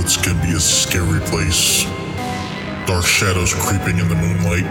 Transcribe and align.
woods 0.00 0.16
can 0.16 0.40
be 0.40 0.56
a 0.56 0.60
scary 0.60 1.20
place. 1.28 1.84
Dark 2.86 3.04
shadows 3.04 3.52
creeping 3.52 3.98
in 3.98 4.08
the 4.08 4.14
moonlight, 4.14 4.64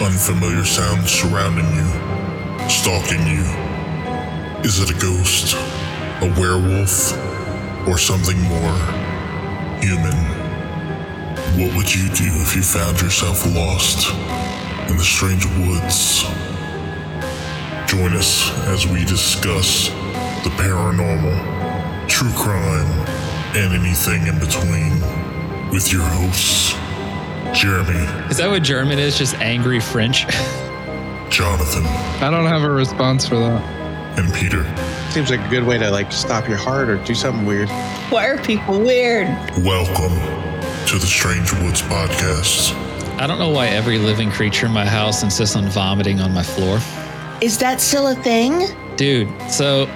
unfamiliar 0.00 0.64
sounds 0.64 1.10
surrounding 1.10 1.68
you, 1.76 1.88
stalking 2.66 3.20
you. 3.26 3.44
Is 4.64 4.80
it 4.80 4.88
a 4.88 4.98
ghost, 4.98 5.56
a 6.22 6.32
werewolf, 6.40 7.12
or 7.86 7.98
something 7.98 8.40
more 8.44 8.78
human? 9.84 10.16
What 11.60 11.76
would 11.76 11.94
you 11.94 12.08
do 12.14 12.30
if 12.40 12.56
you 12.56 12.62
found 12.62 12.98
yourself 13.02 13.44
lost 13.54 14.08
in 14.88 14.96
the 14.96 15.04
strange 15.04 15.44
woods? 15.44 16.22
Join 17.92 18.14
us 18.14 18.50
as 18.68 18.86
we 18.86 19.04
discuss 19.04 19.90
the 20.44 20.52
paranormal, 20.56 22.08
true 22.08 22.32
crime, 22.32 23.25
and 23.56 23.72
anything 23.72 24.26
in 24.26 24.38
between 24.38 25.00
with 25.70 25.90
your 25.90 26.02
hosts, 26.02 26.72
Jeremy, 27.58 27.94
Is 28.28 28.36
that 28.36 28.50
what 28.50 28.62
German 28.62 28.98
is? 28.98 29.16
Just 29.16 29.34
angry 29.36 29.80
French? 29.80 30.26
Jonathan, 31.30 31.84
I 32.22 32.28
don't 32.30 32.46
have 32.46 32.62
a 32.62 32.70
response 32.70 33.26
for 33.26 33.36
that. 33.36 34.18
and 34.18 34.32
Peter. 34.34 34.62
Seems 35.10 35.30
like 35.30 35.40
a 35.40 35.48
good 35.48 35.64
way 35.64 35.78
to 35.78 35.90
like 35.90 36.12
stop 36.12 36.46
your 36.48 36.58
heart 36.58 36.90
or 36.90 37.02
do 37.04 37.14
something 37.14 37.46
weird. 37.46 37.70
Why 38.10 38.26
are 38.26 38.38
people 38.42 38.78
weird? 38.78 39.28
Welcome 39.64 40.14
to 40.88 40.98
the 40.98 41.06
Strange 41.06 41.50
Woods 41.54 41.80
Podcast. 41.82 42.74
I 43.18 43.26
don't 43.26 43.38
know 43.38 43.48
why 43.50 43.68
every 43.68 43.96
living 43.98 44.30
creature 44.30 44.66
in 44.66 44.72
my 44.72 44.84
house 44.84 45.22
insists 45.22 45.56
on 45.56 45.66
vomiting 45.70 46.20
on 46.20 46.34
my 46.34 46.42
floor. 46.42 46.78
Is 47.40 47.56
that 47.58 47.80
still 47.80 48.08
a 48.08 48.14
thing? 48.16 48.66
Dude, 48.96 49.28
so 49.50 49.86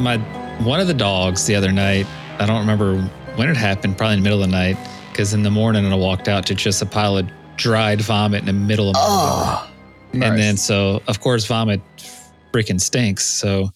my 0.00 0.16
one 0.64 0.80
of 0.80 0.86
the 0.86 0.94
dogs 0.94 1.44
the 1.46 1.54
other 1.54 1.70
night, 1.72 2.06
I 2.38 2.46
don't 2.46 2.60
remember 2.60 3.00
when 3.36 3.48
it 3.48 3.56
happened, 3.56 3.96
probably 3.96 4.14
in 4.14 4.20
the 4.20 4.24
middle 4.24 4.42
of 4.42 4.50
the 4.50 4.56
night, 4.56 4.76
because 5.10 5.34
in 5.34 5.42
the 5.42 5.50
morning 5.50 5.86
I 5.86 5.94
walked 5.94 6.28
out 6.28 6.46
to 6.46 6.54
just 6.54 6.82
a 6.82 6.86
pile 6.86 7.16
of 7.16 7.30
dried 7.56 8.00
vomit 8.00 8.40
in 8.40 8.46
the 8.46 8.52
middle 8.52 8.88
of 8.90 8.96
Oh, 8.98 9.70
And 10.12 10.38
then 10.38 10.56
so 10.56 11.02
of 11.06 11.20
course 11.20 11.46
vomit 11.46 11.80
freaking 12.52 12.80
stinks. 12.80 13.24
So 13.24 13.70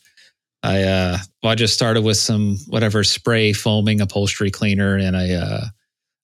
I 0.62 0.82
uh 0.82 1.18
well 1.42 1.52
I 1.52 1.54
just 1.54 1.74
started 1.74 2.02
with 2.02 2.16
some 2.16 2.56
whatever 2.66 3.04
spray 3.04 3.52
foaming 3.52 4.00
upholstery 4.00 4.50
cleaner 4.50 4.96
and 4.96 5.14
a 5.14 5.34
uh 5.34 5.64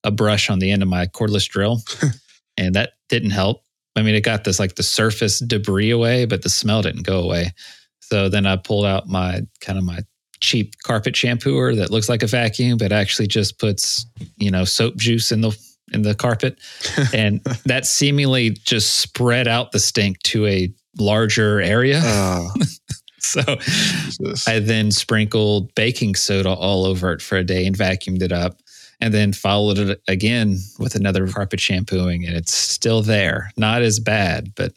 a 0.02 0.10
brush 0.10 0.50
on 0.50 0.58
the 0.58 0.70
end 0.70 0.82
of 0.82 0.88
my 0.88 1.06
cordless 1.06 1.48
drill. 1.48 1.80
and 2.56 2.74
that 2.74 2.92
didn't 3.08 3.30
help. 3.30 3.62
I 3.96 4.02
mean 4.02 4.14
it 4.16 4.22
got 4.22 4.44
this 4.44 4.58
like 4.58 4.74
the 4.74 4.82
surface 4.82 5.38
debris 5.38 5.90
away, 5.90 6.24
but 6.26 6.42
the 6.42 6.50
smell 6.50 6.82
didn't 6.82 7.02
go 7.04 7.20
away. 7.20 7.52
So 8.00 8.28
then 8.28 8.46
I 8.46 8.56
pulled 8.56 8.84
out 8.84 9.08
my 9.08 9.42
kind 9.60 9.78
of 9.78 9.84
my 9.84 10.00
cheap 10.40 10.74
carpet 10.82 11.14
shampooer 11.14 11.76
that 11.76 11.90
looks 11.90 12.08
like 12.08 12.22
a 12.22 12.26
vacuum, 12.26 12.78
but 12.78 12.92
actually 12.92 13.26
just 13.26 13.58
puts, 13.58 14.06
you 14.36 14.50
know, 14.50 14.64
soap 14.64 14.96
juice 14.96 15.32
in 15.32 15.40
the 15.40 15.56
in 15.92 16.02
the 16.02 16.14
carpet. 16.14 16.58
and 17.14 17.40
that 17.66 17.86
seemingly 17.86 18.50
just 18.50 18.96
spread 18.96 19.48
out 19.48 19.72
the 19.72 19.78
stink 19.78 20.20
to 20.24 20.46
a 20.46 20.72
larger 20.98 21.60
area. 21.60 22.00
Oh, 22.02 22.50
so 23.18 23.42
Jesus. 23.42 24.46
I 24.46 24.58
then 24.60 24.90
sprinkled 24.90 25.74
baking 25.74 26.14
soda 26.14 26.50
all 26.50 26.84
over 26.84 27.12
it 27.12 27.22
for 27.22 27.36
a 27.36 27.44
day 27.44 27.66
and 27.66 27.76
vacuumed 27.76 28.22
it 28.22 28.32
up. 28.32 28.58
And 29.00 29.12
then 29.12 29.32
followed 29.32 29.78
it 29.78 30.00
again 30.08 30.58
with 30.78 30.94
another 30.94 31.26
carpet 31.26 31.60
shampooing, 31.60 32.24
and 32.24 32.34
it's 32.34 32.54
still 32.54 33.02
there. 33.02 33.50
Not 33.56 33.82
as 33.82 33.98
bad, 33.98 34.54
but 34.54 34.72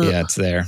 yeah, 0.00 0.20
it's 0.20 0.36
there. 0.36 0.64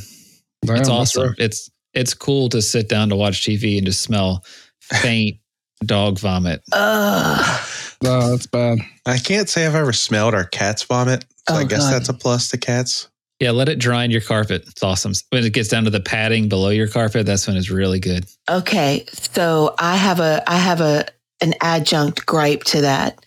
Wow, 0.65 0.75
it's 0.75 0.89
awesome. 0.89 1.29
rough. 1.29 1.35
It's 1.39 1.71
it's 1.95 2.15
cool 2.15 2.49
to 2.51 2.61
sit 2.63 2.89
down 2.89 3.09
to 3.11 3.17
watch 3.17 3.43
TV 3.43 3.77
and 3.79 3.87
just 3.87 4.03
smell 4.03 4.45
faint 4.81 5.37
dog 5.85 6.19
vomit. 6.19 6.63
ugh. 6.73 7.69
Oh, 8.07 8.31
that's 8.31 8.47
bad. 8.47 8.79
I 9.07 9.19
can't 9.19 9.49
say 9.49 9.67
I've 9.67 9.75
ever 9.75 9.93
smelled 9.93 10.35
our 10.35 10.45
cat's 10.45 10.83
vomit. 10.83 11.25
So 11.49 11.55
I 11.57 11.63
Oh, 11.63 11.67
guess 11.67 11.81
God. 11.81 11.93
that's 11.93 12.09
a 12.09 12.15
plus 12.15 12.49
to 12.51 12.59
cats. 12.59 13.09
Yeah, 13.41 13.51
let 13.51 13.69
it 13.69 13.79
dry 13.79 14.05
in 14.05 14.11
your 14.11 14.21
carpet. 14.21 14.65
It's 14.69 14.83
awesome. 14.83 15.13
When 15.31 15.45
it 15.45 15.53
gets 15.53 15.69
down 15.69 15.85
to 15.85 15.91
the 15.91 16.01
padding 16.01 16.49
below 16.49 16.69
your 16.71 16.87
carpet, 16.89 17.27
that's 17.27 17.47
when 17.47 17.57
it's 17.57 17.71
really 17.71 17.99
good. 18.01 18.27
Okay, 18.49 19.05
so 19.13 19.75
I 19.79 19.97
have 19.97 20.21
a 20.21 20.43
I 20.47 20.57
have 20.57 20.81
a 20.81 21.07
an 21.41 21.55
adjunct 21.61 22.25
gripe 22.27 22.63
to 22.65 22.81
that, 22.83 23.24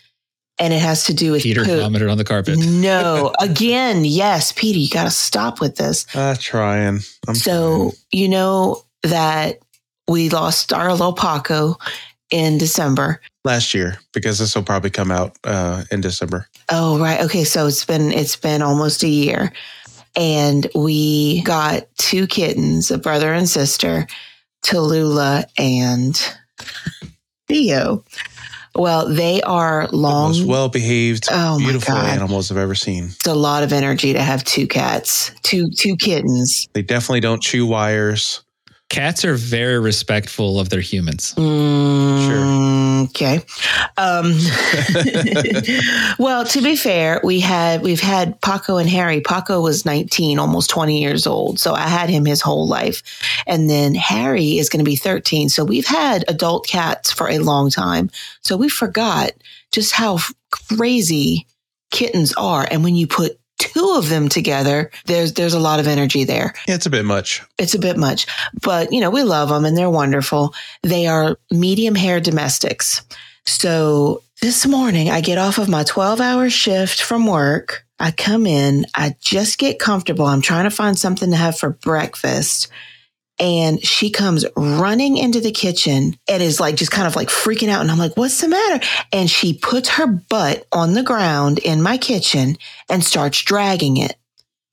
and 0.60 0.74
it 0.74 0.80
has 0.82 1.04
to 1.06 1.14
do 1.14 1.32
with 1.32 1.44
Peter 1.44 1.64
poop. 1.64 1.80
vomited 1.82 2.10
on 2.10 2.18
the 2.18 2.24
carpet. 2.24 2.58
No, 2.66 3.34
again, 3.40 4.06
yes, 4.06 4.52
Peter, 4.52 4.80
you 4.80 4.90
got 4.90 5.04
to 5.06 5.12
stop 5.12 5.60
with 5.60 5.76
this. 5.76 6.06
Ah, 6.16 6.36
trying. 6.40 7.00
I'm 7.28 7.36
So 7.36 7.92
you 8.12 8.28
know 8.30 8.84
that 9.04 9.60
we 10.08 10.30
lost 10.30 10.74
our 10.74 10.92
little 10.92 11.14
Paco 11.14 11.76
in 12.32 12.58
December. 12.58 13.22
last 13.46 13.74
year 13.74 13.98
because 14.14 14.40
this 14.40 14.56
will 14.56 14.64
probably 14.64 14.90
come 14.90 15.12
out 15.12 15.38
uh, 15.44 15.84
in 15.92 16.02
December. 16.02 16.48
Oh, 16.70 17.00
right. 17.00 17.22
Okay, 17.22 17.44
so 17.46 17.68
it's 17.68 17.86
been 17.86 18.12
it's 18.12 18.36
been 18.36 18.62
almost 18.62 19.04
a 19.04 19.08
year, 19.08 19.52
and 20.16 20.68
we 20.76 21.42
got 21.44 21.88
two 21.98 22.28
kittens, 22.28 22.92
a 22.92 22.98
brother 22.98 23.32
and 23.34 23.48
sister, 23.48 24.06
Tallulah 24.66 25.46
and 25.58 26.16
Theo. 27.48 28.04
Well, 28.78 29.08
they 29.12 29.42
are 29.42 29.88
The 29.88 29.98
long. 29.98 30.30
most 30.30 30.44
well 30.46 30.70
behaved, 30.70 31.28
Oh, 31.32 31.58
beautiful 31.58 31.96
God. 31.96 32.06
animals 32.06 32.52
I've 32.52 32.58
ever 32.58 32.76
seen. 32.76 33.06
it's 33.16 33.28
a 33.28 33.34
lot 33.34 33.64
of 33.64 33.74
energy 33.74 34.14
to 34.14 34.22
have 34.22 34.44
two 34.44 34.68
cats, 34.68 35.32
two 35.44 35.70
two 35.76 35.96
kittens. 35.98 36.68
They 36.74 36.82
definitely 36.84 37.22
don't 37.22 37.42
chew 37.42 37.66
wires. 37.66 38.42
Cats 38.90 39.26
are 39.26 39.36
very 39.36 39.80
respectful 39.80 40.60
of 40.60 40.70
their 40.70 40.82
humans. 40.82 41.34
Mm, 41.36 42.78
Okay. 43.10 43.42
Um, 43.98 44.34
well, 46.20 46.46
to 46.46 46.62
be 46.62 46.76
fair, 46.76 47.22
we 47.24 47.40
had 47.40 47.82
we've 47.82 48.02
had 48.02 48.40
Paco 48.42 48.78
and 48.78 48.90
Harry. 48.90 49.22
Paco 49.22 49.62
was 49.62 49.86
19, 49.86 50.40
almost 50.40 50.70
20 50.70 51.02
years 51.02 51.28
old. 51.28 51.60
So 51.60 51.74
I 51.74 51.88
had 51.88 52.10
him 52.10 52.26
his 52.26 52.42
whole 52.42 52.68
life. 52.68 53.04
And 53.46 53.70
then 53.70 53.96
Harry 53.96 54.58
is 54.58 54.70
going 54.70 54.84
to 54.84 54.90
be 54.90 54.96
13. 54.96 55.50
So 55.50 55.64
we've 55.64 55.88
had 55.88 56.26
adult 56.28 56.68
cats 56.68 57.12
for 57.12 57.30
a 57.30 57.40
long 57.40 57.70
time. 57.70 58.10
So 58.42 58.58
we 58.58 58.70
forgot 58.70 59.32
just 59.72 59.94
how 59.94 60.20
crazy 60.52 61.48
kittens 61.92 62.34
are. 62.34 62.68
And 62.70 62.84
when 62.84 62.96
you 62.96 63.08
put 63.08 63.40
two 63.58 63.94
of 63.96 64.10
them 64.10 64.30
together, 64.30 64.92
there's 65.06 65.34
there's 65.34 65.54
a 65.54 65.60
lot 65.60 65.80
of 65.80 65.88
energy 65.88 66.24
there 66.24 66.54
it's 66.68 66.86
a 66.86 66.90
bit 66.90 67.06
much. 67.06 67.44
it's 67.58 67.76
a 67.76 67.80
bit 67.80 67.98
much, 67.98 68.28
but 68.62 68.92
you 68.92 69.02
know, 69.02 69.10
we 69.10 69.24
love 69.24 69.50
them 69.50 69.66
and 69.66 69.78
they're 69.78 69.90
wonderful. 69.90 70.54
They 70.84 71.08
are 71.08 71.38
medium 71.52 71.96
hair 71.96 72.20
domestics. 72.20 73.02
So 73.46 74.24
this 74.42 74.68
morning 74.68 75.10
I 75.10 75.22
get 75.22 75.38
off 75.38 75.58
of 75.58 75.70
my 75.70 75.84
12 75.84 76.22
hour 76.22 76.50
shift 76.50 77.02
from 77.02 77.26
work. 77.26 77.86
I 78.00 78.12
come 78.12 78.46
in, 78.46 78.86
I 78.94 79.16
just 79.20 79.58
get 79.58 79.80
comfortable. 79.80 80.26
I'm 80.26 80.42
trying 80.42 80.66
to 80.66 80.76
find 80.76 80.98
something 80.98 81.32
to 81.32 81.38
have 81.38 81.58
for 81.58 81.72
breakfast. 81.72 82.68
And 83.40 83.84
she 83.86 84.10
comes 84.10 84.46
running 84.56 85.18
into 85.18 85.40
the 85.40 85.52
kitchen 85.52 86.18
and 86.28 86.42
is 86.42 86.60
like, 86.60 86.76
just 86.76 86.92
kind 86.92 87.08
of 87.08 87.16
like 87.16 87.28
freaking 87.28 87.70
out. 87.70 87.82
And 87.82 87.92
I'm 87.92 88.00
like, 88.00 88.18
what's 88.18 88.42
the 88.42 88.48
matter? 88.48 88.84
And 89.12 89.30
she 89.30 89.54
puts 89.54 89.90
her 89.90 90.08
butt 90.08 90.66
on 90.72 90.94
the 90.94 91.04
ground 91.04 91.60
in 91.60 91.82
my 91.82 91.98
kitchen 91.98 92.58
and 92.90 93.04
starts 93.04 93.42
dragging 93.44 93.98
it. 93.98 94.16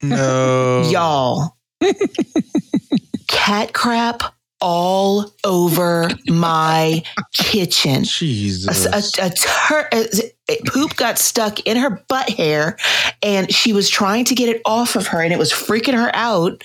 No. 0.02 0.82
Y'all, 0.90 1.56
cat 3.28 3.72
crap 3.72 4.22
all 4.60 5.34
over 5.44 6.08
my 6.28 7.02
kitchen. 7.34 8.04
Jesus. 8.04 8.86
a, 8.86 9.26
a 9.26 9.30
tur- 9.30 9.88
a- 9.92 10.30
a 10.50 10.56
poop 10.66 10.96
got 10.96 11.18
stuck 11.18 11.60
in 11.66 11.76
her 11.78 12.02
butt 12.08 12.28
hair 12.30 12.76
and 13.22 13.52
she 13.52 13.72
was 13.72 13.88
trying 13.88 14.24
to 14.26 14.34
get 14.34 14.48
it 14.50 14.60
off 14.66 14.94
of 14.94 15.06
her 15.06 15.20
and 15.22 15.32
it 15.32 15.38
was 15.38 15.52
freaking 15.52 15.94
her 15.94 16.10
out. 16.14 16.62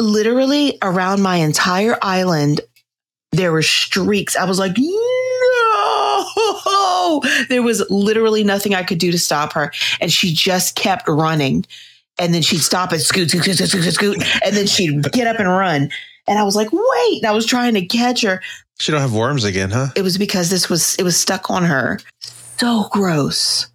Literally 0.00 0.78
around 0.82 1.22
my 1.22 1.36
entire 1.36 1.96
island, 2.02 2.60
there 3.32 3.52
were 3.52 3.62
streaks. 3.62 4.34
I 4.34 4.44
was 4.44 4.58
like, 4.58 4.76
no! 4.76 4.96
There 7.48 7.62
was 7.62 7.84
literally 7.90 8.44
nothing 8.44 8.74
I 8.74 8.82
could 8.82 8.98
do 8.98 9.10
to 9.12 9.18
stop 9.18 9.52
her. 9.52 9.72
And 10.00 10.12
she 10.12 10.32
just 10.32 10.74
kept 10.74 11.06
running. 11.08 11.64
And 12.18 12.34
then 12.34 12.42
she'd 12.42 12.58
stop 12.60 12.92
and 12.92 13.00
scoot, 13.00 13.30
scoot, 13.30 13.44
scoot, 13.44 13.56
scoot, 13.56 13.70
scoot, 13.70 13.94
scoot. 13.94 14.42
And 14.44 14.56
then 14.56 14.66
she'd 14.66 15.10
get 15.12 15.26
up 15.26 15.38
and 15.38 15.48
run. 15.48 15.90
And 16.26 16.38
I 16.38 16.42
was 16.44 16.56
like, 16.56 16.68
wait. 16.72 17.18
And 17.18 17.26
I 17.26 17.32
was 17.32 17.46
trying 17.46 17.74
to 17.74 17.84
catch 17.84 18.22
her. 18.22 18.40
she 18.78 18.92
don't 18.92 19.00
have 19.00 19.14
worms 19.14 19.44
again, 19.44 19.70
huh? 19.70 19.88
It 19.96 20.02
was 20.02 20.18
because 20.18 20.50
this 20.50 20.68
was, 20.68 20.96
it 20.96 21.02
was 21.02 21.16
stuck 21.18 21.50
on 21.50 21.64
her. 21.64 21.98
So 22.58 22.88
gross. 22.92 23.68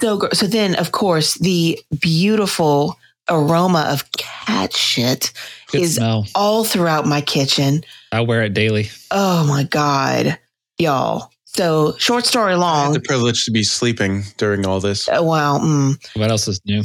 So 0.00 0.18
gross. 0.18 0.38
So 0.38 0.46
then, 0.46 0.74
of 0.76 0.92
course, 0.92 1.34
the 1.34 1.78
beautiful 2.00 2.98
aroma 3.28 3.86
of 3.90 4.10
cat 4.12 4.74
shit 4.76 5.32
Good 5.70 5.80
is 5.82 5.96
smell. 5.96 6.26
all 6.34 6.64
throughout 6.64 7.06
my 7.06 7.20
kitchen. 7.20 7.82
I 8.12 8.20
wear 8.20 8.42
it 8.42 8.54
daily. 8.54 8.90
Oh 9.10 9.46
my 9.46 9.64
God, 9.64 10.38
y'all. 10.78 11.30
So, 11.46 11.94
short 11.98 12.26
story 12.26 12.48
I 12.54 12.56
had 12.56 12.60
long. 12.60 12.92
the 12.94 13.00
privilege 13.00 13.44
to 13.44 13.52
be 13.52 13.62
sleeping 13.62 14.24
during 14.38 14.66
all 14.66 14.80
this. 14.80 15.08
uh, 15.08 15.20
Well, 15.22 15.60
mm. 15.60 15.94
What 16.16 16.28
else 16.32 16.48
is 16.48 16.60
new? 16.66 16.82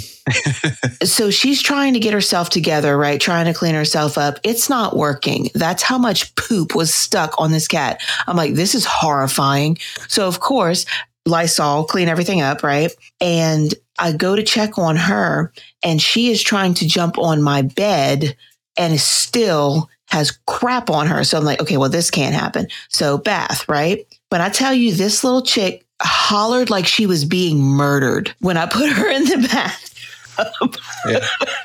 so 1.04 1.32
she's 1.32 1.60
trying 1.60 1.94
to 1.96 2.00
get 2.00 2.14
herself 2.14 2.52
together, 2.52 2.96
right? 2.96 3.20
Trying 3.20 3.46
to 3.48 3.54
clean 3.56 3.74
herself 3.74 4.16
up. 4.20 4.38
It's 4.44 4.70
not 4.70 4.96
working. 4.96 5.50
That's 5.56 5.82
how 5.82 5.98
much 5.98 6.36
poop 6.36 6.76
was 6.76 6.94
stuck 6.94 7.34
on 7.40 7.52
this 7.52 7.68
cat. 7.68 8.00
I'm 8.28 8.38
like, 8.38 8.54
this 8.54 8.76
is 8.76 8.86
horrifying. 8.86 9.80
So, 10.08 10.28
of 10.28 10.40
course, 10.40 10.86
Lysol, 11.26 11.84
clean 11.86 12.08
everything 12.08 12.42
up, 12.42 12.62
right? 12.62 12.92
And 13.20 13.74
I 14.00 14.14
go 14.14 14.36
to 14.36 14.44
check 14.44 14.78
on 14.78 14.96
her, 14.96 15.52
and 15.84 16.02
she 16.02 16.32
is 16.32 16.42
trying 16.42 16.74
to 16.76 16.88
jump 16.88 17.18
on 17.18 17.42
my 17.42 17.62
bed 17.62 18.36
and 18.78 19.00
still 19.00 19.90
has 20.08 20.38
crap 20.48 20.90
on 20.90 21.08
her. 21.08 21.24
So 21.24 21.38
I'm 21.38 21.44
like, 21.44 21.62
okay, 21.62 21.78
well, 21.78 21.90
this 21.90 22.10
can't 22.10 22.34
happen. 22.34 22.68
So 22.90 23.18
bath, 23.18 23.68
right? 23.70 24.06
But 24.30 24.42
I 24.42 24.50
tell 24.50 24.74
you, 24.74 24.94
this 24.94 25.24
little 25.24 25.42
chick 25.42 25.86
hollered 26.02 26.70
like 26.70 26.88
she 26.88 27.06
was 27.06 27.26
being 27.26 27.60
murdered 27.60 28.34
when 28.40 28.58
I 28.58 28.66
put 28.66 28.90
her 28.90 29.10
in 29.10 29.26
the 29.26 29.48
bath. 29.52 29.86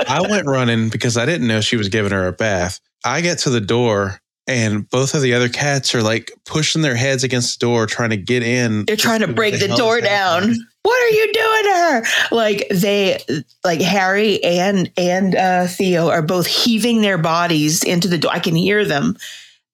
I 0.09 0.27
went 0.29 0.47
running 0.47 0.89
because 0.89 1.17
I 1.17 1.25
didn't 1.25 1.47
know 1.47 1.61
she 1.61 1.77
was 1.77 1.89
giving 1.89 2.13
her 2.13 2.27
a 2.27 2.33
bath. 2.33 2.81
I 3.05 3.21
get 3.21 3.39
to 3.41 3.51
the 3.51 3.61
door 3.61 4.21
and 4.47 4.89
both 4.91 5.15
of 5.15 5.23
the 5.23 5.35
other 5.35 5.49
cats 5.49 5.95
are 5.95 6.03
like 6.03 6.33
pushing 6.45 6.83
their 6.83 6.97
heads 6.97 7.25
against 7.25 7.61
the 7.61 7.67
door 7.67 7.87
trying 7.87 8.11
to 8.11 8.17
get 8.17 8.43
in. 8.43 8.85
They're 8.85 8.97
trying 8.97 9.21
to 9.21 9.33
break 9.33 9.59
the 9.59 9.69
hell 9.69 9.77
door 9.77 10.01
down. 10.01 10.55
What 10.85 11.03
are 11.03 11.09
you 11.17 11.33
doing 11.33 11.65
to 11.65 11.71
her? 11.71 12.03
Like 12.31 12.69
they, 12.71 13.19
like 13.65 13.81
Harry 13.81 14.45
and 14.45 14.93
and 14.99 15.35
uh, 15.35 15.67
Theo 15.67 16.11
are 16.11 16.21
both 16.21 16.47
heaving 16.47 17.01
their 17.01 17.17
bodies 17.17 17.83
into 17.83 18.07
the 18.07 18.19
door. 18.19 18.31
I 18.35 18.39
can 18.39 18.55
hear 18.55 18.85
them. 18.85 19.17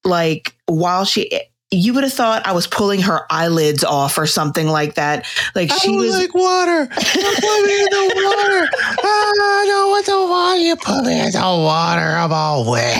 Like 0.04 0.54
while 0.66 1.04
she, 1.04 1.28
you 1.72 1.94
would 1.94 2.04
have 2.04 2.12
thought 2.12 2.46
I 2.46 2.52
was 2.52 2.68
pulling 2.68 3.00
her 3.02 3.26
eyelids 3.28 3.82
off 3.82 4.18
or 4.18 4.26
something 4.28 4.68
like 4.68 4.94
that. 4.94 5.26
Like 5.56 5.72
I 5.72 5.76
she 5.78 5.96
was. 5.96 6.16
like 6.16 6.32
water. 6.32 6.86
Don't 6.86 7.40
put 7.40 7.66
me 7.66 7.82
in 7.82 7.90
the 7.90 8.12
water. 8.14 8.68
I 9.02 9.64
don't 9.66 9.90
want 9.90 10.06
the 10.06 10.26
water. 10.30 10.60
You 10.60 10.76
put 10.76 11.04
me 11.04 11.18
in 11.18 11.32
the 11.32 11.40
water. 11.40 12.06
I'm 12.06 12.32
all 12.32 12.70
wet. 12.70 12.94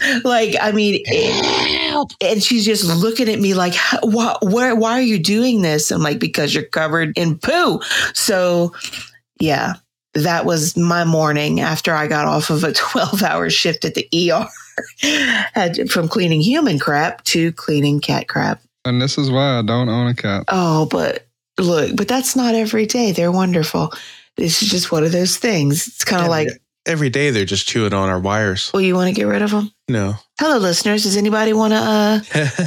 Help! 0.00 0.24
Like 0.24 0.56
I 0.60 0.72
mean, 0.72 1.04
Help. 1.06 2.12
and 2.20 2.42
she's 2.42 2.64
just 2.64 2.84
looking 2.84 3.28
at 3.28 3.38
me 3.40 3.54
like, 3.54 3.74
"Why? 4.02 4.36
Why, 4.40 4.72
why 4.72 4.92
are 4.92 5.02
you 5.02 5.18
doing 5.18 5.62
this?" 5.62 5.90
I'm 5.90 6.02
like, 6.02 6.18
"Because 6.18 6.54
you're 6.54 6.64
covered 6.64 7.16
in 7.16 7.38
poo." 7.38 7.80
So, 8.14 8.74
yeah, 9.40 9.74
that 10.14 10.44
was 10.44 10.76
my 10.76 11.04
morning 11.04 11.60
after 11.60 11.94
I 11.94 12.06
got 12.06 12.26
off 12.26 12.50
of 12.50 12.64
a 12.64 12.72
12 12.74 13.22
hour 13.22 13.50
shift 13.50 13.84
at 13.84 13.94
the 13.94 14.08
ER, 14.32 15.86
from 15.88 16.08
cleaning 16.08 16.40
human 16.40 16.78
crap 16.78 17.24
to 17.24 17.52
cleaning 17.52 18.00
cat 18.00 18.28
crap. 18.28 18.60
And 18.84 19.02
this 19.02 19.18
is 19.18 19.30
why 19.30 19.58
I 19.58 19.62
don't 19.62 19.88
own 19.88 20.06
a 20.08 20.14
cat. 20.14 20.44
Oh, 20.48 20.86
but 20.86 21.26
look, 21.58 21.94
but 21.96 22.08
that's 22.08 22.36
not 22.36 22.54
every 22.54 22.86
day. 22.86 23.12
They're 23.12 23.32
wonderful. 23.32 23.92
This 24.36 24.62
is 24.62 24.70
just 24.70 24.92
one 24.92 25.04
of 25.04 25.12
those 25.12 25.36
things. 25.36 25.88
It's 25.88 26.04
kind 26.04 26.22
of 26.22 26.28
like, 26.28 26.48
Every 26.86 27.10
day 27.10 27.30
they're 27.30 27.44
just 27.44 27.68
chewing 27.68 27.92
on 27.92 28.08
our 28.08 28.18
wires. 28.20 28.70
well, 28.72 28.80
you 28.80 28.94
want 28.94 29.08
to 29.08 29.14
get 29.14 29.26
rid 29.26 29.42
of 29.42 29.50
them? 29.50 29.70
No. 29.88 30.14
Hello, 30.38 30.58
listeners. 30.58 31.04
Does 31.04 31.16
anybody 31.16 31.52
want 31.52 31.72
to 31.72 31.78
uh 31.78 32.20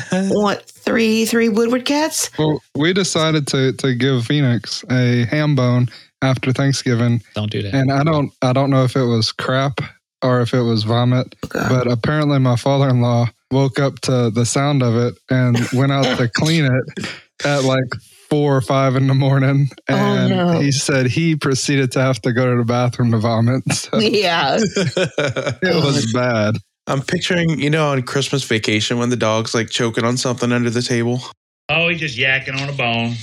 want 0.32 0.62
three 0.64 1.26
three 1.26 1.50
Woodward 1.50 1.86
cats? 1.86 2.30
Well, 2.38 2.62
we 2.76 2.94
decided 2.94 3.48
to 3.48 3.74
to 3.74 3.94
give 3.96 4.26
Phoenix 4.26 4.84
a 4.90 5.26
ham 5.26 5.56
bone 5.56 5.88
after 6.24 6.52
Thanksgiving, 6.52 7.22
Don't 7.36 7.52
do 7.52 7.62
that. 7.64 7.74
and 7.74 7.92
I 7.92 8.04
don't 8.04 8.32
I 8.42 8.54
don't 8.54 8.70
know 8.70 8.84
if 8.84 8.96
it 8.96 9.06
was 9.06 9.32
crap 9.32 9.80
or 10.24 10.42
if 10.42 10.54
it 10.54 10.62
was 10.62 10.84
vomit, 10.84 11.36
but 11.52 11.92
apparently 11.92 12.38
my 12.40 12.56
father-in-law 12.56 13.28
woke 13.52 13.80
up 13.80 14.00
to 14.02 14.30
the 14.30 14.46
sound 14.46 14.84
of 14.84 14.96
it 14.96 15.16
and 15.32 15.58
went 15.74 15.92
out 15.92 16.04
to 16.18 16.30
clean 16.36 16.66
it 16.66 17.10
at 17.44 17.64
like 17.64 17.84
four 18.30 18.56
or 18.56 18.62
five 18.62 18.96
in 18.96 19.08
the 19.08 19.16
morning, 19.16 19.68
Oh, 19.90 19.96
and 19.96 20.30
no. 20.30 20.60
he 20.60 20.72
said 20.72 21.08
he 21.08 21.36
proceeded 21.36 21.92
to 21.94 22.02
have 22.02 22.22
to 22.22 22.32
go 22.34 22.50
to 22.52 22.58
the 22.58 22.64
bathroom 22.66 23.12
to 23.12 23.18
vomit. 23.18 23.64
So 23.74 23.98
yeah. 24.00 24.58
it 24.66 25.84
was 25.84 26.14
bad. 26.14 26.56
I'm 26.92 27.02
picturing, 27.02 27.58
you 27.58 27.70
know, 27.70 27.88
on 27.88 28.02
Christmas 28.02 28.44
vacation 28.44 28.98
when 29.00 29.10
the 29.10 29.16
dog's 29.16 29.54
like 29.54 29.70
choking 29.70 30.04
on 30.04 30.18
something 30.18 30.52
under 30.52 30.70
the 30.70 30.82
table. 30.82 31.22
Oh, 31.70 31.88
he's 31.88 32.02
just 32.02 32.18
yakking 32.18 32.62
on 32.62 32.68
a 32.68 32.74
bone. 32.74 33.16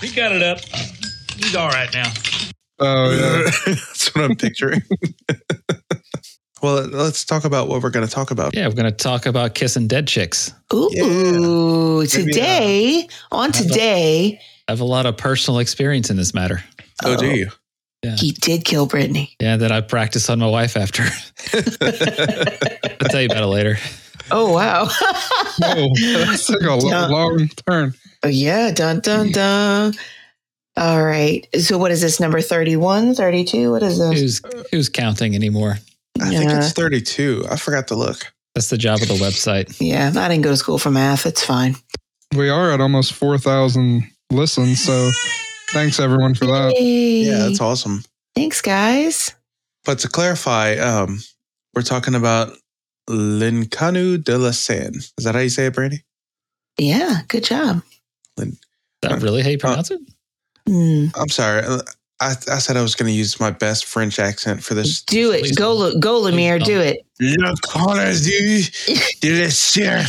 He 0.00 0.10
got 0.16 0.32
it 0.32 0.42
up. 0.42 0.60
He's 1.36 1.54
all 1.54 1.68
right 1.68 1.92
now. 1.92 2.10
Oh 2.78 3.10
yeah. 3.10 3.50
That's 3.66 4.14
what 4.14 4.24
I'm 4.24 4.36
picturing. 4.36 4.80
well, 6.62 6.86
let's 6.86 7.26
talk 7.26 7.44
about 7.44 7.68
what 7.68 7.82
we're 7.82 7.90
going 7.90 8.06
to 8.06 8.12
talk 8.12 8.30
about. 8.30 8.54
Yeah, 8.54 8.68
we're 8.68 8.74
going 8.74 8.90
to 8.90 8.90
talk 8.90 9.26
about 9.26 9.54
kissing 9.54 9.86
dead 9.86 10.08
chicks. 10.08 10.54
Ooh, 10.72 10.88
Maybe, 10.90 12.04
uh, 12.04 12.06
today 12.06 13.08
on 13.30 13.52
today, 13.52 14.40
I 14.66 14.72
have 14.72 14.80
a 14.80 14.84
lot 14.84 15.04
of 15.04 15.18
personal 15.18 15.60
experience 15.60 16.08
in 16.08 16.16
this 16.16 16.32
matter. 16.32 16.64
Oh, 17.04 17.18
do 17.18 17.26
you? 17.26 17.50
He 18.16 18.32
did 18.32 18.64
kill 18.64 18.86
Brittany. 18.86 19.34
Yeah, 19.40 19.56
that 19.56 19.72
I 19.72 19.80
practiced 19.80 20.28
on 20.30 20.38
my 20.38 20.46
wife 20.48 20.76
after. 20.76 21.02
I'll 21.54 23.08
tell 23.08 23.20
you 23.20 23.26
about 23.26 23.42
it 23.42 23.46
later. 23.46 23.76
Oh 24.30 24.52
wow. 24.52 24.86
Whoa, 24.86 25.88
that 25.94 26.42
took 26.46 26.62
a 26.62 26.74
lo- 26.74 26.88
Yeah. 26.90 27.06
long 27.06 27.48
turn. 27.68 27.94
Oh, 28.22 28.28
yeah, 28.28 28.70
dun 28.72 29.00
dun 29.00 29.32
dun. 29.32 29.94
All 30.76 31.04
right. 31.04 31.46
So 31.60 31.76
what 31.78 31.90
is 31.90 32.00
this 32.00 32.18
number 32.20 32.40
31, 32.40 33.14
32? 33.14 33.70
What 33.70 33.82
is 33.82 33.98
this? 33.98 34.18
Who's 34.20 34.42
who's 34.72 34.88
counting 34.88 35.34
anymore? 35.34 35.78
I 36.20 36.30
think 36.30 36.50
Yeah. 36.50 36.58
it's 36.58 36.72
32. 36.72 37.44
I 37.50 37.56
forgot 37.56 37.88
to 37.88 37.94
look. 37.96 38.32
That's 38.54 38.70
the 38.70 38.78
job 38.78 39.02
of 39.02 39.08
the 39.08 39.14
website. 39.14 39.76
Yeah, 39.80 40.12
I 40.16 40.28
didn't 40.28 40.42
go 40.44 40.50
to 40.50 40.56
school 40.56 40.78
for 40.78 40.90
math. 40.90 41.26
It's 41.26 41.44
fine. 41.44 41.76
We 42.34 42.48
are 42.48 42.70
at 42.72 42.80
almost 42.80 43.12
4,000 43.12 44.08
listens. 44.30 44.82
So 44.82 45.10
thanks 45.74 46.00
everyone 46.00 46.34
for 46.34 46.46
that. 46.46 46.72
Yay. 46.78 47.24
Yeah, 47.24 47.38
that's 47.38 47.60
awesome. 47.60 48.02
Thanks, 48.34 48.62
guys. 48.62 49.34
But 49.84 49.98
to 50.00 50.08
clarify, 50.08 50.76
um, 50.76 51.20
we're 51.74 51.82
talking 51.82 52.14
about 52.14 52.56
L'Inconnu 53.08 54.22
de 54.22 54.38
la 54.38 54.52
Seine. 54.52 54.96
Is 55.18 55.24
that 55.24 55.34
how 55.34 55.40
you 55.40 55.50
say 55.50 55.66
it, 55.66 55.74
Brandy? 55.74 56.04
Yeah, 56.78 57.20
good 57.28 57.44
job. 57.44 57.82
Is 58.38 58.56
that 59.02 59.20
really 59.20 59.42
how 59.42 59.50
you 59.50 59.58
pronounce 59.58 59.90
it? 59.90 60.00
Mm, 60.68 61.12
I'm 61.20 61.28
sorry. 61.28 61.62
Uh, 61.62 61.82
I, 62.20 62.30
I 62.50 62.58
said 62.58 62.76
I 62.76 62.82
was 62.82 62.94
going 62.94 63.12
to 63.12 63.16
use 63.16 63.38
my 63.38 63.50
best 63.50 63.84
French 63.84 64.18
accent 64.18 64.62
for 64.64 64.72
this. 64.74 65.02
do 65.02 65.32
it. 65.32 65.40
Please 65.40 65.56
Go, 65.56 65.90
don't. 65.90 66.00
go, 66.00 66.22
Lemire. 66.22 66.58
Please 66.58 66.66
Do 66.66 66.80
it. 66.80 67.06
Le 67.20 67.54
Colonel 67.66 68.14
de 69.20 69.42
la 69.42 69.48
Seine. 69.50 70.06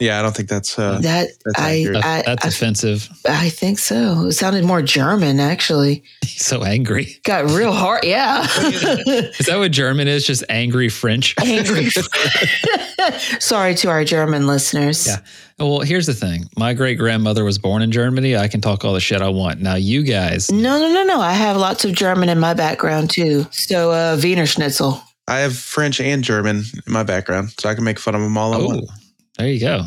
Yeah, 0.00 0.18
I 0.18 0.22
don't 0.22 0.34
think 0.34 0.48
that's. 0.48 0.76
Uh, 0.76 0.98
That 1.00 1.28
that's 1.44 1.58
I, 1.60 1.86
I, 1.94 2.22
that's 2.26 2.44
I, 2.44 2.48
offensive. 2.48 3.08
I 3.28 3.48
think 3.48 3.78
so. 3.78 4.26
It 4.26 4.32
sounded 4.32 4.64
more 4.64 4.82
German, 4.82 5.38
actually. 5.38 6.02
He's 6.22 6.44
so 6.44 6.64
angry. 6.64 7.20
Got 7.22 7.50
real 7.50 7.72
hard. 7.72 8.04
Yeah. 8.04 8.42
Is 8.58 9.46
that 9.46 9.56
what 9.56 9.70
German 9.70 10.08
is? 10.08 10.26
Just 10.26 10.42
angry 10.48 10.88
French? 10.88 11.36
Angry. 11.44 11.90
Sorry 13.38 13.76
to 13.76 13.88
our 13.88 14.04
German 14.04 14.48
listeners. 14.48 15.06
Yeah. 15.06 15.18
Well, 15.60 15.80
here's 15.80 16.06
the 16.06 16.14
thing. 16.14 16.46
My 16.56 16.74
great 16.74 16.98
grandmother 16.98 17.44
was 17.44 17.58
born 17.58 17.80
in 17.80 17.92
Germany. 17.92 18.36
I 18.36 18.48
can 18.48 18.60
talk 18.60 18.84
all 18.84 18.94
the 18.94 19.00
shit 19.00 19.22
I 19.22 19.28
want. 19.28 19.60
Now, 19.60 19.76
you 19.76 20.02
guys, 20.02 20.50
No, 20.50 20.80
no, 20.80 20.92
no, 20.92 21.04
no. 21.04 21.20
I 21.20 21.32
have 21.32 21.56
lots 21.56 21.84
of 21.84 21.92
German 21.92 22.28
in 22.28 22.40
my 22.40 22.54
background 22.54 23.10
too. 23.10 23.46
So, 23.52 23.92
uh, 23.92 24.18
Wiener 24.20 24.46
Schnitzel. 24.46 25.00
I 25.28 25.38
have 25.38 25.56
French 25.56 26.00
and 26.00 26.24
German 26.24 26.64
in 26.86 26.92
my 26.92 27.04
background, 27.04 27.54
so 27.58 27.68
I 27.68 27.74
can 27.74 27.84
make 27.84 28.00
fun 28.00 28.16
of 28.16 28.20
them 28.20 28.36
all 28.36 28.54
at 28.54 28.60
oh, 28.60 28.66
once. 28.66 28.90
There 29.38 29.48
you 29.48 29.60
go. 29.60 29.84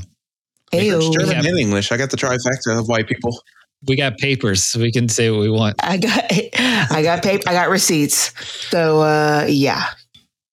Hey, 0.72 0.90
German, 0.90 1.30
Yeah. 1.30 1.38
and 1.50 1.60
English. 1.60 1.92
I 1.92 1.98
got 1.98 2.10
the 2.12 2.18
trifecta 2.18 2.78
of 2.80 2.88
white 2.88 3.08
people. 3.08 3.40
We 3.88 3.96
got 3.96 4.18
papers. 4.18 4.66
So 4.66 4.80
we 4.80 4.92
can 4.92 5.08
say 5.08 5.30
what 5.32 5.40
we 5.40 5.50
want. 5.50 5.76
I 5.82 5.98
got, 5.98 6.26
I 6.92 7.02
got 7.04 7.24
paper. 7.24 7.44
I 7.48 7.54
got 7.54 7.70
receipts. 7.70 8.34
So, 8.70 9.02
uh, 9.02 9.46
yeah, 9.48 9.86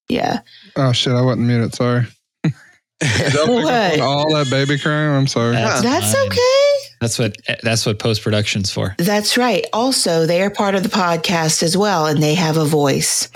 yeah. 0.09 0.41
Oh 0.77 0.93
shit, 0.93 1.13
I 1.15 1.21
wasn't 1.23 1.47
muted. 1.47 1.75
Sorry. 1.75 2.07
Don't 2.43 2.53
pick 3.01 3.35
up 3.35 3.49
What? 3.49 4.01
all 4.01 4.33
that 4.35 4.49
baby 4.51 4.79
crying. 4.79 5.11
I'm 5.15 5.27
sorry. 5.27 5.53
That's 5.57 5.83
That's 5.83 6.17
okay. 6.17 6.97
That's 7.01 7.19
what 7.19 7.37
that's 7.63 7.85
what 7.85 7.99
post 7.99 8.23
production's 8.23 8.71
for. 8.71 8.95
That's 8.99 9.37
right. 9.37 9.67
Also, 9.73 10.27
they 10.27 10.41
are 10.43 10.49
part 10.51 10.75
of 10.75 10.83
the 10.85 10.89
podcast 10.89 11.63
as 11.63 11.77
well, 11.77 12.07
and 12.07 12.23
they 12.23 12.35
have 12.35 12.57
a 12.57 12.65
voice. 12.65 13.29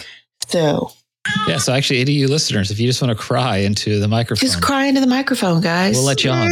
So, 0.47 0.93
Yeah. 1.47 1.59
So 1.59 1.73
actually, 1.73 2.01
any 2.01 2.13
of 2.13 2.19
you 2.19 2.29
listeners, 2.29 2.71
if 2.71 2.79
you 2.79 2.87
just 2.87 3.01
want 3.01 3.17
to 3.17 3.23
cry 3.23 3.59
into 3.59 3.99
the 3.99 4.09
microphone, 4.09 4.41
just 4.41 4.63
cry 4.63 4.87
into 4.87 5.01
the 5.01 5.07
microphone, 5.07 5.61
guys. 5.61 5.97
we'll 5.97 6.05
let 6.05 6.25
you 6.25 6.31
on. 6.31 6.51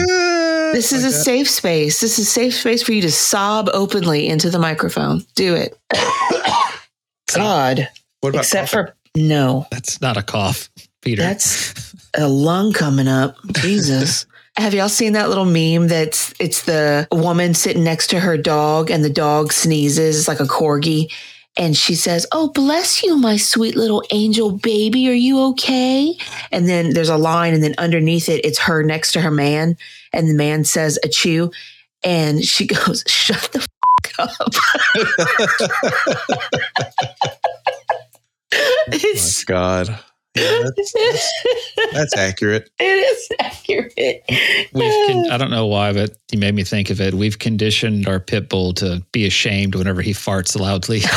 This 0.73 0.92
is 0.92 1.04
a 1.04 1.12
safe 1.12 1.49
space. 1.49 2.00
This 2.00 2.18
is 2.18 2.26
a 2.26 2.30
safe 2.30 2.54
space 2.54 2.83
for 2.83 2.92
you 2.92 3.02
to 3.02 3.11
sob 3.11 3.68
openly 3.73 4.26
into 4.26 4.50
the 4.50 4.59
microphone. 4.59 5.25
Do 5.35 5.54
it. 5.54 5.78
God. 7.35 7.88
What 8.21 8.30
about 8.30 8.40
Except 8.40 8.71
for 8.71 8.95
no. 9.16 9.66
That's 9.71 10.00
not 10.00 10.16
a 10.16 10.23
cough, 10.23 10.68
Peter. 11.02 11.23
That's 11.23 11.95
a 12.16 12.28
lung 12.28 12.73
coming 12.73 13.09
up. 13.09 13.37
Jesus. 13.54 14.26
Have 14.59 14.73
y'all 14.73 14.88
seen 14.88 15.12
that 15.12 15.28
little 15.28 15.45
meme 15.45 15.88
that's 15.88 16.33
it's 16.40 16.62
the 16.62 17.06
woman 17.12 17.52
sitting 17.52 17.85
next 17.85 18.09
to 18.09 18.21
her 18.21 18.38
dog 18.38 18.90
and 18.90 19.04
the 19.04 19.11
dog 19.11 19.52
sneezes 19.52 20.18
it's 20.18 20.28
like 20.28 20.40
a 20.40 20.45
corgi 20.45 21.12
and 21.56 21.76
she 21.76 21.94
says, 21.94 22.26
"Oh, 22.32 22.48
bless 22.48 23.02
you, 23.02 23.16
my 23.16 23.36
sweet 23.36 23.76
little 23.76 24.02
angel 24.10 24.52
baby. 24.52 25.08
Are 25.08 25.12
you 25.12 25.40
okay?" 25.50 26.16
And 26.52 26.68
then 26.68 26.90
there's 26.94 27.08
a 27.08 27.16
line 27.16 27.54
and 27.54 27.62
then 27.62 27.75
underneath 27.78 28.28
it 28.28 28.44
it's 28.44 28.58
her 28.60 28.82
next 28.82 29.12
to 29.12 29.20
her 29.20 29.30
man 29.30 29.76
and 30.12 30.28
the 30.28 30.34
man 30.34 30.64
says, 30.64 30.98
"A 31.02 31.08
chew." 31.08 31.50
And 32.04 32.44
she 32.44 32.66
goes, 32.76 33.04
"Shut 33.06 33.50
the 33.52 33.60
f- 33.60 33.66
up." 34.18 34.54
Oh 34.98 35.04
it's 38.88 39.44
God. 39.44 39.98
Yeah, 40.36 40.62
that's, 40.76 40.92
that's, 41.76 41.92
that's 41.92 42.16
accurate. 42.16 42.70
It 42.78 42.84
is 42.84 43.28
accurate. 43.40 44.22
We've 44.72 45.06
con- 45.08 45.30
I 45.30 45.38
don't 45.38 45.50
know 45.50 45.66
why, 45.66 45.92
but 45.92 46.16
you 46.30 46.38
made 46.38 46.54
me 46.54 46.62
think 46.64 46.90
of 46.90 47.00
it. 47.00 47.14
We've 47.14 47.38
conditioned 47.38 48.06
our 48.08 48.20
pit 48.20 48.48
bull 48.48 48.72
to 48.74 49.02
be 49.12 49.26
ashamed 49.26 49.74
whenever 49.74 50.02
he 50.02 50.12
farts 50.12 50.58
loudly. 50.58 51.00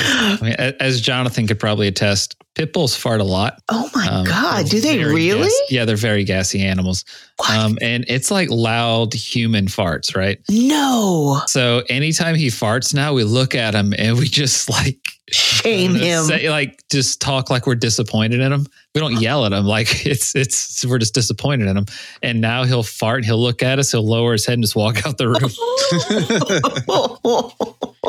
I 0.00 0.38
mean, 0.42 0.52
as 0.80 1.00
Jonathan 1.00 1.46
could 1.46 1.58
probably 1.58 1.88
attest, 1.88 2.36
pit 2.54 2.72
bulls 2.72 2.94
fart 2.96 3.20
a 3.20 3.24
lot. 3.24 3.60
oh 3.68 3.88
my 3.94 4.06
Um, 4.06 4.24
God. 4.24 4.66
Do 4.66 4.80
they 4.80 5.02
really? 5.02 5.42
gas- 5.44 5.60
yeah, 5.70 5.84
they're 5.84 5.96
very 5.96 6.24
gassy 6.24 6.60
animals. 6.62 7.04
What? 7.36 7.50
Um, 7.50 7.78
and 7.80 8.04
it's 8.08 8.30
like 8.30 8.48
loud 8.50 9.14
human 9.14 9.66
farts, 9.66 10.14
right? 10.16 10.38
no. 10.50 11.40
So 11.46 11.82
anytime 11.88 12.34
he 12.34 12.48
farts 12.48 12.94
now, 12.94 13.12
we 13.14 13.24
look 13.24 13.54
at 13.54 13.74
him 13.74 13.94
and 13.96 14.18
we 14.18 14.26
just 14.26 14.68
like 14.70 14.98
Shame 15.30 15.94
him. 15.94 16.24
say, 16.24 16.48
like 16.50 16.82
just 16.90 17.20
talk 17.20 17.50
like 17.50 17.66
we're 17.66 17.74
disappointed 17.74 18.40
in 18.40 18.52
him. 18.52 18.66
We 18.94 19.00
don't 19.00 19.20
yell 19.20 19.44
at 19.44 19.52
him 19.52 19.64
like 19.64 19.88
it's 20.06 20.34
it's 20.34 20.84
we're 20.86 20.98
just 20.98 21.14
disappointed 21.14 21.68
in 21.68 21.76
him. 21.76 21.86
And 22.22 22.40
now 22.40 22.64
he'll 22.64 22.82
fart, 22.82 23.24
he'll 23.24 23.40
look 23.40 23.62
at 23.62 23.78
us, 23.78 23.92
he'll 23.92 24.06
lower 24.06 24.32
his 24.32 24.46
head 24.46 24.54
and 24.54 24.62
just 24.62 24.76
walk 24.76 25.06
out 25.06 25.18
the 25.18 25.28
room. 25.28 25.50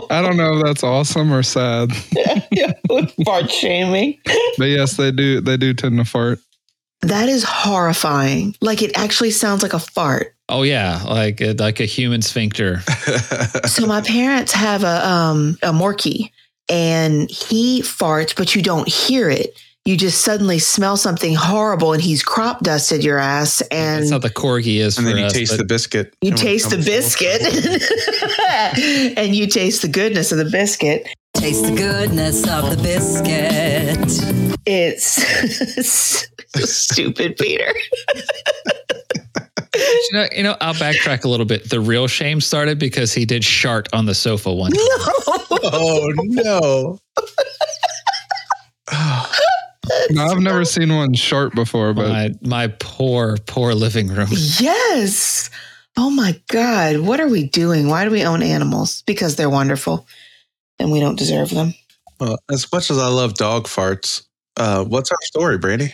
I 0.10 0.22
don't 0.22 0.38
know 0.38 0.58
if 0.58 0.64
that's 0.64 0.84
awesome 0.84 1.32
or 1.32 1.44
sad, 1.44 1.92
yeah, 2.52 2.74
Fart 3.26 3.52
shaming. 3.52 4.20
but 4.58 4.66
yes, 4.66 4.98
they 4.98 5.12
do. 5.12 5.42
They 5.42 5.58
do 5.58 5.74
tend 5.74 5.98
to 5.98 6.06
fart. 6.06 6.40
That 7.02 7.30
is 7.30 7.44
horrifying. 7.44 8.56
Like 8.62 8.82
it 8.82 8.98
actually 8.98 9.32
sounds 9.32 9.64
like 9.64 9.74
a 9.74 9.80
fart. 9.80 10.36
Oh 10.50 10.64
yeah, 10.64 11.02
like 11.04 11.42
uh, 11.42 11.54
like 11.58 11.80
a 11.80 11.86
human 11.86 12.22
sphincter. 12.22 12.82
So 13.68 13.86
my 13.86 14.02
parents 14.02 14.52
have 14.52 14.84
a 14.84 15.08
um 15.08 15.58
a 15.62 15.72
Morkie 15.72 16.32
and 16.70 17.30
he 17.30 17.82
farts, 17.82 18.36
but 18.36 18.56
you 18.56 18.62
don't 18.62 18.88
hear 18.88 19.30
it. 19.30 19.58
You 19.86 19.98
just 19.98 20.22
suddenly 20.22 20.60
smell 20.60 20.98
something 20.98 21.34
horrible 21.34 21.94
and 21.94 22.02
he's 22.02 22.22
crop 22.22 22.62
dusted 22.62 23.04
your 23.04 23.18
ass 23.18 23.62
and 23.72 24.02
That's 24.04 24.12
how 24.12 24.20
the 24.20 24.30
corgi 24.30 24.78
is 24.78 24.98
and 24.98 25.08
for 25.08 25.14
then 25.14 25.22
you 25.22 25.26
us. 25.26 25.34
taste 25.34 25.58
the 25.58 25.64
biscuit. 25.64 26.14
you 26.22 26.32
taste 26.32 26.70
the 26.70 26.78
biscuit 26.78 27.42
and 29.18 29.36
you 29.36 29.48
taste 29.48 29.82
the 29.82 29.88
goodness 29.88 30.32
of 30.32 30.38
the 30.38 30.46
biscuit. 30.46 31.08
Taste 31.36 31.64
the 31.64 31.76
goodness 31.76 32.48
of 32.48 32.70
the 32.70 32.78
biscuit. 32.84 33.98
It's 34.66 36.30
stupid, 36.70 37.38
Peter. 37.38 37.74
you 39.80 40.10
know, 40.14 40.28
you 40.36 40.44
know, 40.44 40.56
I'll 40.62 40.74
backtrack 40.74 41.24
a 41.24 41.28
little 41.30 41.46
bit. 41.46 41.70
The 41.70 41.80
real 41.80 42.08
shame 42.08 42.42
started 42.42 42.80
because 42.80 43.14
he 43.14 43.26
did 43.26 43.44
shart 43.44 43.88
on 43.94 44.06
the 44.06 44.16
sofa 44.16 44.54
one. 44.54 44.72
time. 44.72 44.82
Oh 45.64 46.12
no! 46.16 47.00
No, 50.12 50.24
I've 50.26 50.40
never 50.40 50.66
seen 50.66 50.96
one 50.96 51.14
sharp 51.16 51.56
before, 51.56 51.94
but 51.94 52.10
My 52.10 52.32
my 52.42 52.68
poor 52.80 53.38
poor 53.48 53.74
living 53.74 54.08
room. 54.08 54.28
Yes. 54.32 55.50
Oh 55.98 56.12
my 56.12 56.40
God. 56.48 57.00
What 57.00 57.20
are 57.20 57.28
we 57.28 57.46
doing? 57.48 57.88
Why 57.88 58.06
do 58.06 58.12
we 58.12 58.24
own 58.24 58.44
animals? 58.44 59.02
Because 59.08 59.36
they're 59.36 59.50
wonderful 59.50 60.08
and 60.78 60.92
we 60.92 61.00
don't 61.00 61.18
deserve 61.18 61.50
them. 61.50 61.74
Well, 62.20 62.38
as 62.52 62.72
much 62.72 62.92
as 62.92 62.98
I 63.00 63.08
love 63.08 63.34
dog 63.34 63.66
farts, 63.66 64.24
uh, 64.58 64.84
what's 64.84 65.12
our 65.12 65.18
story, 65.24 65.58
Brandy? 65.58 65.94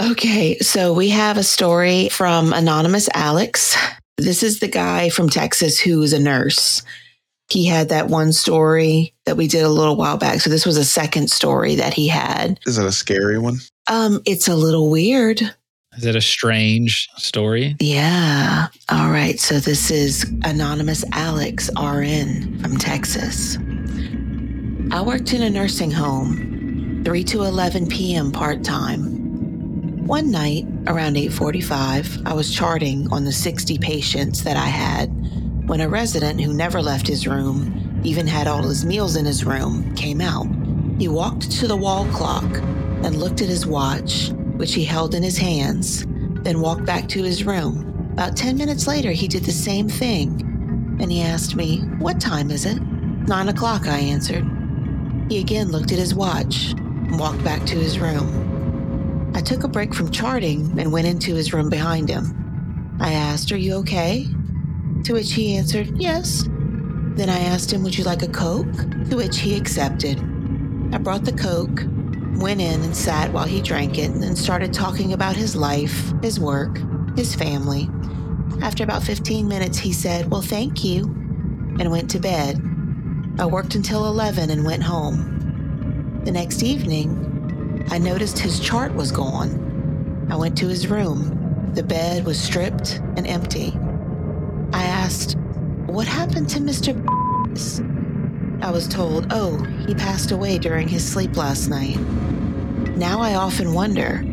Okay. 0.00 0.58
So 0.58 0.92
we 0.92 1.10
have 1.10 1.36
a 1.36 1.42
story 1.42 2.08
from 2.08 2.52
Anonymous 2.52 3.08
Alex. 3.14 3.76
This 4.16 4.42
is 4.42 4.60
the 4.60 4.68
guy 4.68 5.08
from 5.08 5.28
Texas 5.28 5.78
who's 5.80 6.12
a 6.12 6.18
nurse. 6.18 6.82
He 7.48 7.66
had 7.66 7.88
that 7.88 8.08
one 8.08 8.32
story 8.32 9.14
that 9.24 9.36
we 9.36 9.48
did 9.48 9.64
a 9.64 9.68
little 9.68 9.96
while 9.96 10.16
back. 10.16 10.40
So 10.40 10.50
this 10.50 10.64
was 10.66 10.76
a 10.76 10.84
second 10.84 11.30
story 11.30 11.74
that 11.76 11.94
he 11.94 12.06
had. 12.06 12.60
Is 12.66 12.78
it 12.78 12.86
a 12.86 12.92
scary 12.92 13.38
one? 13.38 13.56
Um, 13.88 14.20
it's 14.24 14.46
a 14.46 14.54
little 14.54 14.90
weird. 14.90 15.40
Is 15.96 16.04
it 16.04 16.14
a 16.14 16.20
strange 16.20 17.08
story? 17.16 17.76
Yeah. 17.80 18.68
All 18.90 19.10
right. 19.10 19.40
So 19.40 19.58
this 19.58 19.90
is 19.90 20.24
Anonymous 20.44 21.04
Alex 21.12 21.68
RN 21.76 22.60
from 22.60 22.76
Texas. 22.76 23.56
I 24.92 25.02
worked 25.02 25.32
in 25.32 25.42
a 25.42 25.50
nursing 25.50 25.90
home, 25.90 27.02
3 27.04 27.24
to 27.24 27.42
11 27.42 27.88
p.m. 27.88 28.30
part-time. 28.30 29.19
One 30.06 30.30
night 30.30 30.66
around 30.86 31.16
8:45, 31.16 32.22
I 32.26 32.32
was 32.32 32.52
charting 32.52 33.06
on 33.12 33.24
the 33.24 33.32
60 33.32 33.78
patients 33.78 34.42
that 34.42 34.56
I 34.56 34.66
had 34.66 35.06
when 35.66 35.80
a 35.80 35.88
resident 35.88 36.40
who 36.40 36.52
never 36.52 36.82
left 36.82 37.06
his 37.06 37.28
room, 37.28 38.00
even 38.02 38.26
had 38.26 38.48
all 38.48 38.62
his 38.62 38.84
meals 38.84 39.14
in 39.14 39.24
his 39.24 39.44
room, 39.44 39.94
came 39.94 40.20
out. 40.20 40.48
He 40.98 41.06
walked 41.06 41.50
to 41.52 41.68
the 41.68 41.76
wall 41.76 42.06
clock 42.06 42.58
and 43.04 43.16
looked 43.20 43.40
at 43.40 43.48
his 43.48 43.66
watch, 43.66 44.30
which 44.56 44.74
he 44.74 44.84
held 44.84 45.14
in 45.14 45.22
his 45.22 45.38
hands, 45.38 46.04
then 46.42 46.60
walked 46.60 46.84
back 46.84 47.08
to 47.10 47.22
his 47.22 47.44
room. 47.44 48.10
About 48.14 48.36
10 48.36 48.56
minutes 48.56 48.88
later, 48.88 49.12
he 49.12 49.28
did 49.28 49.44
the 49.44 49.52
same 49.52 49.88
thing. 49.88 50.46
And 51.00 51.12
he 51.12 51.22
asked 51.22 51.54
me, 51.54 51.82
What 51.98 52.20
time 52.20 52.50
is 52.50 52.66
it? 52.66 52.82
Nine 52.82 53.48
o'clock, 53.48 53.86
I 53.86 53.98
answered. 53.98 54.44
He 55.28 55.38
again 55.38 55.70
looked 55.70 55.92
at 55.92 55.98
his 55.98 56.14
watch 56.14 56.72
and 56.72 57.18
walked 57.18 57.44
back 57.44 57.64
to 57.66 57.76
his 57.76 58.00
room. 58.00 58.49
I 59.34 59.40
took 59.40 59.64
a 59.64 59.68
break 59.68 59.94
from 59.94 60.10
charting 60.10 60.78
and 60.78 60.92
went 60.92 61.06
into 61.06 61.34
his 61.34 61.52
room 61.52 61.70
behind 61.70 62.08
him. 62.08 62.96
I 63.00 63.12
asked, 63.12 63.52
Are 63.52 63.56
you 63.56 63.74
okay? 63.76 64.26
To 65.04 65.12
which 65.12 65.32
he 65.32 65.56
answered, 65.56 65.92
Yes. 65.96 66.44
Then 67.16 67.30
I 67.30 67.38
asked 67.38 67.72
him, 67.72 67.82
Would 67.82 67.96
you 67.96 68.04
like 68.04 68.22
a 68.22 68.28
Coke? 68.28 68.72
To 69.08 69.16
which 69.16 69.38
he 69.38 69.56
accepted. 69.56 70.18
I 70.92 70.98
brought 70.98 71.24
the 71.24 71.32
Coke, 71.32 71.84
went 72.40 72.60
in 72.60 72.82
and 72.82 72.96
sat 72.96 73.32
while 73.32 73.46
he 73.46 73.62
drank 73.62 73.98
it, 73.98 74.10
and 74.10 74.36
started 74.36 74.72
talking 74.72 75.12
about 75.12 75.36
his 75.36 75.54
life, 75.54 76.12
his 76.22 76.40
work, 76.40 76.78
his 77.16 77.34
family. 77.34 77.88
After 78.62 78.82
about 78.82 79.02
15 79.02 79.46
minutes, 79.46 79.78
he 79.78 79.92
said, 79.92 80.30
Well, 80.30 80.42
thank 80.42 80.84
you, 80.84 81.04
and 81.78 81.90
went 81.90 82.10
to 82.10 82.18
bed. 82.18 82.60
I 83.38 83.46
worked 83.46 83.74
until 83.74 84.06
11 84.06 84.50
and 84.50 84.64
went 84.64 84.82
home. 84.82 86.20
The 86.24 86.32
next 86.32 86.62
evening, 86.62 87.29
I 87.90 87.98
noticed 87.98 88.38
his 88.38 88.60
chart 88.60 88.94
was 88.94 89.10
gone. 89.10 90.28
I 90.30 90.36
went 90.36 90.56
to 90.58 90.68
his 90.68 90.86
room. 90.86 91.72
The 91.74 91.82
bed 91.82 92.24
was 92.24 92.40
stripped 92.40 92.98
and 93.16 93.26
empty. 93.26 93.76
I 94.72 94.84
asked, 94.84 95.36
What 95.86 96.06
happened 96.06 96.48
to 96.50 96.60
Mr. 96.60 96.94
I 98.62 98.70
was 98.70 98.86
told, 98.86 99.26
Oh, 99.32 99.60
he 99.88 99.94
passed 99.96 100.30
away 100.30 100.58
during 100.58 100.86
his 100.86 101.04
sleep 101.04 101.36
last 101.36 101.68
night. 101.68 101.98
Now 102.96 103.20
I 103.20 103.34
often 103.34 103.74
wonder 103.74 104.24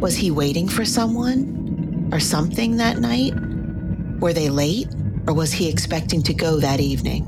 was 0.00 0.16
he 0.16 0.30
waiting 0.30 0.66
for 0.66 0.84
someone 0.84 2.08
or 2.10 2.20
something 2.20 2.76
that 2.76 2.98
night? 3.00 3.34
Were 4.20 4.32
they 4.32 4.48
late 4.48 4.88
or 5.26 5.34
was 5.34 5.52
he 5.52 5.68
expecting 5.68 6.22
to 6.22 6.32
go 6.32 6.58
that 6.60 6.80
evening? 6.80 7.26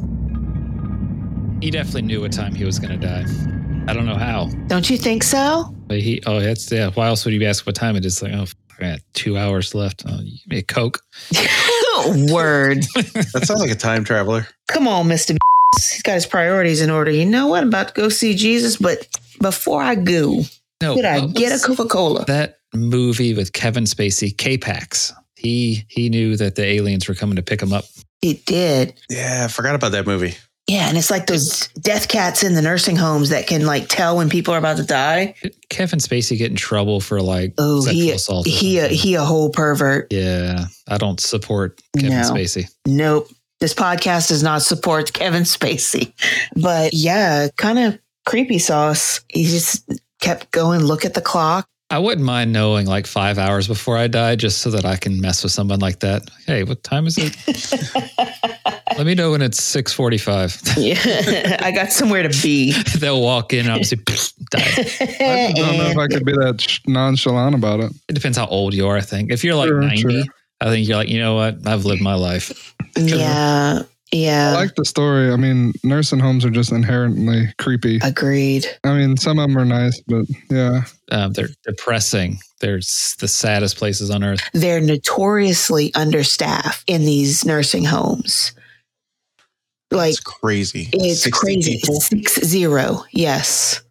He 1.60 1.70
definitely 1.70 2.02
knew 2.02 2.22
what 2.22 2.32
time 2.32 2.54
he 2.54 2.64
was 2.64 2.78
going 2.78 2.98
to 2.98 3.06
die. 3.06 3.55
I 3.88 3.92
don't 3.92 4.04
know 4.04 4.16
how. 4.16 4.46
Don't 4.66 4.90
you 4.90 4.96
think 4.96 5.22
so? 5.22 5.72
But 5.86 6.00
he, 6.00 6.20
oh, 6.26 6.40
that's 6.40 6.70
yeah. 6.72 6.90
Why 6.90 7.06
else 7.06 7.24
would 7.24 7.32
you 7.32 7.44
ask 7.44 7.64
what 7.66 7.76
time 7.76 7.94
it 7.94 8.04
is? 8.04 8.20
Like, 8.20 8.32
oh, 8.32 8.46
I 8.78 8.82
got 8.82 9.00
two 9.14 9.38
hours 9.38 9.74
left. 9.76 10.02
Oh, 10.08 10.18
you 10.20 10.38
give 10.38 10.46
me 10.48 10.58
a 10.58 10.62
Coke. 10.62 11.00
Word. 12.32 12.84
That 13.32 13.42
sounds 13.44 13.60
like 13.60 13.70
a 13.70 13.76
time 13.76 14.04
traveler. 14.04 14.46
Come 14.68 14.88
on, 14.88 15.06
Mr. 15.06 15.36
He's 15.76 16.02
got 16.02 16.14
his 16.14 16.26
priorities 16.26 16.80
in 16.80 16.90
order. 16.90 17.10
You 17.10 17.26
know 17.26 17.46
what? 17.46 17.62
I'm 17.62 17.68
about 17.68 17.88
to 17.88 17.94
go 17.94 18.08
see 18.08 18.34
Jesus, 18.34 18.76
but 18.76 19.06
before 19.40 19.82
I 19.82 19.94
go, 19.94 20.42
No, 20.82 20.94
could 20.94 21.04
I 21.04 21.20
uh, 21.20 21.26
get 21.26 21.52
a 21.52 21.64
Coca 21.64 21.86
Cola? 21.86 22.24
That 22.26 22.58
movie 22.74 23.34
with 23.34 23.52
Kevin 23.52 23.84
Spacey, 23.84 24.36
K-Pax. 24.36 25.12
He 25.36 25.84
he 25.88 26.08
knew 26.08 26.36
that 26.36 26.56
the 26.56 26.64
aliens 26.64 27.08
were 27.08 27.14
coming 27.14 27.36
to 27.36 27.42
pick 27.42 27.62
him 27.62 27.72
up. 27.72 27.84
It 28.22 28.44
did. 28.46 28.94
Yeah, 29.10 29.42
I 29.44 29.48
forgot 29.48 29.74
about 29.74 29.92
that 29.92 30.06
movie. 30.06 30.34
Yeah, 30.68 30.88
and 30.88 30.98
it's 30.98 31.12
like 31.12 31.26
those 31.26 31.68
death 31.80 32.08
cats 32.08 32.42
in 32.42 32.54
the 32.54 32.62
nursing 32.62 32.96
homes 32.96 33.28
that 33.28 33.46
can 33.46 33.66
like 33.66 33.88
tell 33.88 34.16
when 34.16 34.28
people 34.28 34.52
are 34.52 34.58
about 34.58 34.78
to 34.78 34.82
die. 34.84 35.34
Kevin 35.68 36.00
Spacey 36.00 36.36
get 36.36 36.50
in 36.50 36.56
trouble 36.56 37.00
for 37.00 37.22
like 37.22 37.54
Oh, 37.58 37.82
sexual 37.82 38.02
he 38.02 38.10
assault. 38.10 38.46
he 38.48 38.78
a, 38.80 38.88
he 38.88 39.14
a 39.14 39.22
whole 39.24 39.50
pervert. 39.50 40.12
yeah, 40.12 40.64
I 40.88 40.98
don't 40.98 41.20
support 41.20 41.80
Kevin 41.96 42.10
No. 42.20 42.22
Spacey. 42.32 42.68
Nope. 42.84 43.28
This 43.60 43.74
podcast 43.74 44.28
does 44.28 44.42
not 44.42 44.60
support 44.62 45.12
Kevin 45.12 45.44
Spacey. 45.44 46.12
But 46.60 46.92
yeah, 46.92 47.48
kind 47.56 47.78
of 47.78 47.98
creepy 48.26 48.58
sauce. 48.58 49.20
He 49.28 49.44
just 49.44 49.88
kept 50.20 50.50
going, 50.50 50.80
look 50.82 51.04
at 51.04 51.14
the 51.14 51.20
clock. 51.22 51.68
I 51.88 52.00
wouldn't 52.00 52.26
mind 52.26 52.52
knowing 52.52 52.86
like 52.86 53.06
five 53.06 53.38
hours 53.38 53.68
before 53.68 53.96
I 53.96 54.08
die, 54.08 54.34
just 54.34 54.58
so 54.58 54.70
that 54.70 54.84
I 54.84 54.96
can 54.96 55.20
mess 55.20 55.44
with 55.44 55.52
someone 55.52 55.78
like 55.78 56.00
that. 56.00 56.28
Hey, 56.46 56.64
what 56.64 56.82
time 56.82 57.06
is 57.06 57.16
it? 57.16 57.36
Let 58.98 59.06
me 59.06 59.14
know 59.14 59.30
when 59.30 59.42
it's 59.42 59.62
six 59.62 59.92
forty-five. 59.92 60.60
Yeah, 60.76 61.58
I 61.60 61.70
got 61.70 61.92
somewhere 61.92 62.22
to 62.28 62.42
be. 62.42 62.72
They'll 62.98 63.22
walk 63.22 63.52
in 63.52 63.66
and 63.66 63.70
I'll 63.70 63.84
say, 63.84 63.96
die. 63.96 64.60
I 64.60 65.52
don't 65.54 65.76
know 65.78 65.86
if 65.90 65.96
I 65.98 66.08
could 66.08 66.24
be 66.24 66.32
that 66.32 66.60
sh- 66.60 66.80
nonchalant 66.88 67.54
about 67.54 67.80
it. 67.80 67.92
It 68.08 68.14
depends 68.14 68.36
how 68.36 68.46
old 68.46 68.74
you 68.74 68.88
are. 68.88 68.96
I 68.96 69.00
think 69.02 69.30
if 69.30 69.44
you're 69.44 69.54
like 69.54 69.68
Sure, 69.68 69.80
ninety, 69.80 70.22
sure. 70.22 70.24
I 70.60 70.66
think 70.70 70.88
you're 70.88 70.96
like, 70.96 71.08
you 71.08 71.20
know 71.20 71.34
what? 71.36 71.66
I've 71.66 71.84
lived 71.84 72.02
my 72.02 72.14
life. 72.14 72.74
yeah. 72.96 73.82
Yeah. 74.12 74.52
I 74.52 74.60
like 74.60 74.74
the 74.76 74.84
story. 74.84 75.32
I 75.32 75.36
mean, 75.36 75.72
nursing 75.82 76.20
homes 76.20 76.44
are 76.44 76.50
just 76.50 76.70
inherently 76.72 77.52
creepy. 77.58 77.98
Agreed. 78.02 78.66
I 78.84 78.94
mean, 78.94 79.16
some 79.16 79.38
of 79.38 79.48
them 79.48 79.58
are 79.58 79.64
nice, 79.64 80.00
but 80.06 80.26
yeah. 80.50 80.82
Um, 81.10 81.32
they're 81.32 81.48
depressing. 81.64 82.38
They're 82.60 82.78
the 82.78 83.28
saddest 83.28 83.76
places 83.76 84.10
on 84.10 84.22
earth. 84.24 84.40
They're 84.52 84.80
notoriously 84.80 85.92
understaffed 85.94 86.84
in 86.88 87.02
these 87.04 87.44
nursing 87.44 87.84
homes. 87.84 88.52
Like 89.90 90.10
It's 90.10 90.20
crazy. 90.20 90.88
it's 90.92 91.28
crazy. 91.30 91.78
people? 91.80 92.00
Six 92.00 92.40
zero. 92.44 93.04
Yes. 93.12 93.82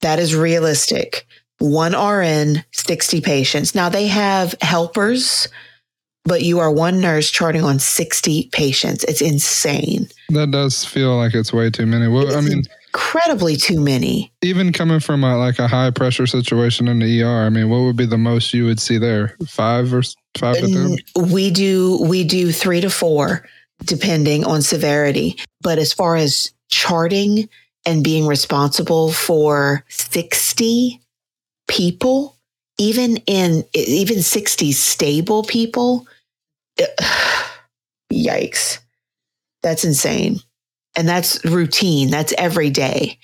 That 0.00 0.18
is 0.18 0.34
realistic. 0.34 1.26
One 1.58 1.92
RN, 1.92 2.64
60 2.72 3.20
patients. 3.20 3.74
Now 3.74 3.88
they 3.88 4.08
have 4.08 4.54
helpers, 4.60 5.48
but 6.24 6.42
you 6.42 6.58
are 6.60 6.70
one 6.70 7.00
nurse 7.00 7.30
charting 7.30 7.64
on 7.64 7.78
60 7.78 8.48
patients. 8.52 9.04
It's 9.04 9.20
insane. 9.20 10.08
That 10.30 10.50
does 10.50 10.84
feel 10.84 11.16
like 11.16 11.34
it's 11.34 11.52
way 11.52 11.70
too 11.70 11.86
many. 11.86 12.08
Well, 12.08 12.36
I 12.36 12.40
mean, 12.40 12.64
Incredibly 12.94 13.56
too 13.56 13.80
many. 13.80 14.30
even 14.42 14.70
coming 14.70 15.00
from 15.00 15.24
a, 15.24 15.38
like 15.38 15.58
a 15.58 15.66
high 15.66 15.90
pressure 15.90 16.26
situation 16.26 16.88
in 16.88 16.98
the 16.98 17.22
ER, 17.22 17.46
I 17.46 17.48
mean, 17.48 17.70
what 17.70 17.80
would 17.80 17.96
be 17.96 18.04
the 18.04 18.18
most 18.18 18.52
you 18.52 18.66
would 18.66 18.78
see 18.78 18.98
there? 18.98 19.34
Five 19.48 19.94
or 19.94 20.02
five 20.36 20.56
to 20.56 20.66
ten? 20.66 20.96
We 21.30 21.50
do 21.50 21.98
we 22.02 22.22
do 22.22 22.52
three 22.52 22.82
to 22.82 22.90
four, 22.90 23.48
depending 23.84 24.44
on 24.44 24.60
severity. 24.60 25.38
But 25.62 25.78
as 25.78 25.94
far 25.94 26.16
as 26.16 26.52
charting 26.68 27.48
and 27.86 28.04
being 28.04 28.26
responsible 28.26 29.10
for 29.10 29.86
sixty 29.88 31.00
people, 31.68 32.36
even 32.82 33.16
in 33.26 33.64
even 33.74 34.22
sixty 34.22 34.72
stable 34.72 35.44
people, 35.44 36.06
yikes, 38.12 38.78
that's 39.62 39.84
insane, 39.84 40.40
and 40.96 41.08
that's 41.08 41.44
routine. 41.44 42.10
That's 42.10 42.32
every 42.38 42.70
day. 42.70 43.18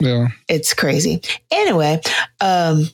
Yeah. 0.00 0.28
It's 0.48 0.74
crazy. 0.74 1.22
Anyway, 1.52 2.00
um, 2.40 2.86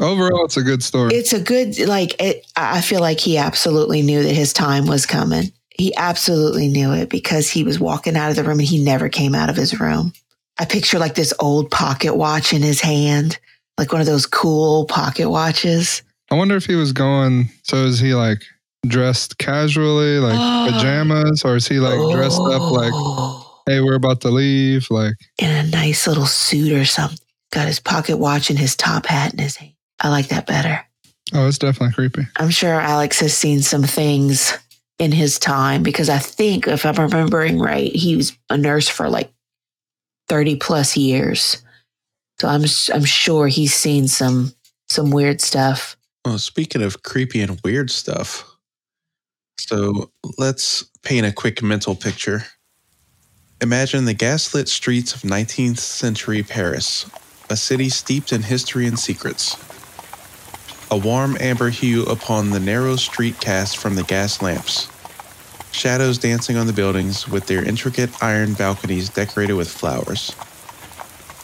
Overall, 0.00 0.44
it's 0.44 0.56
a 0.56 0.62
good 0.62 0.82
story. 0.82 1.14
it's 1.14 1.32
a 1.32 1.40
good 1.40 1.76
like 1.88 2.20
it, 2.22 2.46
i 2.56 2.80
feel 2.80 3.00
like 3.00 3.18
he 3.18 3.36
absolutely 3.36 4.00
knew 4.00 4.22
that 4.22 4.32
his 4.34 4.52
time 4.52 4.86
was 4.86 5.06
coming 5.06 5.50
he 5.70 5.92
absolutely 5.96 6.68
knew 6.68 6.92
it 6.92 7.08
because 7.08 7.50
he 7.50 7.64
was 7.64 7.80
walking 7.80 8.16
out 8.16 8.30
of 8.30 8.36
the 8.36 8.44
room 8.44 8.60
and 8.60 8.68
he 8.68 8.82
never 8.82 9.08
came 9.08 9.34
out 9.34 9.50
of 9.50 9.56
his 9.56 9.80
room 9.80 10.12
i 10.60 10.64
picture 10.64 11.00
like 11.00 11.16
this 11.16 11.34
old 11.40 11.68
pocket 11.72 12.14
watch 12.14 12.52
in 12.52 12.62
his 12.62 12.80
hand 12.80 13.40
like 13.78 13.92
one 13.92 14.00
of 14.00 14.06
those 14.06 14.26
cool 14.26 14.84
pocket 14.86 15.30
watches 15.30 16.02
I 16.30 16.34
wonder 16.34 16.56
if 16.56 16.66
he 16.66 16.74
was 16.74 16.92
going. 16.92 17.48
So 17.62 17.84
is 17.86 17.98
he 17.98 18.14
like 18.14 18.42
dressed 18.86 19.38
casually, 19.38 20.18
like 20.18 20.34
pajamas, 20.72 21.42
or 21.42 21.56
is 21.56 21.66
he 21.66 21.78
like 21.78 21.98
dressed 22.14 22.40
up 22.40 22.70
like, 22.70 22.92
Oh, 22.92 23.62
hey, 23.66 23.80
we're 23.80 23.94
about 23.94 24.20
to 24.20 24.28
leave? 24.28 24.86
Like, 24.90 25.14
in 25.38 25.50
a 25.50 25.66
nice 25.70 26.06
little 26.06 26.26
suit 26.26 26.72
or 26.72 26.84
something 26.84 27.18
got 27.50 27.66
his 27.66 27.80
pocket 27.80 28.18
watch 28.18 28.50
and 28.50 28.58
his 28.58 28.76
top 28.76 29.06
hat 29.06 29.32
in 29.32 29.38
his 29.38 29.56
hand 29.56 29.72
i 30.00 30.10
like 30.10 30.28
that 30.28 30.46
better 30.46 30.84
oh, 31.32 31.46
it's 31.46 31.58
definitely 31.58 31.94
creepy. 31.94 32.26
I'm 32.36 32.50
sure 32.50 32.72
Alex 32.72 33.20
has 33.20 33.34
seen 33.34 33.60
some 33.60 33.82
things 33.82 34.56
in 34.98 35.12
his 35.12 35.38
time 35.38 35.82
because 35.82 36.08
I 36.08 36.18
think, 36.18 36.66
if 36.66 36.84
I'm 36.84 36.94
remembering 36.94 37.58
right, 37.58 37.94
he 37.94 38.16
was 38.16 38.36
a 38.50 38.56
nurse 38.56 38.88
for 38.88 39.08
like 39.08 39.30
30 40.28 40.56
plus 40.56 40.96
years. 40.96 41.62
So 42.40 42.48
I'm 42.48 42.64
I'm 42.94 43.04
sure 43.04 43.48
he's 43.48 43.74
seen 43.74 44.08
some 44.08 44.52
some 44.88 45.10
weird 45.10 45.40
stuff. 45.40 45.96
Well, 46.24 46.38
speaking 46.38 46.82
of 46.82 47.02
creepy 47.02 47.40
and 47.40 47.60
weird 47.64 47.90
stuff, 47.90 48.44
so 49.58 50.10
let's 50.38 50.84
paint 51.02 51.26
a 51.26 51.32
quick 51.32 51.62
mental 51.62 51.94
picture. 51.94 52.44
Imagine 53.60 54.04
the 54.04 54.14
gaslit 54.14 54.68
streets 54.68 55.14
of 55.14 55.22
19th 55.22 55.78
century 55.78 56.44
Paris, 56.44 57.10
a 57.50 57.56
city 57.56 57.88
steeped 57.88 58.32
in 58.32 58.42
history 58.42 58.86
and 58.86 58.98
secrets. 58.98 59.56
A 60.90 60.96
warm 60.96 61.36
amber 61.40 61.68
hue 61.70 62.04
upon 62.04 62.50
the 62.50 62.60
narrow 62.60 62.96
street 62.96 63.40
cast 63.40 63.76
from 63.76 63.96
the 63.96 64.04
gas 64.04 64.40
lamps. 64.40 64.88
Shadows 65.72 66.18
dancing 66.18 66.56
on 66.56 66.66
the 66.66 66.72
buildings 66.72 67.28
with 67.28 67.46
their 67.46 67.64
intricate 67.64 68.10
iron 68.22 68.54
balconies 68.54 69.08
decorated 69.10 69.54
with 69.54 69.68
flowers. 69.68 70.34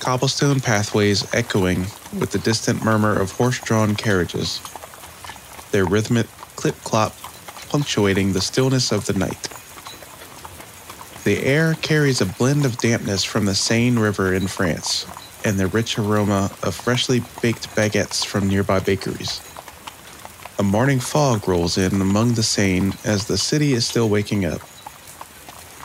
Cobblestone 0.04 0.60
pathways 0.60 1.26
echoing 1.32 1.86
with 2.20 2.30
the 2.30 2.38
distant 2.38 2.84
murmur 2.84 3.18
of 3.18 3.32
horse 3.32 3.58
drawn 3.58 3.94
carriages 3.94 4.60
their 5.70 5.86
rhythmic 5.86 6.26
clip 6.56 6.74
clop 6.84 7.16
punctuating 7.70 8.34
the 8.34 8.40
stillness 8.42 8.92
of 8.92 9.06
the 9.06 9.14
night. 9.14 9.48
The 11.24 11.42
air 11.42 11.72
carries 11.80 12.20
a 12.20 12.26
blend 12.26 12.66
of 12.66 12.76
dampness 12.76 13.24
from 13.24 13.46
the 13.46 13.54
Seine 13.54 13.98
River 13.98 14.34
in 14.34 14.46
France 14.46 15.06
and 15.42 15.58
the 15.58 15.68
rich 15.68 15.98
aroma 15.98 16.50
of 16.62 16.74
freshly 16.74 17.22
baked 17.40 17.74
baguettes 17.74 18.26
from 18.26 18.46
nearby 18.46 18.80
bakeries. 18.80 19.40
A 20.58 20.62
morning 20.62 21.00
fog 21.00 21.48
rolls 21.48 21.78
in 21.78 21.98
among 22.02 22.34
the 22.34 22.42
Seine 22.42 22.92
as 23.06 23.26
the 23.26 23.38
city 23.38 23.72
is 23.72 23.86
still 23.86 24.10
waking 24.10 24.44
up. 24.44 24.60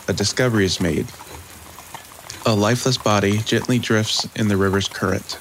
A 0.09 0.13
discovery 0.13 0.65
is 0.65 0.81
made. 0.81 1.07
A 2.45 2.55
lifeless 2.55 2.97
body 2.97 3.39
gently 3.39 3.79
drifts 3.79 4.27
in 4.35 4.47
the 4.47 4.57
river's 4.57 4.87
current. 4.87 5.37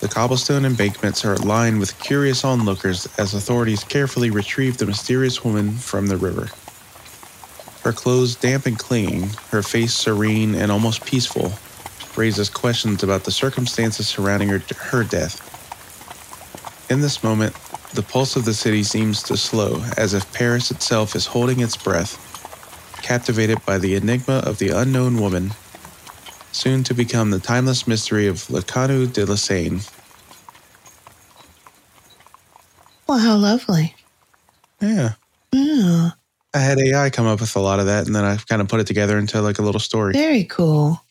The 0.00 0.08
cobblestone 0.08 0.66
embankments 0.66 1.24
are 1.24 1.36
lined 1.36 1.80
with 1.80 1.98
curious 1.98 2.44
onlookers 2.44 3.08
as 3.18 3.32
authorities 3.32 3.82
carefully 3.82 4.30
retrieve 4.30 4.76
the 4.76 4.86
mysterious 4.86 5.42
woman 5.42 5.72
from 5.72 6.06
the 6.06 6.18
river. 6.18 6.50
Her 7.82 7.92
clothes 7.92 8.36
damp 8.36 8.66
and 8.66 8.78
clinging, 8.78 9.30
her 9.50 9.62
face 9.62 9.94
serene 9.94 10.54
and 10.54 10.70
almost 10.70 11.06
peaceful, 11.06 11.54
raises 12.16 12.50
questions 12.50 13.02
about 13.02 13.24
the 13.24 13.30
circumstances 13.30 14.06
surrounding 14.06 14.50
her, 14.50 14.62
her 14.78 15.02
death. 15.02 15.40
In 16.90 17.00
this 17.00 17.24
moment, 17.24 17.54
the 17.94 18.02
pulse 18.02 18.36
of 18.36 18.44
the 18.44 18.54
city 18.54 18.82
seems 18.82 19.22
to 19.24 19.36
slow, 19.36 19.82
as 19.96 20.12
if 20.12 20.30
Paris 20.34 20.70
itself 20.70 21.16
is 21.16 21.26
holding 21.26 21.60
its 21.60 21.76
breath, 21.76 22.33
captivated 23.04 23.62
by 23.66 23.76
the 23.76 23.94
enigma 23.94 24.38
of 24.46 24.58
the 24.58 24.70
unknown 24.70 25.20
woman 25.20 25.52
soon 26.52 26.82
to 26.82 26.94
become 26.94 27.30
the 27.30 27.38
timeless 27.38 27.86
mystery 27.86 28.26
of 28.26 28.48
Le 28.48 28.62
Canu 28.62 29.06
de 29.12 29.26
la 29.26 29.34
Seine. 29.34 29.80
Well, 33.06 33.18
how 33.18 33.36
lovely. 33.36 33.94
Yeah. 34.80 35.12
Yeah, 35.52 36.12
I 36.54 36.58
had 36.58 36.78
AI 36.78 37.10
come 37.10 37.26
up 37.26 37.40
with 37.40 37.54
a 37.56 37.60
lot 37.60 37.78
of 37.78 37.86
that, 37.86 38.06
and 38.06 38.16
then 38.16 38.24
I 38.24 38.38
kind 38.48 38.62
of 38.62 38.68
put 38.68 38.80
it 38.80 38.86
together 38.86 39.18
into 39.18 39.42
like 39.42 39.58
a 39.58 39.62
little 39.62 39.80
story. 39.80 40.14
very 40.14 40.44
cool. 40.44 41.04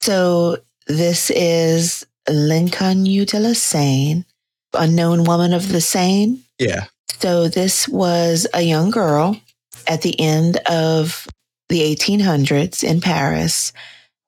So 0.00 0.56
this 0.86 1.30
is 1.30 2.06
L'Inconnu 2.28 3.26
de 3.26 3.38
la 3.38 3.52
Seine, 3.52 4.24
unknown 4.72 5.24
woman 5.24 5.52
of 5.52 5.68
the 5.70 5.82
Seine. 5.82 6.38
Yeah. 6.58 6.86
So 7.18 7.48
this 7.48 7.86
was 7.86 8.46
a 8.54 8.62
young 8.62 8.90
girl 8.90 9.36
at 9.86 10.02
the 10.02 10.18
end 10.20 10.58
of 10.68 11.26
the 11.68 11.80
1800s 11.80 12.82
in 12.82 13.00
Paris 13.00 13.72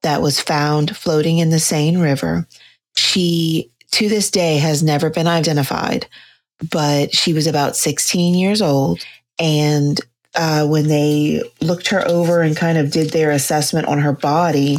that 0.02 0.22
was 0.22 0.40
found 0.40 0.96
floating 0.96 1.38
in 1.38 1.50
the 1.50 1.60
Seine 1.60 1.98
River. 1.98 2.46
She, 2.96 3.70
to 3.92 4.08
this 4.08 4.30
day, 4.30 4.58
has 4.58 4.82
never 4.82 5.10
been 5.10 5.28
identified, 5.28 6.06
but 6.70 7.14
she 7.14 7.32
was 7.32 7.46
about 7.46 7.76
16 7.76 8.34
years 8.34 8.62
old. 8.62 9.04
And 9.38 10.00
uh, 10.34 10.66
when 10.66 10.88
they 10.88 11.42
looked 11.60 11.88
her 11.88 12.06
over 12.06 12.42
and 12.42 12.56
kind 12.56 12.78
of 12.78 12.90
did 12.90 13.10
their 13.10 13.30
assessment 13.30 13.86
on 13.86 13.98
her 13.98 14.12
body, 14.12 14.78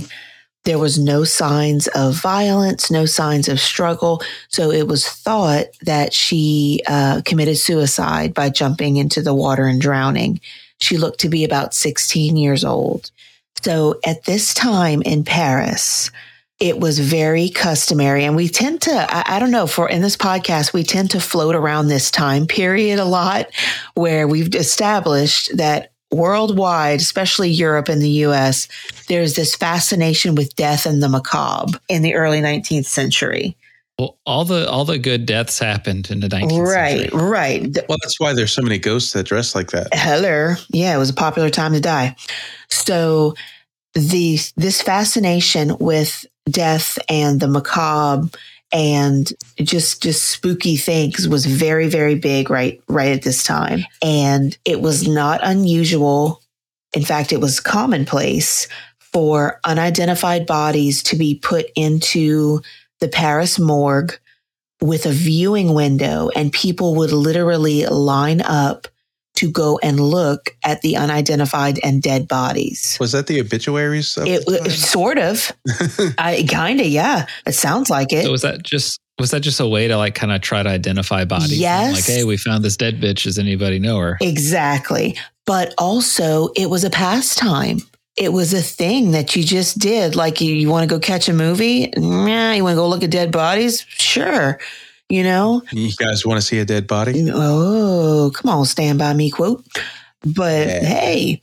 there 0.64 0.80
was 0.80 0.98
no 0.98 1.24
signs 1.24 1.88
of 1.88 2.16
violence, 2.16 2.90
no 2.90 3.06
signs 3.06 3.50
of 3.50 3.60
struggle. 3.60 4.22
So 4.48 4.72
it 4.72 4.88
was 4.88 5.08
thought 5.08 5.66
that 5.82 6.14
she 6.14 6.82
uh, 6.88 7.22
committed 7.26 7.58
suicide 7.58 8.34
by 8.34 8.50
jumping 8.50 8.98
into 8.98 9.22
the 9.22 9.34
water 9.34 9.66
and 9.66 9.82
drowning. 9.82 10.40
She 10.84 10.98
looked 10.98 11.22
to 11.22 11.30
be 11.30 11.44
about 11.46 11.74
16 11.74 12.36
years 12.36 12.66
old. 12.66 13.12
So 13.62 14.00
at 14.06 14.26
this 14.26 14.54
time 14.54 15.02
in 15.04 15.24
Paris, 15.24 16.12
it 16.60 16.80
was 16.80 17.00
very 17.00 17.50
customary. 17.50 18.26
And 18.26 18.36
we 18.36 18.50
tend 18.50 18.82
to, 18.84 18.92
I, 18.92 19.38
I, 19.38 19.40
don't 19.40 19.52
know, 19.52 19.68
for 19.68 19.90
in 19.90 20.02
this 20.02 20.18
podcast, 20.18 20.74
we 20.74 20.84
tend 20.84 21.12
to 21.12 21.20
float 21.20 21.56
around 21.56 21.88
this 21.88 22.12
time 22.12 22.46
period 22.46 23.00
a 23.00 23.06
lot 23.06 23.50
where 23.96 24.28
we've 24.28 24.54
established 24.54 25.56
that 25.58 25.94
worldwide, 26.12 27.00
especially 27.00 27.50
Europe 27.50 27.90
and 27.90 28.02
the 28.02 28.24
US, 28.26 28.68
there's 29.08 29.36
this 29.36 29.56
fascination 29.56 30.36
with 30.36 30.56
death 30.56 30.86
and 30.86 31.02
the 31.02 31.10
macabre 31.10 31.80
in 31.90 32.02
the 32.02 32.16
early 32.16 32.42
19th 32.42 32.86
century. 32.86 33.56
Well, 34.00 34.18
all 34.26 34.44
the 34.44 34.68
all 34.70 34.86
the 34.86 34.98
good 34.98 35.26
deaths 35.26 35.60
happened 35.60 36.10
in 36.10 36.20
the 36.20 36.28
19th 36.28 36.66
right, 36.66 37.00
century. 37.00 37.20
right. 37.20 37.62
right. 37.62 37.78
Well, 37.88 37.98
that's 38.02 38.20
why 38.20 38.34
there's 38.34 38.52
so 38.52 38.62
many 38.62 38.80
ghosts 38.80 39.14
that 39.14 39.26
dress 39.26 39.54
like 39.54 39.72
that. 39.72 39.94
Heller, 39.94 40.58
Yeah, 40.70 40.96
it 40.96 40.98
was 40.98 41.12
a 41.12 41.14
popular 41.14 41.50
time 41.50 41.74
to 41.74 41.80
die. 41.80 42.16
So 42.70 43.36
the 43.94 44.40
this 44.58 44.82
fascination 44.82 45.78
with 45.80 46.26
death 46.50 46.98
and 47.08 47.40
the 47.40 47.48
macabre 47.48 48.30
and 48.72 49.32
just 49.60 50.02
just 50.02 50.24
spooky 50.26 50.76
things 50.76 51.28
was 51.28 51.46
very 51.46 51.88
very 51.88 52.16
big 52.16 52.50
right 52.50 52.82
right 52.88 53.16
at 53.16 53.22
this 53.22 53.44
time 53.44 53.86
and 54.02 54.58
it 54.66 54.82
was 54.82 55.08
not 55.08 55.40
unusual 55.44 56.42
In 56.94 57.04
fact, 57.04 57.34
it 57.34 57.42
was 57.42 57.60
commonplace 57.60 58.68
for 59.00 59.60
unidentified 59.64 60.46
bodies 60.46 61.04
to 61.04 61.16
be 61.16 61.36
put 61.36 61.68
into 61.76 62.62
the 63.04 63.10
Paris 63.10 63.60
morgue 63.60 64.18
with 64.80 65.06
a 65.06 65.12
viewing 65.12 65.74
window, 65.74 66.30
and 66.38 66.54
people 66.54 66.96
would 66.96 67.12
literally 67.12 67.86
line 67.86 68.40
up 68.40 68.88
to 69.36 69.52
go 69.52 69.78
and 69.84 70.00
look 70.00 70.56
at 70.64 70.82
the 70.82 70.96
unidentified 70.96 71.82
and 71.84 72.02
dead 72.02 72.30
bodies. 72.30 72.96
Was 73.02 73.12
that 73.12 73.28
the 73.28 73.42
obituaries? 73.42 74.16
of 74.16 74.26
It, 74.26 74.46
the 74.46 74.60
time? 74.60 74.70
sort 74.70 75.18
of, 75.18 75.52
I 76.18 76.46
kind 76.50 76.80
of, 76.80 76.88
yeah. 76.88 77.26
It 77.46 77.56
sounds 77.56 77.90
like 77.90 78.14
it. 78.14 78.24
So 78.24 78.32
was 78.32 78.44
that 78.44 78.64
just 78.64 79.02
was 79.20 79.32
that 79.32 79.42
just 79.42 79.60
a 79.60 79.68
way 79.68 79.90
to 79.90 79.98
like 79.98 80.16
kind 80.16 80.32
of 80.32 80.40
try 80.40 80.64
to 80.64 80.70
identify 80.70 81.26
bodies? 81.26 81.60
Yes. 81.60 81.96
Like, 81.96 82.06
hey, 82.06 82.24
we 82.24 82.38
found 82.38 82.64
this 82.64 82.78
dead 82.78 83.02
bitch. 83.02 83.24
Does 83.24 83.38
anybody 83.38 83.80
know 83.80 83.98
her? 84.00 84.18
Exactly. 84.22 85.18
But 85.46 85.74
also, 85.78 86.50
it 86.56 86.70
was 86.70 86.86
a 86.86 86.90
pastime. 86.90 87.80
It 88.16 88.32
was 88.32 88.54
a 88.54 88.62
thing 88.62 89.12
that 89.12 89.36
you 89.36 89.44
just 89.44 89.80
did. 89.80 90.16
Like, 90.16 90.40
you, 90.40 90.54
you 90.54 90.70
want 90.70 90.88
to 90.88 90.96
go 90.96 91.00
catch 91.00 91.28
a 91.30 91.34
movie? 91.34 91.92
Nah, 91.98 92.52
you 92.52 92.64
want 92.64 92.74
to 92.74 92.78
go 92.78 92.88
look 92.88 93.04
at 93.04 93.10
dead 93.10 93.32
bodies? 93.32 93.86
Sure. 93.90 94.60
You 95.10 95.24
know? 95.24 95.62
you 95.72 95.92
guys 95.98 96.26
want 96.26 96.40
to 96.40 96.46
see 96.46 96.60
a 96.60 96.66
dead 96.66 96.88
body? 96.88 97.28
Oh, 97.32 98.32
come 98.34 98.50
on, 98.52 98.66
stand 98.66 99.00
by 99.00 99.14
me 99.14 99.30
quote. 99.30 99.66
But 100.22 100.68
Yeah. 100.68 100.86
hey, 100.86 101.42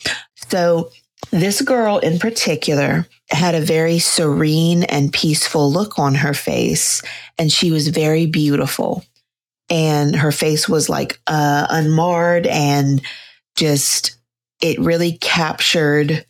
so 0.49 0.91
this 1.31 1.61
girl 1.61 1.99
in 1.99 2.19
particular 2.19 3.07
had 3.31 3.55
a 3.55 3.61
very 3.61 3.99
serene 3.99 4.85
and 4.85 5.13
peaceful 5.13 5.71
look 5.71 5.99
on 5.99 6.15
her 6.15 6.35
face, 6.35 7.03
and 7.39 7.53
she 7.53 7.71
was 7.71 7.89
very 7.89 8.27
beautiful. 8.27 9.05
And 9.69 10.17
her 10.17 10.33
face 10.33 10.69
was 10.69 10.89
like 10.89 11.21
uh, 11.29 11.67
unmarred 11.71 12.47
and 12.49 13.03
just, 13.57 14.17
it 14.61 14.81
really 14.81 15.13
captured 15.19 16.25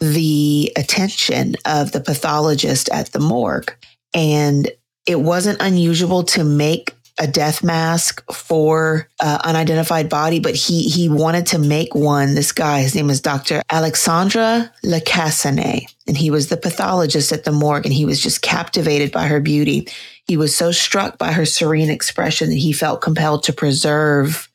the 0.00 0.72
attention 0.76 1.56
of 1.64 1.92
the 1.92 2.00
pathologist 2.00 2.88
at 2.90 3.12
the 3.12 3.18
morgue. 3.18 3.72
And 4.14 4.70
it 5.06 5.20
wasn't 5.20 5.60
unusual 5.60 6.24
to 6.24 6.44
make 6.44 6.94
a 7.18 7.26
death 7.26 7.64
mask 7.64 8.22
for 8.30 9.08
uh, 9.20 9.38
unidentified 9.44 10.08
body, 10.08 10.38
but 10.38 10.54
he 10.54 10.82
he 10.82 11.08
wanted 11.08 11.46
to 11.46 11.58
make 11.58 11.94
one. 11.94 12.34
This 12.34 12.52
guy, 12.52 12.80
his 12.80 12.94
name 12.94 13.08
is 13.08 13.20
Dr. 13.20 13.62
Alexandre 13.70 14.70
Lacassagne, 14.84 15.86
and 16.06 16.16
he 16.16 16.30
was 16.30 16.48
the 16.48 16.56
pathologist 16.56 17.32
at 17.32 17.44
the 17.44 17.52
morgue, 17.52 17.86
and 17.86 17.94
he 17.94 18.04
was 18.04 18.20
just 18.20 18.42
captivated 18.42 19.12
by 19.12 19.26
her 19.26 19.40
beauty. 19.40 19.88
He 20.26 20.36
was 20.36 20.54
so 20.54 20.72
struck 20.72 21.16
by 21.18 21.32
her 21.32 21.46
serene 21.46 21.90
expression 21.90 22.50
that 22.50 22.56
he 22.56 22.72
felt 22.72 23.00
compelled 23.00 23.44
to 23.44 23.52
preserve 23.52 24.50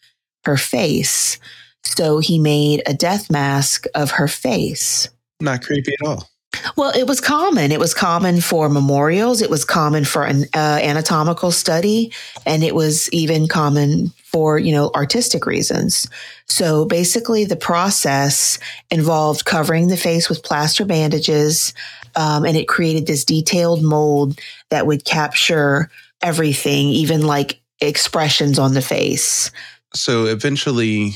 her 0.46 0.58
face. 0.58 1.40
So 1.84 2.20
he 2.20 2.38
made 2.38 2.84
a 2.86 2.94
death 2.94 3.32
mask 3.32 3.86
of 3.96 4.12
her 4.12 4.28
face. 4.28 5.10
Not 5.42 5.64
creepy 5.64 5.94
at 6.00 6.08
all. 6.08 6.30
Well, 6.76 6.92
it 6.96 7.08
was 7.08 7.22
common. 7.22 7.72
It 7.72 7.80
was 7.80 7.94
common 7.94 8.42
for 8.42 8.70
memorials. 8.70 9.42
It 9.42 9.50
was 9.50 9.66
common 9.66 10.06
for 10.06 10.24
an 10.26 10.46
uh, 10.54 10.80
anatomical 10.82 11.52
study, 11.52 12.12
and 12.46 12.64
it 12.64 12.76
was 12.76 13.10
even 13.12 13.48
common 13.48 14.12
for 14.26 14.60
you 14.60 14.72
know 14.72 14.92
artistic 14.94 15.46
reasons. 15.46 16.08
So 16.48 16.86
basically, 16.86 17.46
the 17.46 17.56
process 17.56 18.60
involved 18.90 19.46
covering 19.46 19.88
the 19.88 19.98
face 19.98 20.30
with 20.30 20.44
plaster 20.44 20.86
bandages, 20.86 21.74
um, 22.16 22.46
and 22.46 22.58
it 22.58 22.68
created 22.68 23.08
this 23.08 23.26
detailed 23.26 23.82
mold 23.82 24.40
that 24.70 24.86
would 24.86 25.06
capture 25.06 25.90
everything, 26.22 26.90
even 26.90 27.22
like 27.22 27.60
expressions 27.80 28.60
on 28.60 28.74
the 28.74 28.82
face. 28.82 29.52
So 29.94 30.26
eventually, 30.26 31.16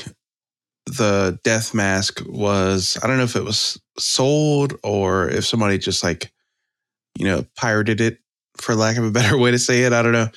the 0.85 1.39
death 1.43 1.73
mask 1.73 2.21
was 2.27 2.97
I 3.01 3.07
don't 3.07 3.17
know 3.17 3.23
if 3.23 3.35
it 3.35 3.43
was 3.43 3.79
sold 3.97 4.73
or 4.83 5.29
if 5.29 5.45
somebody 5.45 5.77
just 5.77 6.03
like, 6.03 6.31
you 7.17 7.25
know, 7.25 7.45
pirated 7.55 8.01
it 8.01 8.19
for 8.57 8.75
lack 8.75 8.97
of 8.97 9.03
a 9.03 9.11
better 9.19 9.37
way 9.37 9.51
to 9.51 9.59
say 9.59 9.83
it. 9.83 9.93
I 9.93 10.01
don't 10.01 10.11
know. 10.13 10.29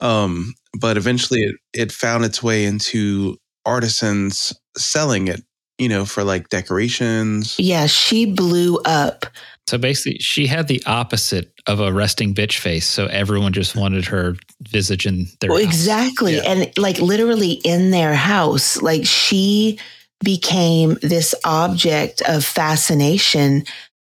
Um, 0.00 0.54
but 0.78 0.96
eventually 0.96 1.40
it, 1.40 1.56
it 1.72 1.92
found 1.92 2.24
its 2.24 2.42
way 2.42 2.64
into 2.64 3.36
artisans 3.64 4.52
selling 4.76 5.28
it, 5.28 5.42
you 5.78 5.88
know, 5.88 6.04
for 6.04 6.24
like 6.24 6.48
decorations. 6.48 7.58
Yeah, 7.58 7.86
she 7.86 8.26
blew 8.26 8.80
up. 8.84 9.26
So 9.66 9.78
basically, 9.78 10.18
she 10.18 10.46
had 10.46 10.68
the 10.68 10.82
opposite 10.86 11.50
of 11.66 11.80
a 11.80 11.92
resting 11.92 12.34
bitch 12.34 12.58
face. 12.58 12.86
So 12.88 13.06
everyone 13.06 13.52
just 13.54 13.74
wanted 13.74 14.04
her 14.06 14.36
visage 14.68 15.06
in 15.06 15.26
their 15.40 15.50
Well, 15.50 15.64
house. 15.64 15.74
exactly. 15.74 16.36
Yeah. 16.36 16.42
And 16.50 16.78
like 16.78 16.98
literally 16.98 17.52
in 17.52 17.90
their 17.90 18.14
house, 18.14 18.80
like 18.82 19.06
she 19.06 19.78
became 20.22 20.98
this 21.02 21.34
object 21.44 22.22
of 22.28 22.44
fascination. 22.44 23.64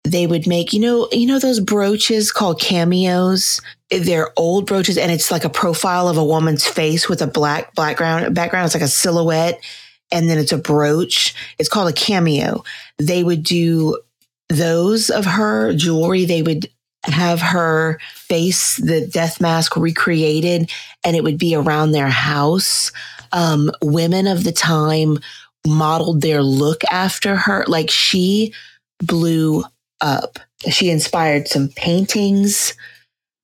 They 0.04 0.26
would 0.26 0.46
make, 0.46 0.72
you 0.72 0.80
know, 0.80 1.08
you 1.12 1.26
know 1.26 1.38
those 1.38 1.60
brooches 1.60 2.30
called 2.32 2.60
cameos. 2.60 3.60
They're 3.90 4.30
old 4.36 4.66
brooches, 4.66 4.98
and 4.98 5.12
it's 5.12 5.30
like 5.30 5.44
a 5.44 5.50
profile 5.50 6.08
of 6.08 6.16
a 6.16 6.24
woman's 6.24 6.66
face 6.66 7.08
with 7.08 7.22
a 7.22 7.26
black 7.26 7.74
background. 7.74 8.34
Background. 8.34 8.66
It's 8.66 8.74
like 8.74 8.82
a 8.82 8.88
silhouette, 8.88 9.60
and 10.10 10.28
then 10.28 10.38
it's 10.38 10.52
a 10.52 10.58
brooch. 10.58 11.34
It's 11.58 11.68
called 11.68 11.88
a 11.90 11.92
cameo. 11.92 12.64
They 12.98 13.22
would 13.24 13.42
do 13.42 13.98
those 14.48 15.10
of 15.10 15.24
her 15.24 15.74
jewelry. 15.74 16.24
They 16.24 16.42
would 16.42 16.68
have 17.04 17.40
her 17.40 17.98
face, 18.14 18.76
the 18.76 19.06
death 19.06 19.40
mask 19.40 19.76
recreated, 19.76 20.70
and 21.04 21.16
it 21.16 21.22
would 21.22 21.38
be 21.38 21.54
around 21.54 21.92
their 21.92 22.08
house. 22.08 22.92
Um, 23.32 23.70
women 23.82 24.26
of 24.26 24.44
the 24.44 24.52
time 24.52 25.18
modeled 25.66 26.20
their 26.20 26.42
look 26.42 26.82
after 26.90 27.36
her. 27.36 27.64
Like 27.66 27.90
she 27.90 28.52
blew 29.00 29.64
up. 30.00 30.38
She 30.70 30.90
inspired 30.90 31.48
some 31.48 31.68
paintings. 31.68 32.74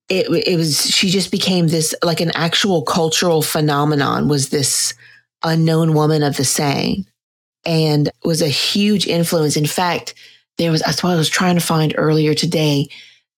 It, 0.08 0.26
it 0.46 0.56
was, 0.56 0.90
she 0.90 1.08
just 1.10 1.30
became 1.30 1.68
this, 1.68 1.94
like 2.02 2.20
an 2.20 2.32
actual 2.34 2.82
cultural 2.82 3.42
phenomenon 3.42 4.28
was 4.28 4.48
this 4.48 4.94
unknown 5.44 5.94
woman 5.94 6.22
of 6.22 6.36
the 6.36 6.44
saying 6.44 7.06
and 7.64 8.10
was 8.24 8.42
a 8.42 8.48
huge 8.48 9.06
influence. 9.06 9.56
In 9.56 9.66
fact, 9.66 10.14
there 10.60 10.70
was, 10.70 10.82
that's 10.82 11.02
what 11.02 11.12
I 11.12 11.16
was 11.16 11.30
trying 11.30 11.54
to 11.54 11.60
find 11.60 11.94
earlier 11.96 12.34
today. 12.34 12.88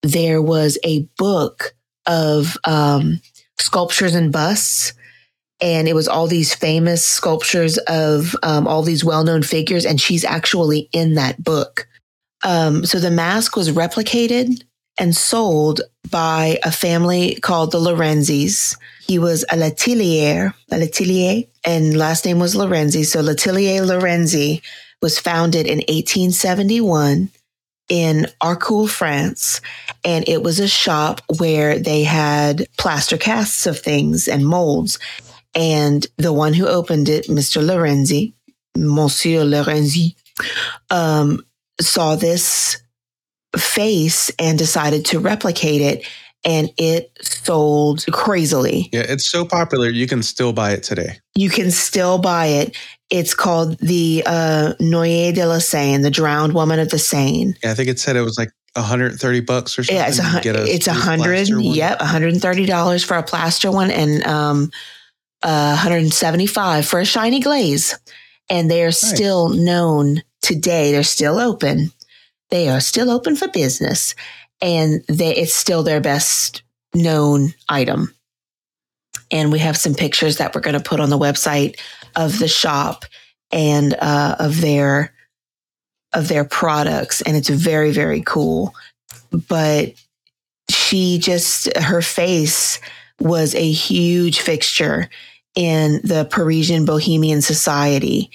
There 0.02 0.42
was 0.42 0.76
a 0.82 1.04
book 1.16 1.72
of 2.04 2.58
um, 2.64 3.20
sculptures 3.60 4.16
and 4.16 4.32
busts 4.32 4.92
and 5.60 5.86
it 5.86 5.94
was 5.94 6.08
all 6.08 6.26
these 6.26 6.52
famous 6.52 7.06
sculptures 7.06 7.78
of 7.86 8.34
um, 8.42 8.66
all 8.66 8.82
these 8.82 9.04
well-known 9.04 9.44
figures 9.44 9.86
and 9.86 10.00
she's 10.00 10.24
actually 10.24 10.88
in 10.92 11.14
that 11.14 11.42
book. 11.42 11.86
Um, 12.42 12.84
so 12.84 12.98
the 12.98 13.12
mask 13.12 13.54
was 13.54 13.70
replicated 13.70 14.64
and 14.98 15.14
sold 15.14 15.80
by 16.10 16.58
a 16.64 16.72
family 16.72 17.36
called 17.36 17.70
the 17.70 17.78
lorenzis. 17.78 18.76
He 19.06 19.20
was 19.20 19.44
a 19.44 19.54
letellier 19.56 20.52
a 20.72 20.74
letellier 20.74 21.46
and 21.64 21.96
last 21.96 22.24
name 22.24 22.40
was 22.40 22.56
lorenzi. 22.56 23.06
So 23.06 23.20
Atelier 23.20 23.82
Lorenzi 23.82 24.60
was 25.02 25.18
founded 25.18 25.66
in 25.66 25.78
1871 25.78 27.30
in 27.88 28.26
Arcueil, 28.40 28.88
France, 28.88 29.60
and 30.04 30.26
it 30.28 30.42
was 30.42 30.60
a 30.60 30.68
shop 30.68 31.20
where 31.38 31.78
they 31.78 32.04
had 32.04 32.66
plaster 32.78 33.18
casts 33.18 33.66
of 33.66 33.78
things 33.78 34.28
and 34.28 34.46
molds. 34.46 34.98
And 35.54 36.06
the 36.16 36.32
one 36.32 36.54
who 36.54 36.66
opened 36.66 37.08
it, 37.08 37.26
Mr. 37.26 37.62
Lorenzi, 37.62 38.32
Monsieur 38.76 39.44
Lorenzi, 39.44 40.14
um, 40.88 41.44
saw 41.80 42.16
this 42.16 42.82
face 43.56 44.30
and 44.38 44.56
decided 44.56 45.04
to 45.06 45.18
replicate 45.18 45.82
it. 45.82 46.06
And 46.44 46.70
it 46.76 47.16
sold 47.22 48.04
crazily. 48.10 48.88
Yeah, 48.92 49.04
it's 49.08 49.30
so 49.30 49.44
popular 49.44 49.88
you 49.88 50.08
can 50.08 50.22
still 50.24 50.52
buy 50.52 50.72
it 50.72 50.82
today. 50.82 51.18
You 51.36 51.48
can 51.50 51.70
still 51.70 52.18
buy 52.18 52.46
it. 52.46 52.76
It's 53.10 53.32
called 53.32 53.78
the 53.78 54.24
uh, 54.26 54.72
Noyer 54.80 55.32
de 55.32 55.46
la 55.46 55.58
Seine, 55.58 56.02
the 56.02 56.10
drowned 56.10 56.54
woman 56.54 56.80
of 56.80 56.88
the 56.90 56.98
Seine. 56.98 57.54
Yeah, 57.62 57.70
I 57.70 57.74
think 57.74 57.88
it 57.88 58.00
said 58.00 58.16
it 58.16 58.22
was 58.22 58.38
like 58.38 58.50
130 58.74 59.40
bucks 59.40 59.78
or 59.78 59.84
something. 59.84 59.96
Yeah, 59.96 60.08
it's 60.08 60.18
a, 60.18 60.22
hun- 60.22 60.42
get 60.42 60.56
it's 60.56 60.86
a 60.86 60.92
hundred. 60.94 61.48
Yep, 61.48 62.00
one 62.00 62.08
hundred 62.08 62.32
and 62.32 62.42
thirty 62.42 62.64
dollars 62.66 63.04
for 63.04 63.16
a 63.16 63.22
plaster 63.22 63.70
one, 63.70 63.90
and 63.90 64.24
um, 64.24 64.70
uh, 65.42 65.74
one 65.74 65.76
hundred 65.76 66.02
and 66.02 66.12
seventy 66.12 66.46
five 66.46 66.86
for 66.86 66.98
a 66.98 67.04
shiny 67.04 67.40
glaze. 67.40 67.98
And 68.48 68.70
they 68.70 68.82
are 68.82 68.90
still 68.92 69.50
known 69.50 70.22
today. 70.40 70.90
They're 70.92 71.02
still 71.04 71.38
open. 71.38 71.92
They 72.50 72.68
are 72.68 72.80
still 72.80 73.10
open 73.10 73.36
for 73.36 73.48
business, 73.48 74.14
and 74.62 75.04
they 75.08 75.34
it's 75.34 75.54
still 75.54 75.82
their 75.82 76.00
best 76.00 76.62
known 76.94 77.52
item. 77.68 78.14
And 79.30 79.50
we 79.50 79.58
have 79.58 79.76
some 79.76 79.94
pictures 79.94 80.36
that 80.36 80.54
we're 80.54 80.60
going 80.60 80.78
to 80.78 80.88
put 80.88 81.00
on 81.00 81.10
the 81.10 81.18
website 81.18 81.78
of 82.16 82.38
the 82.38 82.48
shop 82.48 83.04
and 83.50 83.94
uh, 83.94 84.36
of 84.38 84.60
their 84.60 85.12
of 86.14 86.28
their 86.28 86.44
products, 86.44 87.20
and 87.22 87.36
it's 87.36 87.48
very 87.48 87.90
very 87.90 88.22
cool. 88.22 88.74
But 89.48 89.94
she 90.70 91.18
just 91.18 91.76
her 91.76 92.02
face 92.02 92.78
was 93.18 93.54
a 93.54 93.70
huge 93.70 94.40
fixture 94.40 95.08
in 95.54 96.00
the 96.04 96.26
Parisian 96.30 96.84
bohemian 96.84 97.42
society 97.42 98.30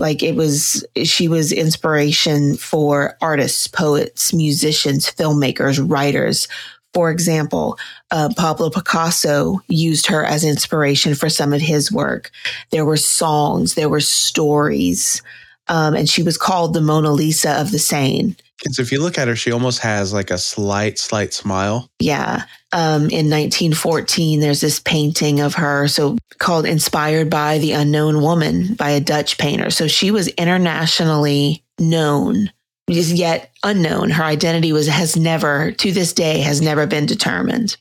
Like 0.00 0.22
it 0.22 0.34
was, 0.34 0.84
she 1.04 1.28
was 1.28 1.52
inspiration 1.52 2.56
for 2.56 3.16
artists, 3.20 3.66
poets, 3.66 4.32
musicians, 4.32 5.10
filmmakers, 5.10 5.78
writers. 5.88 6.48
For 6.94 7.10
example, 7.10 7.78
uh, 8.10 8.30
Pablo 8.36 8.70
Picasso 8.70 9.60
used 9.68 10.06
her 10.06 10.24
as 10.24 10.42
inspiration 10.42 11.14
for 11.14 11.28
some 11.28 11.52
of 11.52 11.60
his 11.60 11.92
work. 11.92 12.30
There 12.70 12.84
were 12.84 12.96
songs, 12.96 13.74
there 13.74 13.90
were 13.90 14.00
stories, 14.00 15.22
um, 15.68 15.94
and 15.94 16.08
she 16.08 16.22
was 16.22 16.36
called 16.36 16.74
the 16.74 16.80
Mona 16.80 17.12
Lisa 17.12 17.60
of 17.60 17.70
the 17.70 17.78
Seine. 17.78 18.34
Because 18.62 18.78
if 18.78 18.92
you 18.92 19.00
look 19.00 19.16
at 19.18 19.26
her, 19.26 19.34
she 19.34 19.52
almost 19.52 19.78
has 19.80 20.12
like 20.12 20.30
a 20.30 20.38
slight, 20.38 20.98
slight 20.98 21.32
smile. 21.32 21.90
Yeah. 21.98 22.44
Um, 22.72 23.02
in 23.10 23.30
1914, 23.30 24.40
there's 24.40 24.60
this 24.60 24.80
painting 24.80 25.40
of 25.40 25.54
her, 25.54 25.88
so 25.88 26.18
called 26.38 26.66
Inspired 26.66 27.30
by 27.30 27.58
the 27.58 27.72
Unknown 27.72 28.20
Woman 28.20 28.74
by 28.74 28.90
a 28.90 29.00
Dutch 29.00 29.38
painter. 29.38 29.70
So 29.70 29.88
she 29.88 30.10
was 30.10 30.28
internationally 30.28 31.64
known, 31.78 32.52
is 32.88 33.12
yet 33.12 33.50
unknown. 33.64 34.10
Her 34.10 34.24
identity 34.24 34.72
was, 34.72 34.86
has 34.88 35.16
never, 35.16 35.72
to 35.72 35.92
this 35.92 36.12
day, 36.12 36.40
has 36.40 36.60
never 36.60 36.86
been 36.86 37.06
determined. 37.06 37.76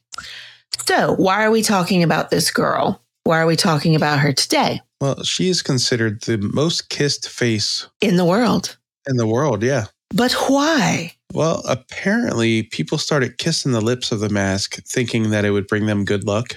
So 0.88 1.14
why 1.16 1.44
are 1.44 1.52
we 1.52 1.62
talking 1.62 2.04
about 2.04 2.30
this 2.30 2.52
girl? 2.52 3.02
Why 3.26 3.40
are 3.40 3.46
we 3.46 3.56
talking 3.58 3.96
about 3.96 4.20
her 4.20 4.32
today 4.34 4.82
Well, 5.02 5.24
she 5.24 5.50
is 5.50 5.62
considered 5.62 6.22
the 6.22 6.38
most 6.38 6.90
kissed 6.90 7.28
face 7.30 7.88
in 8.02 8.16
the 8.16 8.26
world? 8.26 8.78
in 9.08 9.18
the 9.18 9.28
world. 9.28 9.62
Yeah. 9.64 9.86
But 10.14 10.34
why? 10.34 11.14
Well, 11.34 11.64
apparently, 11.68 12.64
people 12.64 12.98
started 12.98 13.38
kissing 13.38 13.72
the 13.72 13.82
lips 13.82 14.12
of 14.12 14.20
the 14.20 14.30
mask, 14.30 14.82
thinking 14.84 15.30
that 15.30 15.46
it 15.46 15.52
would 15.52 15.68
bring 15.68 15.86
them 15.86 16.06
good 16.06 16.24
luck. 16.24 16.56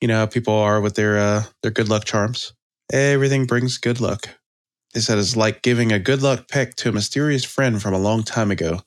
You 0.00 0.08
know 0.08 0.16
how 0.16 0.26
people 0.26 0.54
are 0.54 0.80
with 0.80 0.94
their 0.94 1.18
uh, 1.18 1.44
their 1.62 1.70
good 1.70 1.88
luck 1.88 2.04
charms. 2.04 2.52
Everything 2.92 3.44
brings 3.44 3.76
good 3.76 4.00
luck. 4.00 4.30
They 4.94 5.00
said 5.00 5.18
it's 5.18 5.36
like 5.36 5.62
giving 5.62 5.92
a 5.92 5.98
good 5.98 6.22
luck 6.22 6.48
peck 6.48 6.76
to 6.76 6.88
a 6.88 6.92
mysterious 6.92 7.44
friend 7.44 7.82
from 7.82 7.92
a 7.92 7.98
long 7.98 8.22
time 8.22 8.50
ago. 8.50 8.80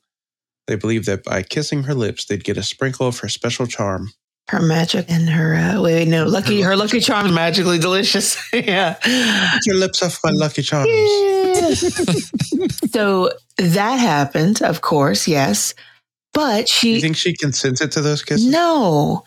They 0.67 0.75
believed 0.75 1.05
that 1.05 1.23
by 1.23 1.43
kissing 1.43 1.83
her 1.83 1.93
lips, 1.93 2.25
they'd 2.25 2.43
get 2.43 2.57
a 2.57 2.63
sprinkle 2.63 3.07
of 3.07 3.19
her 3.19 3.29
special 3.29 3.67
charm. 3.67 4.11
Her 4.47 4.61
magic 4.61 5.05
and 5.09 5.29
her 5.29 5.55
uh, 5.55 5.81
wait, 5.81 5.93
wait, 5.93 6.07
no, 6.07 6.25
lucky 6.25 6.61
her 6.61 6.75
lucky 6.75 6.99
charms 6.99 7.31
magically 7.31 7.77
delicious. 7.77 8.37
yeah. 8.53 8.95
Put 8.95 9.65
your 9.65 9.77
lips 9.77 10.01
off 10.01 10.19
my 10.23 10.31
lucky 10.31 10.61
charms. 10.61 10.89
so 12.91 13.31
that 13.61 13.97
happened, 13.97 14.61
of 14.61 14.81
course, 14.81 15.27
yes. 15.27 15.73
But 16.33 16.67
she 16.67 16.95
you 16.95 17.01
think 17.01 17.17
she 17.17 17.35
consented 17.35 17.91
to 17.93 18.01
those 18.01 18.23
kisses? 18.23 18.47
no. 18.47 19.23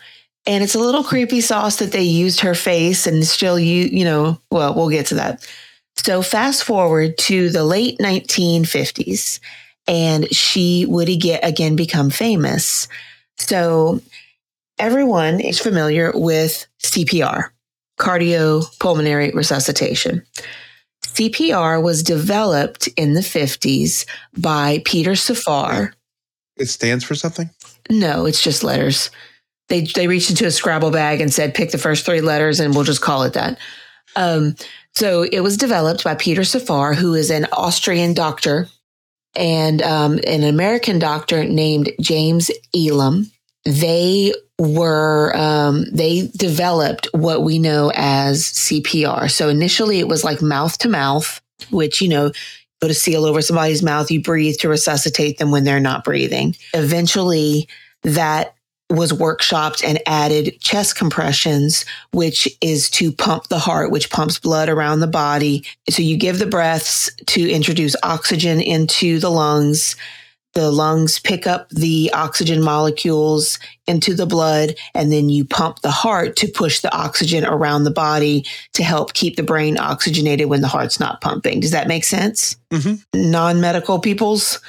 And 0.47 0.63
it's 0.63 0.75
a 0.75 0.79
little 0.79 1.01
hmm. 1.01 1.09
creepy 1.09 1.41
sauce 1.41 1.77
that 1.77 1.91
they 1.91 2.03
used 2.03 2.41
her 2.41 2.53
face 2.53 3.07
and 3.07 3.25
still 3.25 3.59
you 3.59 3.85
you 3.85 4.05
know, 4.05 4.39
well, 4.51 4.73
we'll 4.73 4.89
get 4.89 5.07
to 5.07 5.15
that. 5.15 5.47
So 5.97 6.21
fast 6.21 6.63
forward 6.63 7.17
to 7.19 7.49
the 7.49 7.63
late 7.63 7.97
1950s 7.99 9.39
and 9.87 10.31
she 10.33 10.85
would 10.87 11.09
again, 11.09 11.39
again 11.41 11.75
become 11.75 12.09
famous. 12.09 12.87
So 13.37 14.01
everyone 14.77 15.39
is 15.39 15.59
familiar 15.59 16.11
with 16.13 16.67
CPR, 16.83 17.49
cardiopulmonary 17.99 19.33
resuscitation. 19.33 20.23
CPR 21.15 21.81
was 21.81 22.03
developed 22.03 22.87
in 22.97 23.13
the 23.13 23.21
50s 23.21 24.05
by 24.37 24.81
Peter 24.83 25.15
Safar. 25.15 25.93
It 26.57 26.65
stands 26.67 27.05
for 27.05 27.15
something? 27.15 27.49
No, 27.89 28.25
it's 28.25 28.41
just 28.41 28.63
letters. 28.63 29.11
They 29.69 29.81
they 29.81 30.07
reached 30.07 30.29
into 30.29 30.45
a 30.45 30.51
Scrabble 30.51 30.91
bag 30.91 31.21
and 31.21 31.33
said, 31.33 31.55
"Pick 31.55 31.71
the 31.71 31.77
first 31.77 32.05
three 32.05 32.21
letters, 32.21 32.59
and 32.59 32.75
we'll 32.75 32.83
just 32.83 33.01
call 33.01 33.23
it 33.23 33.33
that." 33.33 33.57
Um, 34.15 34.55
so 34.93 35.23
it 35.23 35.39
was 35.39 35.57
developed 35.57 36.03
by 36.03 36.15
Peter 36.15 36.43
Safar, 36.43 36.93
who 36.93 37.13
is 37.15 37.31
an 37.31 37.47
Austrian 37.51 38.13
doctor, 38.13 38.67
and 39.35 39.81
um, 39.81 40.19
an 40.27 40.43
American 40.43 40.99
doctor 40.99 41.43
named 41.43 41.91
James 41.99 42.51
Elam. 42.75 43.31
They 43.65 44.33
were 44.59 45.35
um, 45.35 45.85
they 45.91 46.27
developed 46.35 47.07
what 47.13 47.43
we 47.43 47.59
know 47.59 47.91
as 47.95 48.43
CPR. 48.43 49.29
So 49.29 49.49
initially, 49.49 49.99
it 49.99 50.07
was 50.07 50.23
like 50.23 50.41
mouth 50.41 50.77
to 50.79 50.89
mouth, 50.89 51.41
which 51.71 52.01
you 52.01 52.07
know 52.07 52.31
put 52.81 52.91
a 52.91 52.93
seal 52.93 53.25
over 53.25 53.41
somebody's 53.41 53.83
mouth, 53.83 54.11
you 54.11 54.21
breathe 54.21 54.57
to 54.57 54.69
resuscitate 54.69 55.37
them 55.37 55.51
when 55.51 55.63
they're 55.63 55.79
not 55.79 56.03
breathing. 56.03 56.55
Eventually, 56.73 57.67
that 58.03 58.55
was 58.89 59.11
workshopped 59.11 59.83
and 59.83 59.99
added 60.05 60.59
chest 60.59 60.95
compressions, 60.95 61.85
which 62.11 62.47
is 62.61 62.89
to 62.91 63.11
pump 63.11 63.47
the 63.47 63.57
heart, 63.57 63.89
which 63.89 64.11
pumps 64.11 64.37
blood 64.37 64.69
around 64.69 64.99
the 64.99 65.07
body. 65.07 65.65
So 65.89 66.03
you 66.03 66.17
give 66.17 66.37
the 66.37 66.45
breaths 66.45 67.09
to 67.27 67.49
introduce 67.49 67.95
oxygen 68.03 68.61
into 68.61 69.19
the 69.19 69.31
lungs. 69.31 69.95
The 70.55 70.71
lungs 70.71 71.19
pick 71.19 71.45
up 71.45 71.69
the 71.69 72.09
oxygen 72.13 72.63
molecules 72.63 73.59
into 73.87 74.13
the 74.13 74.25
blood, 74.25 74.75
and 74.93 75.11
then 75.11 75.27
you 75.27 75.43
pump 75.43 75.81
the 75.81 75.91
heart 75.91 76.37
to 76.37 76.47
push 76.47 76.79
the 76.79 76.95
oxygen 76.95 77.45
around 77.45 77.83
the 77.83 77.91
body 77.91 78.45
to 78.71 78.81
help 78.81 79.13
keep 79.13 79.35
the 79.35 79.43
brain 79.43 79.77
oxygenated 79.77 80.47
when 80.47 80.61
the 80.61 80.69
heart's 80.69 80.97
not 80.97 81.19
pumping. 81.19 81.59
Does 81.59 81.71
that 81.71 81.89
make 81.89 82.05
sense? 82.05 82.55
Mhm. 82.71 83.03
Non 83.13 83.59
medical 83.59 83.99
peoples? 83.99 84.61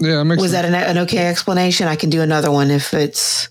Yeah, 0.00 0.22
it 0.22 0.24
makes 0.24 0.40
Was 0.40 0.52
that 0.52 0.64
an, 0.64 0.74
an 0.74 0.96
okay 0.98 1.26
explanation? 1.26 1.88
I 1.88 1.96
can 1.96 2.08
do 2.08 2.22
another 2.22 2.50
one 2.50 2.70
if 2.70 2.94
it's 2.94 3.50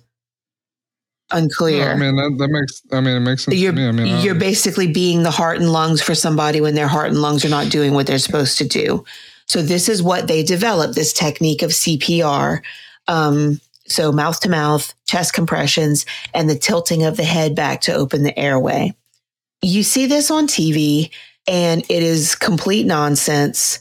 unclear. 1.30 1.92
I 1.92 1.96
mean 1.96 2.16
that, 2.16 2.36
that 2.40 2.48
makes. 2.48 2.82
I 2.92 3.02
mean 3.02 3.18
it 3.18 3.20
makes 3.20 3.44
sense 3.44 3.56
you're, 3.56 3.72
to 3.72 3.78
me. 3.78 3.88
I 3.88 3.92
mean 3.92 4.26
you're 4.26 4.34
basically 4.34 4.92
being 4.92 5.22
the 5.22 5.32
heart 5.32 5.60
and 5.60 5.72
lungs 5.72 6.02
for 6.02 6.16
somebody 6.16 6.60
when 6.60 6.74
their 6.74 6.88
heart 6.88 7.10
and 7.10 7.22
lungs 7.22 7.46
are 7.46 7.50
not 7.50 7.72
doing 7.72 7.94
what 7.94 8.08
they're 8.08 8.18
supposed 8.18 8.58
to 8.58 8.68
do. 8.68 9.06
So 9.48 9.62
this 9.62 9.90
is 9.90 10.02
what 10.02 10.28
they 10.28 10.44
developed 10.44 10.96
this 10.96 11.14
technique 11.14 11.62
of 11.62 11.72
CPR. 11.72 12.62
Um, 13.08 13.60
so 13.88 14.12
mouth 14.12 14.40
to 14.42 14.50
mouth, 14.50 14.94
chest 15.06 15.34
compressions, 15.34 16.06
and 16.34 16.50
the 16.50 16.58
tilting 16.58 17.04
of 17.04 17.18
the 17.18 17.24
head 17.24 17.56
back 17.56 17.82
to 17.82 17.94
open 17.94 18.24
the 18.24 18.38
airway. 18.38 18.96
You 19.62 19.84
see 19.84 20.06
this 20.06 20.32
on 20.32 20.48
TV, 20.48 21.12
and 21.48 21.84
it 21.90 22.04
is 22.04 22.36
complete 22.36 22.86
nonsense 22.86 23.80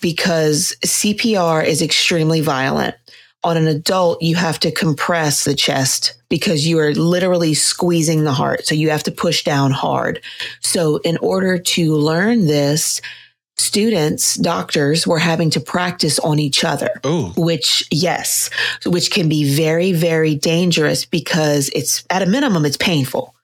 because 0.00 0.76
CPR 0.84 1.64
is 1.64 1.82
extremely 1.82 2.40
violent. 2.40 2.94
On 3.44 3.56
an 3.56 3.68
adult, 3.68 4.20
you 4.22 4.34
have 4.34 4.58
to 4.60 4.72
compress 4.72 5.44
the 5.44 5.54
chest 5.54 6.14
because 6.28 6.66
you 6.66 6.78
are 6.80 6.92
literally 6.94 7.54
squeezing 7.54 8.24
the 8.24 8.32
heart. 8.32 8.66
So 8.66 8.74
you 8.74 8.90
have 8.90 9.04
to 9.04 9.12
push 9.12 9.44
down 9.44 9.70
hard. 9.70 10.20
So, 10.60 10.96
in 10.98 11.16
order 11.18 11.56
to 11.56 11.94
learn 11.94 12.46
this, 12.46 13.00
students, 13.56 14.34
doctors 14.34 15.06
were 15.06 15.18
having 15.18 15.50
to 15.50 15.60
practice 15.60 16.18
on 16.18 16.38
each 16.38 16.64
other. 16.64 16.90
Oh, 17.04 17.32
which 17.36 17.86
yes 17.90 18.50
which 18.84 19.10
can 19.10 19.28
be 19.28 19.56
very 19.56 19.92
very 19.92 20.34
dangerous 20.34 21.04
because 21.04 21.70
it's 21.74 22.04
at 22.10 22.22
a 22.22 22.26
minimum 22.26 22.64
it's 22.64 22.76
painful. 22.76 23.34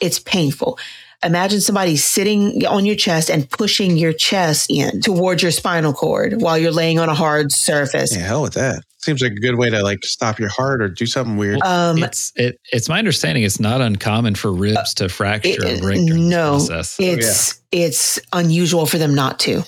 It's 0.00 0.18
painful 0.18 0.78
imagine 1.22 1.60
somebody 1.60 1.96
sitting 1.96 2.66
on 2.66 2.86
your 2.86 2.96
chest 2.96 3.30
and 3.30 3.48
pushing 3.50 3.96
your 3.96 4.12
chest 4.12 4.70
in 4.70 5.00
towards 5.00 5.42
your 5.42 5.50
spinal 5.50 5.92
cord 5.92 6.40
while 6.40 6.56
you're 6.56 6.72
laying 6.72 6.98
on 6.98 7.08
a 7.08 7.14
hard 7.14 7.52
surface 7.52 8.14
yeah, 8.16 8.22
hell 8.22 8.42
with 8.42 8.54
that. 8.54 8.82
Seems 8.98 9.22
like 9.22 9.32
a 9.32 9.36
good 9.36 9.54
way 9.56 9.70
to 9.70 9.82
like 9.82 10.04
stop 10.04 10.38
your 10.38 10.50
heart 10.50 10.82
or 10.82 10.88
do 10.88 11.06
something 11.06 11.36
weird. 11.36 11.60
um 11.62 11.98
it's 12.02 12.32
it 12.36 12.58
it's 12.72 12.88
my 12.88 12.98
understanding 12.98 13.44
it's 13.44 13.60
not 13.60 13.80
uncommon 13.80 14.34
for 14.34 14.52
ribs 14.52 14.94
to 14.94 15.08
fracture 15.08 15.48
it- 15.48 15.78
or 15.78 15.80
break 15.80 16.06
during 16.06 16.28
no, 16.28 16.58
this 16.58 16.68
process. 16.68 16.96
it's 16.98 17.60
it's 17.70 18.20
unusual 18.32 18.86
for 18.86 18.98
them 18.98 19.14
not 19.14 19.38
to 19.40 19.62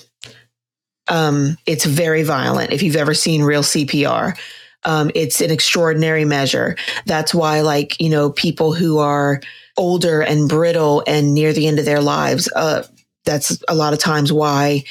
um 1.07 1.57
it's 1.65 1.85
very 1.85 2.23
violent 2.23 2.71
if 2.71 2.81
you've 2.81 2.95
ever 2.95 3.13
seen 3.13 3.43
real 3.43 3.63
cpr 3.63 4.37
um 4.85 5.11
it's 5.15 5.41
an 5.41 5.51
extraordinary 5.51 6.25
measure 6.25 6.77
that's 7.05 7.33
why 7.33 7.61
like 7.61 7.99
you 7.99 8.09
know 8.09 8.29
people 8.31 8.73
who 8.73 8.99
are 8.99 9.41
older 9.77 10.21
and 10.21 10.49
brittle 10.49 11.03
and 11.07 11.33
near 11.33 11.53
the 11.53 11.67
end 11.67 11.79
of 11.79 11.85
their 11.85 12.01
lives 12.01 12.49
uh 12.55 12.83
that's 13.25 13.61
a 13.67 13.75
lot 13.75 13.93
of 13.93 13.99
times 13.99 14.31
why 14.31 14.83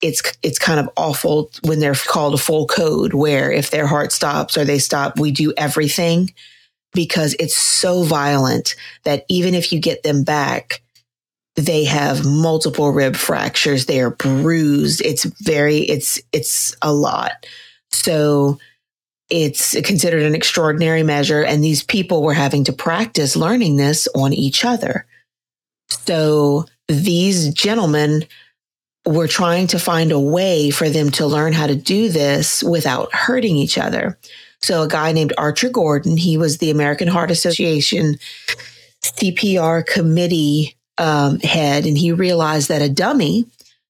it's 0.00 0.22
it's 0.42 0.58
kind 0.58 0.78
of 0.78 0.88
awful 0.96 1.50
when 1.62 1.80
they're 1.80 1.94
called 1.94 2.34
a 2.34 2.38
full 2.38 2.66
code 2.66 3.14
where 3.14 3.50
if 3.50 3.70
their 3.70 3.86
heart 3.86 4.12
stops 4.12 4.56
or 4.56 4.64
they 4.64 4.78
stop 4.78 5.18
we 5.18 5.30
do 5.30 5.52
everything 5.56 6.32
because 6.94 7.34
it's 7.38 7.56
so 7.56 8.02
violent 8.02 8.76
that 9.04 9.24
even 9.28 9.54
if 9.54 9.72
you 9.72 9.80
get 9.80 10.02
them 10.02 10.22
back 10.22 10.80
they 11.58 11.82
have 11.84 12.24
multiple 12.24 12.92
rib 12.92 13.16
fractures. 13.16 13.86
They 13.86 14.00
are 14.00 14.10
bruised. 14.10 15.02
It's 15.04 15.24
very 15.24 15.78
it's 15.78 16.20
it's 16.32 16.76
a 16.82 16.92
lot. 16.92 17.46
So 17.90 18.60
it's 19.30 19.78
considered 19.82 20.22
an 20.22 20.34
extraordinary 20.34 21.02
measure 21.02 21.42
and 21.42 21.62
these 21.62 21.82
people 21.82 22.22
were 22.22 22.34
having 22.34 22.64
to 22.64 22.72
practice 22.72 23.36
learning 23.36 23.76
this 23.76 24.08
on 24.14 24.32
each 24.32 24.64
other. 24.64 25.06
So 25.88 26.64
these 26.88 27.52
gentlemen 27.52 28.24
were 29.06 29.28
trying 29.28 29.66
to 29.68 29.78
find 29.78 30.12
a 30.12 30.20
way 30.20 30.70
for 30.70 30.88
them 30.88 31.10
to 31.10 31.26
learn 31.26 31.52
how 31.52 31.66
to 31.66 31.74
do 31.74 32.08
this 32.08 32.62
without 32.62 33.14
hurting 33.14 33.56
each 33.56 33.78
other. 33.78 34.18
So 34.60 34.82
a 34.82 34.88
guy 34.88 35.12
named 35.12 35.32
archer 35.38 35.68
gordon 35.68 36.16
he 36.16 36.36
was 36.36 36.58
the 36.58 36.70
american 36.70 37.08
heart 37.08 37.30
association 37.30 38.18
cpr 39.02 39.86
committee 39.86 40.76
um, 40.98 41.38
head 41.40 41.86
and 41.86 41.96
he 41.96 42.10
realized 42.10 42.68
that 42.68 42.82
a 42.82 42.88
dummy 42.88 43.46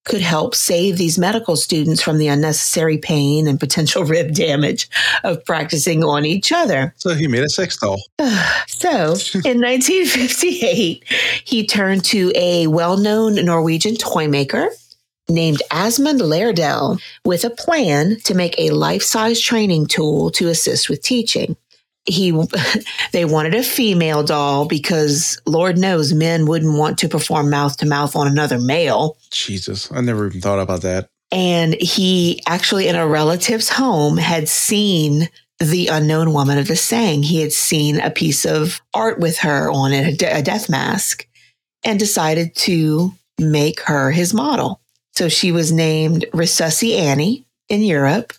could 0.08 0.20
help 0.20 0.54
save 0.54 0.96
these 0.96 1.18
medical 1.18 1.54
students 1.56 2.02
from 2.02 2.18
the 2.18 2.28
unnecessary 2.28 2.98
pain 2.98 3.46
and 3.46 3.60
potential 3.60 4.04
rib 4.14 4.34
damage 4.34 4.88
of 5.22 5.44
practicing 5.44 6.02
on 6.02 6.24
each 6.24 6.50
other. 6.50 6.94
So 6.96 7.14
he 7.14 7.28
made 7.28 7.44
a 7.44 7.48
sex 7.48 7.76
doll. 7.78 8.02
So 8.66 9.14
in 9.44 9.60
1958, 9.60 11.04
he 11.44 11.66
turned 11.66 12.04
to 12.06 12.32
a 12.36 12.68
well 12.68 12.96
known 12.96 13.34
Norwegian 13.44 13.96
toy 13.96 14.28
maker 14.28 14.70
named 15.28 15.62
Asmund 15.70 16.20
Laerdal 16.20 17.00
with 17.24 17.44
a 17.44 17.50
plan 17.50 18.18
to 18.24 18.34
make 18.34 18.54
a 18.58 18.70
life 18.70 19.02
size 19.02 19.40
training 19.40 19.86
tool 19.86 20.30
to 20.32 20.48
assist 20.48 20.88
with 20.88 21.02
teaching. 21.02 21.56
He, 22.08 22.32
they 23.12 23.24
wanted 23.24 23.54
a 23.54 23.62
female 23.62 24.22
doll 24.22 24.66
because 24.66 25.40
Lord 25.46 25.78
knows 25.78 26.12
men 26.12 26.46
wouldn't 26.46 26.76
want 26.76 26.98
to 26.98 27.08
perform 27.08 27.50
mouth 27.50 27.76
to 27.78 27.86
mouth 27.86 28.16
on 28.16 28.26
another 28.26 28.58
male. 28.58 29.16
Jesus, 29.30 29.90
I 29.92 30.00
never 30.00 30.26
even 30.26 30.40
thought 30.40 30.58
about 30.58 30.82
that. 30.82 31.08
And 31.30 31.74
he 31.74 32.40
actually, 32.46 32.88
in 32.88 32.96
a 32.96 33.06
relative's 33.06 33.68
home, 33.68 34.16
had 34.16 34.48
seen 34.48 35.28
the 35.60 35.88
unknown 35.88 36.32
woman 36.32 36.58
of 36.58 36.68
the 36.68 36.76
Seine. 36.76 37.22
He 37.22 37.40
had 37.40 37.52
seen 37.52 38.00
a 38.00 38.10
piece 38.10 38.44
of 38.44 38.80
art 38.94 39.18
with 39.18 39.38
her 39.38 39.70
on 39.70 39.92
it, 39.92 40.14
a 40.14 40.16
de- 40.16 40.38
a 40.38 40.42
death 40.42 40.68
mask, 40.68 41.26
and 41.84 41.98
decided 41.98 42.54
to 42.56 43.12
make 43.38 43.80
her 43.82 44.10
his 44.10 44.32
model. 44.32 44.80
So 45.12 45.28
she 45.28 45.52
was 45.52 45.72
named 45.72 46.26
Resusci 46.32 46.96
Annie 46.98 47.44
in 47.68 47.82
Europe 47.82 48.32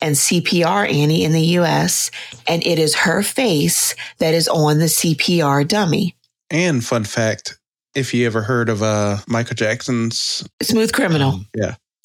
and 0.00 0.14
CPR 0.16 0.90
Annie 0.92 1.24
in 1.24 1.32
the 1.32 1.58
US. 1.58 2.10
And 2.46 2.64
it 2.66 2.78
is 2.78 2.94
her 2.94 3.22
face 3.22 3.94
that 4.18 4.34
is 4.34 4.48
on 4.48 4.78
the 4.78 4.86
CPR 4.86 5.66
dummy. 5.66 6.16
And 6.50 6.84
fun 6.84 7.04
fact, 7.04 7.58
if 7.94 8.12
you 8.14 8.26
ever 8.26 8.42
heard 8.42 8.68
of 8.68 8.82
uh 8.82 9.18
Michael 9.26 9.56
Jackson's 9.56 10.46
Smooth 10.62 10.92
criminal. 10.92 11.30
Um, 11.32 11.46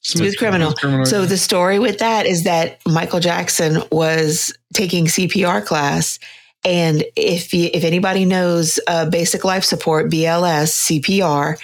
Smooth 0.01 0.37
criminal. 0.37 0.73
Criminal- 0.73 1.05
So 1.07 1.25
the 1.25 1.37
story 1.37 1.79
with 1.79 1.97
that 1.97 2.27
is 2.27 2.43
that 2.43 2.79
Michael 2.87 3.19
Jackson 3.19 3.81
was 3.91 4.53
taking 4.73 5.05
CPR 5.07 5.65
class, 5.65 6.19
and 6.63 7.03
if 7.15 7.55
you, 7.55 7.71
if 7.73 7.83
anybody 7.83 8.23
knows 8.23 8.79
uh, 8.87 9.09
basic 9.09 9.43
life 9.43 9.63
support 9.63 10.11
BLS 10.11 10.99
CPR, 11.01 11.57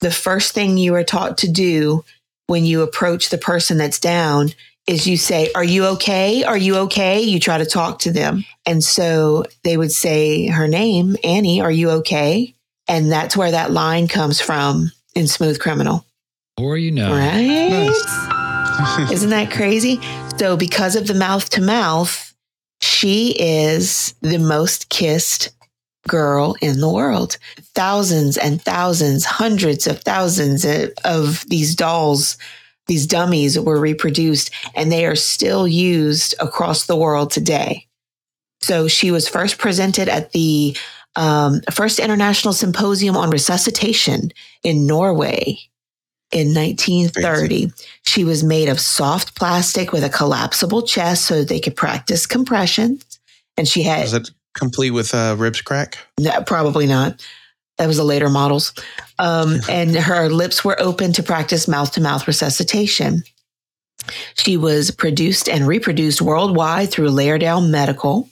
the 0.00 0.10
first 0.10 0.52
thing 0.52 0.76
you 0.76 0.94
are 0.94 1.04
taught 1.04 1.38
to 1.38 1.48
do 1.50 2.04
when 2.48 2.66
you 2.66 2.82
approach 2.82 3.30
the 3.30 3.38
person 3.38 3.78
that's 3.78 3.98
down 3.98 4.50
is 4.86 5.06
you 5.06 5.16
say, 5.16 5.50
"Are 5.54 5.64
you 5.64 5.84
okay? 5.86 6.44
Are 6.44 6.56
you 6.56 6.76
okay?" 6.78 7.20
You 7.20 7.40
try 7.40 7.58
to 7.58 7.66
talk 7.66 8.00
to 8.00 8.12
them, 8.12 8.44
and 8.64 8.82
so 8.82 9.44
they 9.64 9.76
would 9.76 9.92
say 9.92 10.46
her 10.46 10.68
name, 10.68 11.16
Annie. 11.24 11.60
Are 11.60 11.70
you 11.70 11.90
okay? 11.90 12.54
And 12.88 13.10
that's 13.10 13.36
where 13.36 13.50
that 13.50 13.72
line 13.72 14.06
comes 14.08 14.40
from 14.40 14.92
in 15.14 15.26
Smooth 15.26 15.58
Criminal. 15.58 16.04
Or 16.56 16.76
you 16.76 16.92
know. 16.92 17.10
Right? 17.12 17.90
Isn't 19.12 19.30
that 19.30 19.50
crazy? 19.50 20.00
So, 20.38 20.56
because 20.56 20.96
of 20.96 21.06
the 21.06 21.14
mouth 21.14 21.48
to 21.50 21.60
mouth, 21.62 22.32
she 22.80 23.34
is 23.38 24.14
the 24.20 24.38
most 24.38 24.88
kissed 24.88 25.50
girl 26.06 26.54
in 26.60 26.80
the 26.80 26.88
world. 26.88 27.38
Thousands 27.74 28.36
and 28.36 28.62
thousands, 28.62 29.24
hundreds 29.24 29.86
of 29.86 30.02
thousands 30.02 30.64
of- 30.64 30.92
of 31.04 31.44
these 31.48 31.74
dolls, 31.74 32.36
these 32.86 33.06
dummies 33.06 33.58
were 33.58 33.80
reproduced, 33.80 34.50
and 34.74 34.90
they 34.90 35.06
are 35.06 35.16
still 35.16 35.66
used 35.66 36.34
across 36.40 36.86
the 36.86 36.96
world 36.96 37.30
today. 37.30 37.86
So, 38.62 38.88
she 38.88 39.10
was 39.10 39.28
first 39.28 39.58
presented 39.58 40.08
at 40.08 40.32
the 40.32 40.76
um, 41.16 41.60
first 41.72 41.98
international 41.98 42.52
symposium 42.54 43.16
on 43.16 43.30
resuscitation 43.30 44.30
in 44.62 44.86
Norway 44.86 45.58
in 46.32 46.54
1930. 46.54 47.72
She 48.02 48.24
was 48.24 48.44
made 48.44 48.68
of 48.68 48.80
soft 48.80 49.34
plastic 49.34 49.92
with 49.92 50.04
a 50.04 50.08
collapsible 50.08 50.82
chest 50.82 51.24
so 51.26 51.44
they 51.44 51.60
could 51.60 51.76
practice 51.76 52.26
compressions. 52.26 53.18
And 53.56 53.66
she 53.66 53.82
had 53.82 54.02
Was 54.02 54.12
it 54.12 54.30
complete 54.54 54.90
with 54.90 55.14
uh, 55.14 55.36
ribs 55.38 55.62
crack? 55.62 55.98
no, 56.18 56.42
probably 56.42 56.86
not. 56.86 57.24
That 57.78 57.86
was 57.86 57.98
the 57.98 58.04
later 58.04 58.30
models. 58.30 58.72
Um, 59.18 59.60
and 59.68 59.94
her 59.94 60.28
lips 60.28 60.64
were 60.64 60.80
open 60.80 61.12
to 61.14 61.22
practice 61.22 61.66
mouth 61.68 61.92
to 61.92 62.00
mouth 62.00 62.26
resuscitation. 62.26 63.22
She 64.34 64.56
was 64.56 64.90
produced 64.90 65.48
and 65.48 65.66
reproduced 65.66 66.20
worldwide 66.22 66.90
through 66.90 67.10
Laerdal 67.10 67.68
Medical. 67.68 68.28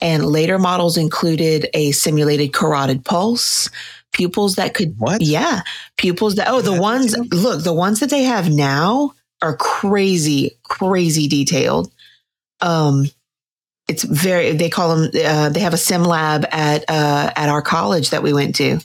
And 0.00 0.24
later 0.26 0.58
models 0.58 0.96
included 0.96 1.68
a 1.72 1.92
simulated 1.92 2.52
carotid 2.52 3.04
pulse, 3.04 3.70
pupils 4.12 4.56
that 4.56 4.74
could 4.74 4.94
What? 4.98 5.22
yeah, 5.22 5.62
pupils 5.96 6.34
that 6.36 6.48
oh 6.48 6.60
the 6.60 6.72
That 6.72 6.80
ones 6.80 7.12
detailed? 7.12 7.32
look 7.32 7.62
the 7.62 7.72
ones 7.72 8.00
that 8.00 8.10
they 8.10 8.24
have 8.24 8.50
now 8.50 9.12
are 9.42 9.56
crazy 9.56 10.58
crazy 10.64 11.28
detailed. 11.28 11.90
Um, 12.60 13.10
it's 13.88 14.02
very 14.02 14.52
they 14.52 14.68
call 14.68 14.96
them 14.96 15.10
uh, 15.24 15.48
they 15.50 15.60
have 15.60 15.74
a 15.74 15.78
sim 15.78 16.04
lab 16.04 16.46
at 16.50 16.84
uh, 16.88 17.32
at 17.36 17.48
our 17.48 17.62
college 17.62 18.10
that 18.10 18.22
we 18.22 18.32
went 18.32 18.56
to, 18.56 18.80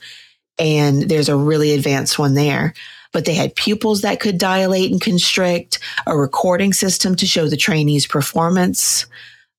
and 0.61 1.09
there's 1.09 1.27
a 1.27 1.35
really 1.35 1.73
advanced 1.73 2.19
one 2.19 2.35
there. 2.35 2.73
But 3.11 3.25
they 3.25 3.33
had 3.33 3.55
pupils 3.55 4.01
that 4.01 4.21
could 4.21 4.37
dilate 4.37 4.91
and 4.91 5.01
constrict, 5.01 5.79
a 6.05 6.15
recording 6.15 6.71
system 6.71 7.15
to 7.15 7.25
show 7.25 7.49
the 7.49 7.57
trainees' 7.57 8.07
performance. 8.07 9.07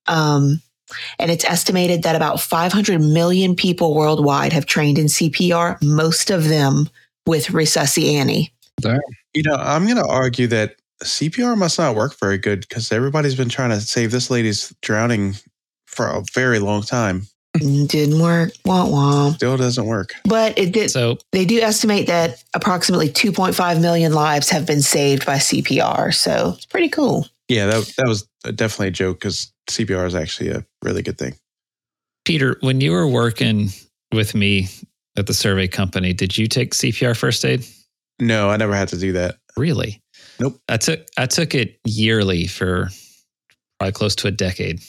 Um, 0.06 0.62
and 1.18 1.30
it's 1.30 1.44
estimated 1.44 2.04
that 2.04 2.16
about 2.16 2.40
500 2.40 3.00
million 3.00 3.56
people 3.56 3.94
worldwide 3.94 4.52
have 4.52 4.64
trained 4.64 4.98
in 4.98 5.06
CPR, 5.06 5.82
most 5.82 6.30
of 6.30 6.48
them 6.48 6.88
with 7.26 7.48
Resusci 7.48 8.14
Annie. 8.14 8.52
You 9.34 9.42
know, 9.42 9.56
I'm 9.56 9.84
going 9.84 9.96
to 9.96 10.06
argue 10.06 10.46
that 10.48 10.76
CPR 11.02 11.56
must 11.56 11.78
not 11.78 11.96
work 11.96 12.18
very 12.18 12.38
good 12.38 12.60
because 12.60 12.92
everybody's 12.92 13.34
been 13.34 13.48
trying 13.48 13.70
to 13.70 13.80
save 13.80 14.12
this 14.12 14.30
lady's 14.30 14.72
drowning 14.82 15.34
for 15.86 16.06
a 16.06 16.22
very 16.32 16.58
long 16.58 16.82
time. 16.82 17.26
Mm-hmm. 17.56 17.84
Didn't 17.86 18.20
work. 18.20 18.52
Wah 18.64 18.86
wah. 18.88 19.32
Still 19.32 19.56
doesn't 19.56 19.84
work. 19.86 20.14
But 20.24 20.58
it 20.58 20.72
did. 20.72 20.90
So 20.90 21.18
They 21.32 21.44
do 21.44 21.60
estimate 21.60 22.06
that 22.06 22.42
approximately 22.54 23.08
2.5 23.08 23.80
million 23.80 24.14
lives 24.14 24.48
have 24.50 24.66
been 24.66 24.80
saved 24.80 25.26
by 25.26 25.36
CPR. 25.36 26.14
So 26.14 26.54
it's 26.56 26.66
pretty 26.66 26.88
cool. 26.88 27.26
Yeah, 27.48 27.66
that, 27.66 27.92
that 27.98 28.06
was 28.06 28.26
definitely 28.54 28.88
a 28.88 28.92
joke 28.92 29.18
because 29.18 29.52
CPR 29.68 30.06
is 30.06 30.14
actually 30.14 30.50
a 30.50 30.64
really 30.82 31.02
good 31.02 31.18
thing. 31.18 31.34
Peter, 32.24 32.56
when 32.60 32.80
you 32.80 32.92
were 32.92 33.06
working 33.06 33.68
with 34.12 34.34
me 34.34 34.68
at 35.18 35.26
the 35.26 35.34
survey 35.34 35.68
company, 35.68 36.14
did 36.14 36.38
you 36.38 36.46
take 36.46 36.72
CPR 36.72 37.16
first 37.16 37.44
aid? 37.44 37.66
No, 38.18 38.48
I 38.48 38.56
never 38.56 38.74
had 38.74 38.88
to 38.88 38.98
do 38.98 39.12
that. 39.12 39.36
Really? 39.56 40.00
Nope. 40.40 40.58
I 40.68 40.76
took 40.78 41.06
I 41.18 41.26
took 41.26 41.54
it 41.54 41.78
yearly 41.84 42.46
for 42.46 42.88
probably 43.78 43.92
close 43.92 44.14
to 44.16 44.28
a 44.28 44.30
decade. 44.30 44.80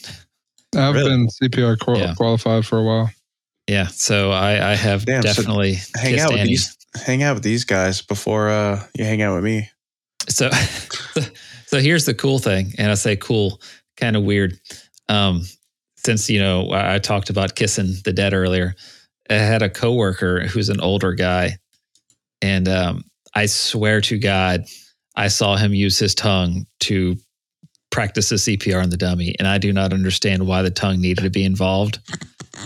I've 0.75 0.95
Really? 0.95 1.09
been 1.09 1.27
CPR 1.29 1.77
qual- 1.77 1.97
Yeah. 1.99 2.13
qualified 2.15 2.65
for 2.65 2.79
a 2.79 2.83
while. 2.83 3.11
Yeah, 3.67 3.87
so 3.87 4.31
I, 4.31 4.71
I 4.71 4.75
have 4.75 5.05
Damn, 5.05 5.21
so 5.21 5.27
definitely 5.29 5.77
Hang 5.95 6.19
out 6.19 6.31
with 6.31 6.41
Annie. 6.41 6.49
these 6.49 6.77
hang 7.05 7.23
out 7.23 7.35
with 7.35 7.43
these 7.43 7.63
guys 7.63 8.01
before 8.01 8.49
uh, 8.49 8.83
you 8.97 9.05
hang 9.05 9.21
out 9.21 9.35
with 9.35 9.43
me. 9.43 9.69
So, 10.29 10.49
so 11.67 11.79
here's 11.79 12.05
the 12.05 12.13
cool 12.13 12.39
thing, 12.39 12.73
and 12.77 12.91
I 12.91 12.95
say 12.95 13.15
cool, 13.15 13.61
kind 13.97 14.15
of 14.15 14.23
weird. 14.23 14.59
Um, 15.09 15.43
since 15.97 16.29
you 16.29 16.39
know 16.39 16.69
I 16.71 16.95
I 16.95 16.99
talked 16.99 17.29
about 17.29 17.55
kissing 17.55 17.93
the 18.03 18.11
dead 18.13 18.33
earlier, 18.33 18.75
I 19.29 19.35
had 19.35 19.61
a 19.61 19.69
coworker 19.69 20.41
who's 20.47 20.69
an 20.69 20.81
older 20.81 21.13
guy, 21.13 21.57
and 22.41 22.67
um, 22.67 23.03
I 23.33 23.45
swear 23.45 24.01
to 24.01 24.19
God, 24.19 24.65
I 25.15 25.29
saw 25.29 25.55
him 25.55 25.73
use 25.73 25.97
his 25.97 26.13
tongue 26.15 26.65
to 26.81 27.15
practice 27.93 28.29
the 28.29 28.35
CPR 28.35 28.81
on 28.81 28.89
the 28.89 28.97
dummy, 28.97 29.35
and 29.37 29.47
I 29.47 29.59
do 29.59 29.71
not 29.71 29.93
understand 29.93 30.47
why 30.47 30.63
the 30.63 30.71
tongue 30.71 30.99
needed 30.99 31.21
to 31.21 31.29
be 31.29 31.45
involved. 31.45 31.99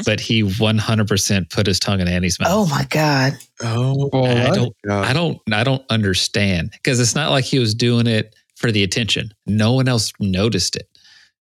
But 0.05 0.19
he 0.19 0.43
100% 0.43 1.49
put 1.49 1.67
his 1.67 1.79
tongue 1.79 1.99
in 1.99 2.07
Annie's 2.07 2.39
mouth. 2.39 2.49
Oh 2.51 2.65
my 2.67 2.85
God. 2.89 3.33
Oh, 3.61 4.09
Well, 4.11 4.25
I 4.25 4.51
don't 4.53 4.75
God. 4.85 5.05
I 5.05 5.13
don't 5.13 5.39
I 5.51 5.63
don't 5.63 5.83
understand 5.89 6.71
because 6.71 6.99
it's 6.99 7.15
not 7.15 7.31
like 7.31 7.45
he 7.45 7.59
was 7.59 7.73
doing 7.73 8.05
it 8.07 8.35
for 8.55 8.71
the 8.71 8.83
attention. 8.83 9.33
No 9.45 9.73
one 9.73 9.87
else 9.87 10.11
noticed 10.19 10.75
it. 10.75 10.89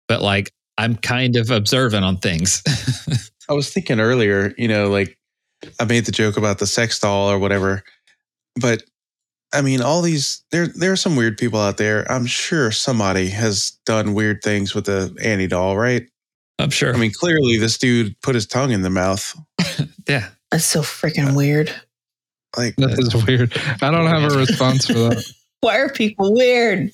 But 0.09 0.21
like 0.21 0.53
I'm 0.77 0.97
kind 0.97 1.37
of 1.37 1.51
observant 1.51 2.05
on 2.05 2.19
things. 2.19 2.63
I 3.49 3.55
was 3.55 3.71
thinking 3.71 4.01
earlier, 4.01 4.55
you 4.59 4.69
know, 4.69 4.89
like 4.89 5.19
I 5.81 5.85
made 5.85 6.05
the 6.05 6.13
joke 6.13 6.37
about 6.37 6.59
the 6.59 6.67
sex 6.67 6.99
doll 6.99 7.31
or 7.31 7.39
whatever, 7.39 7.83
but 8.61 8.83
I 9.55 9.63
mean, 9.63 9.81
all 9.81 10.03
these 10.03 10.43
there 10.51 10.67
there 10.67 10.93
are 10.93 10.97
some 10.97 11.17
weird 11.17 11.39
people 11.39 11.59
out 11.61 11.77
there. 11.77 12.11
I'm 12.11 12.27
sure 12.27 12.71
somebody 12.71 13.29
has 13.31 13.71
done 13.87 14.15
weird 14.15 14.43
things 14.43 14.75
with 14.75 14.87
the 14.87 15.15
Annie 15.23 15.47
doll, 15.47 15.77
right? 15.77 16.07
I'm 16.59 16.71
sure. 16.71 16.95
I 16.95 16.99
mean, 16.99 17.13
clearly 17.13 17.57
this 17.57 17.79
dude 17.79 18.21
put 18.21 18.35
his 18.35 18.47
tongue 18.47 18.71
in 18.73 18.83
the 18.83 18.91
mouth. 18.91 19.35
yeah. 20.09 20.29
That's 20.51 20.65
so 20.65 20.81
freaking 20.83 21.35
weird. 21.37 21.73
Like, 22.57 22.77
That 22.77 22.97
is 22.99 23.27
weird. 23.27 23.53
I 23.83 23.91
don't 23.91 24.07
have 24.07 24.33
a 24.33 24.37
response 24.39 24.87
for 24.87 24.93
that. 24.95 25.25
Why 25.61 25.79
are 25.79 25.89
people 25.89 26.33
weird? 26.35 26.91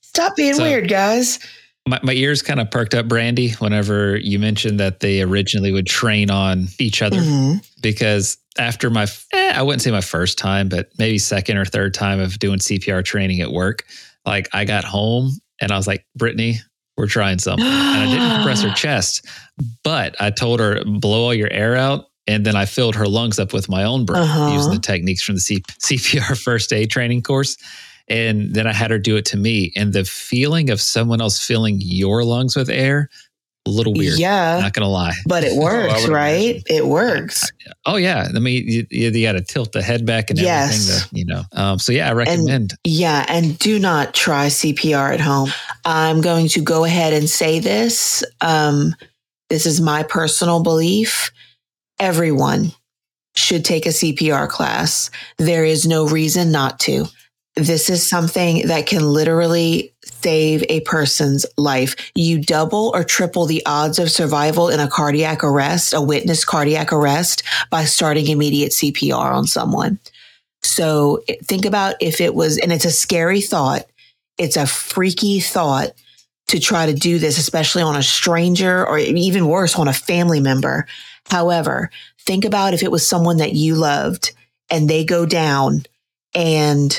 Stop 0.00 0.36
being 0.36 0.54
So- 0.54 0.62
weird, 0.62 0.88
guys. 0.88 1.38
My, 1.86 2.00
my 2.02 2.12
ears 2.14 2.40
kind 2.40 2.60
of 2.60 2.70
perked 2.70 2.94
up, 2.94 3.08
Brandy, 3.08 3.50
whenever 3.58 4.16
you 4.16 4.38
mentioned 4.38 4.80
that 4.80 5.00
they 5.00 5.20
originally 5.20 5.70
would 5.70 5.86
train 5.86 6.30
on 6.30 6.68
each 6.78 7.02
other 7.02 7.18
Mhm. 7.18 7.62
because 7.82 8.38
after 8.58 8.88
my, 8.88 9.06
eh, 9.34 9.52
I 9.54 9.60
wouldn't 9.62 9.82
say 9.82 9.90
my 9.90 10.00
first 10.00 10.38
time, 10.38 10.70
but 10.70 10.88
maybe 10.98 11.18
second 11.18 11.58
or 11.58 11.66
third 11.66 11.92
time 11.92 12.20
of 12.20 12.38
doing 12.38 12.58
CPR 12.58 13.02
training 13.04 13.40
at 13.40 13.52
work, 13.52 13.84
like 14.24 14.48
I 14.54 14.64
got 14.64 14.84
home 14.84 15.36
and 15.60 15.72
I 15.72 15.76
was 15.76 15.86
like, 15.86 16.06
Brittany, 16.16 16.58
we're 16.96 17.06
trying 17.06 17.38
something. 17.38 17.66
And 17.66 17.74
I 18.00 18.06
didn't 18.10 18.30
compress 18.36 18.62
her 18.62 18.70
chest, 18.74 19.26
but 19.82 20.16
I 20.20 20.30
told 20.30 20.60
her, 20.60 20.82
blow 20.86 21.24
all 21.24 21.34
your 21.34 21.52
air 21.52 21.76
out. 21.76 22.06
And 22.26 22.46
then 22.46 22.56
I 22.56 22.64
filled 22.64 22.94
her 22.94 23.06
lungs 23.06 23.38
up 23.38 23.52
with 23.52 23.68
my 23.68 23.84
own 23.84 24.06
breath 24.06 24.22
Uh-huh. 24.22 24.54
using 24.54 24.72
the 24.72 24.78
techniques 24.78 25.22
from 25.22 25.34
the 25.34 25.40
C- 25.42 25.62
CPR 25.80 26.34
first 26.42 26.72
aid 26.72 26.88
training 26.90 27.20
course. 27.20 27.58
And 28.08 28.54
then 28.54 28.66
I 28.66 28.72
had 28.72 28.90
her 28.90 28.98
do 28.98 29.16
it 29.16 29.24
to 29.26 29.36
me. 29.36 29.72
And 29.76 29.92
the 29.92 30.04
feeling 30.04 30.68
of 30.70 30.80
someone 30.80 31.20
else 31.20 31.44
filling 31.44 31.78
your 31.80 32.22
lungs 32.24 32.54
with 32.54 32.68
air, 32.68 33.08
a 33.66 33.70
little 33.70 33.94
weird. 33.94 34.18
Yeah. 34.18 34.58
Not 34.60 34.74
going 34.74 34.84
to 34.84 34.88
lie. 34.90 35.14
But 35.26 35.42
it 35.42 35.56
works, 35.58 36.02
would 36.02 36.12
right? 36.12 36.56
imagine. 36.56 36.62
It 36.66 36.86
works. 36.86 37.50
Oh 37.86 37.96
yeah, 37.96 38.28
I 38.34 38.38
mean 38.38 38.62
you, 38.68 38.86
you, 38.90 39.10
you 39.10 39.26
got 39.26 39.32
to 39.32 39.40
tilt 39.40 39.72
the 39.72 39.80
head 39.82 40.04
back 40.04 40.28
and 40.28 40.38
Yes. 40.38 40.74
everything. 40.90 41.08
To, 41.08 41.16
you 41.18 41.24
know, 41.24 41.42
um, 41.52 41.78
so 41.78 41.90
yeah, 41.92 42.10
I 42.10 42.12
recommend. 42.12 42.74
Yeah, 42.84 43.24
and 43.26 43.58
do 43.58 43.78
not 43.78 44.12
try 44.12 44.48
CPR 44.48 45.14
at 45.14 45.20
home. 45.20 45.50
I'm 45.86 46.20
going 46.20 46.48
to 46.48 46.60
go 46.60 46.84
ahead 46.84 47.14
and 47.14 47.28
say 47.28 47.58
this. 47.58 48.22
Um, 48.42 48.94
this 49.48 49.64
is 49.64 49.80
my 49.80 50.02
personal 50.02 50.62
belief. 50.62 51.30
Everyone 51.98 52.70
should 53.34 53.64
take 53.64 53.86
a 53.86 53.90
CPR 53.90 54.48
class. 54.48 55.10
There 55.38 55.64
is 55.64 55.86
no 55.86 56.06
reason 56.06 56.52
not 56.52 56.80
to. 56.80 57.06
This 57.56 57.88
is 57.88 58.08
something 58.08 58.66
that 58.66 58.86
can 58.86 59.02
literally 59.04 59.94
save 60.04 60.64
a 60.68 60.80
person's 60.80 61.46
life. 61.56 61.94
You 62.14 62.40
double 62.40 62.90
or 62.94 63.04
triple 63.04 63.46
the 63.46 63.62
odds 63.64 63.98
of 63.98 64.10
survival 64.10 64.68
in 64.68 64.80
a 64.80 64.88
cardiac 64.88 65.44
arrest, 65.44 65.92
a 65.92 66.00
witness 66.00 66.44
cardiac 66.44 66.92
arrest, 66.92 67.44
by 67.70 67.84
starting 67.84 68.26
immediate 68.26 68.72
CPR 68.72 69.32
on 69.32 69.46
someone. 69.46 70.00
So 70.62 71.22
think 71.44 71.64
about 71.64 71.94
if 72.00 72.20
it 72.20 72.34
was, 72.34 72.58
and 72.58 72.72
it's 72.72 72.86
a 72.86 72.90
scary 72.90 73.40
thought. 73.40 73.84
It's 74.36 74.56
a 74.56 74.66
freaky 74.66 75.38
thought 75.38 75.90
to 76.48 76.58
try 76.58 76.86
to 76.86 76.92
do 76.92 77.18
this, 77.18 77.38
especially 77.38 77.82
on 77.82 77.96
a 77.96 78.02
stranger 78.02 78.84
or 78.86 78.98
even 78.98 79.46
worse, 79.46 79.78
on 79.78 79.88
a 79.88 79.92
family 79.92 80.40
member. 80.40 80.86
However, 81.30 81.90
think 82.18 82.44
about 82.44 82.74
if 82.74 82.82
it 82.82 82.90
was 82.90 83.06
someone 83.06 83.36
that 83.36 83.52
you 83.52 83.76
loved 83.76 84.32
and 84.70 84.88
they 84.88 85.04
go 85.04 85.24
down 85.24 85.84
and 86.34 86.98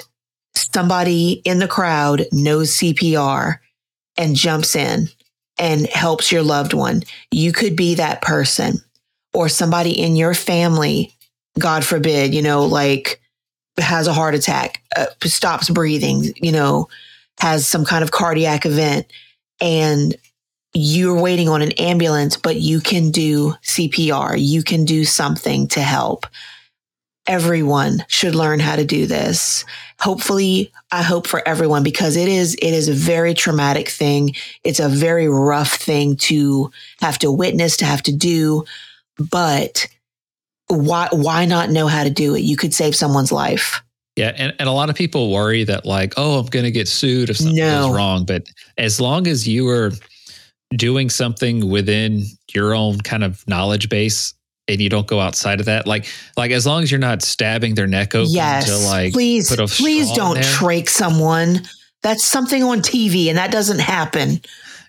somebody 0.55 1.41
in 1.45 1.59
the 1.59 1.67
crowd 1.67 2.25
knows 2.31 2.77
CPR 2.77 3.57
and 4.17 4.35
jumps 4.35 4.75
in 4.75 5.07
and 5.57 5.87
helps 5.87 6.31
your 6.31 6.43
loved 6.43 6.73
one. 6.73 7.03
You 7.31 7.51
could 7.51 7.75
be 7.75 7.95
that 7.95 8.21
person 8.21 8.79
or 9.33 9.49
somebody 9.49 9.91
in 9.91 10.15
your 10.15 10.33
family, 10.33 11.13
God 11.59 11.85
forbid, 11.85 12.33
you 12.33 12.41
know, 12.41 12.65
like 12.65 13.21
has 13.77 14.07
a 14.07 14.13
heart 14.13 14.35
attack, 14.35 14.81
uh, 14.95 15.07
stops 15.23 15.69
breathing, 15.69 16.33
you 16.37 16.51
know, 16.51 16.87
has 17.39 17.67
some 17.67 17.83
kind 17.83 18.03
of 18.03 18.11
cardiac 18.11 18.65
event, 18.65 19.05
and 19.59 20.15
you're 20.73 21.19
waiting 21.19 21.49
on 21.49 21.61
an 21.61 21.71
ambulance, 21.73 22.37
but 22.37 22.57
you 22.57 22.81
can 22.81 23.11
do 23.11 23.53
CPR. 23.63 24.35
You 24.37 24.63
can 24.63 24.85
do 24.85 25.05
something 25.05 25.67
to 25.69 25.81
help. 25.81 26.25
Everyone 27.27 28.05
should 28.07 28.35
learn 28.35 28.59
how 28.59 28.75
to 28.75 28.85
do 28.85 29.07
this. 29.07 29.65
Hopefully, 29.99 30.71
I 30.91 31.01
hope 31.01 31.25
for 31.25 31.41
everyone 31.47 31.81
because 31.83 32.15
it 32.15 32.27
is 32.27 32.53
it 32.55 32.73
is 32.73 32.87
a 32.87 32.93
very 32.93 33.33
traumatic 33.33 33.89
thing. 33.89 34.35
It's 34.63 34.79
a 34.79 34.89
very 34.89 35.27
rough 35.27 35.73
thing 35.75 36.17
to 36.17 36.71
have 37.01 37.17
to 37.19 37.31
witness, 37.31 37.77
to 37.77 37.85
have 37.85 38.03
to 38.03 38.11
do, 38.11 38.63
but 39.17 39.87
why 40.67 41.07
why 41.11 41.45
not 41.45 41.69
know 41.71 41.87
how 41.87 42.03
to 42.03 42.09
do 42.09 42.35
it? 42.35 42.41
You 42.41 42.57
could 42.57 42.73
save 42.73 42.95
someone's 42.95 43.31
life. 43.31 43.81
Yeah, 44.15 44.31
and, 44.37 44.53
and 44.59 44.69
a 44.69 44.71
lot 44.71 44.89
of 44.89 44.95
people 44.95 45.31
worry 45.33 45.63
that 45.65 45.85
like, 45.85 46.13
oh, 46.15 46.39
I'm 46.39 46.45
going 46.45 46.63
to 46.63 46.71
get 46.71 46.87
sued 46.87 47.29
if 47.29 47.37
something 47.37 47.57
No. 47.57 47.87
goes 47.87 47.95
wrong. 47.97 48.23
But 48.25 48.47
as 48.77 49.01
long 49.01 49.27
as 49.27 49.45
you 49.45 49.67
are 49.67 49.91
doing 50.77 51.09
something 51.09 51.69
within 51.69 52.23
your 52.53 52.73
own 52.73 52.99
kind 53.01 53.23
of 53.25 53.45
knowledge 53.47 53.89
base 53.89 54.33
and 54.67 54.81
you 54.81 54.89
don't 54.89 55.07
go 55.07 55.19
outside 55.19 55.59
of 55.59 55.65
that, 55.67 55.85
like 55.87 56.07
like 56.37 56.51
as 56.51 56.65
long 56.65 56.83
as 56.83 56.91
you're 56.91 56.99
not 56.99 57.21
stabbing 57.21 57.75
their 57.75 57.87
neck 57.87 58.15
open 58.15 58.31
yes, 58.33 58.65
to 58.65 58.77
like 58.87 59.13
please, 59.13 59.49
put 59.49 59.59
a 59.59 59.67
please 59.67 60.11
don't 60.13 60.35
there. 60.35 60.43
trach 60.43 60.89
someone. 60.89 61.61
That's 62.03 62.23
something 62.23 62.61
on 62.63 62.79
TV, 62.81 63.27
and 63.27 63.37
that 63.37 63.51
doesn't 63.51 63.79
happen. 63.79 64.39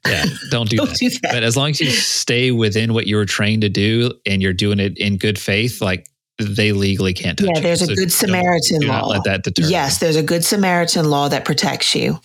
yeah, 0.07 0.25
don't 0.51 0.69
do 0.71 0.77
Don't 0.77 0.89
that. 0.91 0.99
do 0.99 1.09
that. 1.11 1.33
But 1.33 1.43
as 1.43 1.57
long 1.57 1.71
as 1.71 1.81
you 1.81 1.91
stay 1.91 2.51
within 2.51 2.93
what 2.95 3.07
you 3.07 3.17
were 3.17 3.25
trained 3.25 3.63
to 3.63 3.69
do 3.71 4.13
and 4.27 4.43
you're 4.43 4.53
doing 4.53 4.79
it 4.81 4.99
in 4.99 5.17
good 5.17 5.39
faith, 5.39 5.81
like 5.81 6.07
they 6.39 6.73
legally 6.73 7.15
can't 7.15 7.39
touch 7.39 7.47
Yeah, 7.49 7.57
you. 7.57 7.63
there's 7.63 7.81
a 7.83 7.87
So 7.87 7.95
good 7.95 8.13
Samaritan 8.13 8.81
do 8.81 8.89
law. 8.89 9.01
not 9.01 9.09
let 9.09 9.25
that 9.25 9.45
deter. 9.45 9.67
Yes, 9.67 9.99
there's 9.99 10.17
a 10.17 10.23
good 10.23 10.45
Samaritan 10.45 11.09
law 11.09 11.29
that 11.29 11.47
protects 11.47 11.95
you. 11.95 12.21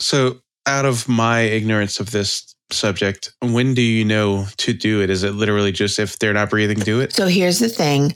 So, 0.00 0.40
out 0.66 0.84
of 0.86 1.06
my 1.08 1.40
ignorance 1.42 2.00
of 2.00 2.10
this 2.10 2.54
subject, 2.70 3.32
when 3.40 3.74
do 3.74 3.82
you 3.82 4.04
know 4.04 4.46
to 4.58 4.72
do 4.72 5.02
it? 5.02 5.10
Is 5.10 5.22
it 5.22 5.32
literally 5.32 5.72
just 5.72 5.98
if 5.98 6.18
they're 6.18 6.32
not 6.34 6.50
breathing, 6.50 6.78
do 6.78 7.00
it? 7.00 7.12
So 7.12 7.26
here's 7.26 7.58
the 7.58 7.68
thing. 7.68 8.14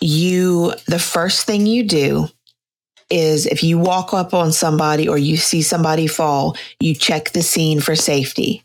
You 0.00 0.72
the 0.86 0.98
first 0.98 1.46
thing 1.46 1.66
you 1.66 1.84
do 1.84 2.28
is 3.10 3.46
if 3.46 3.62
you 3.62 3.78
walk 3.78 4.14
up 4.14 4.34
on 4.34 4.52
somebody 4.52 5.08
or 5.08 5.18
you 5.18 5.36
see 5.36 5.62
somebody 5.62 6.06
fall, 6.06 6.56
you 6.80 6.94
check 6.94 7.30
the 7.32 7.42
scene 7.42 7.80
for 7.80 7.94
safety. 7.94 8.64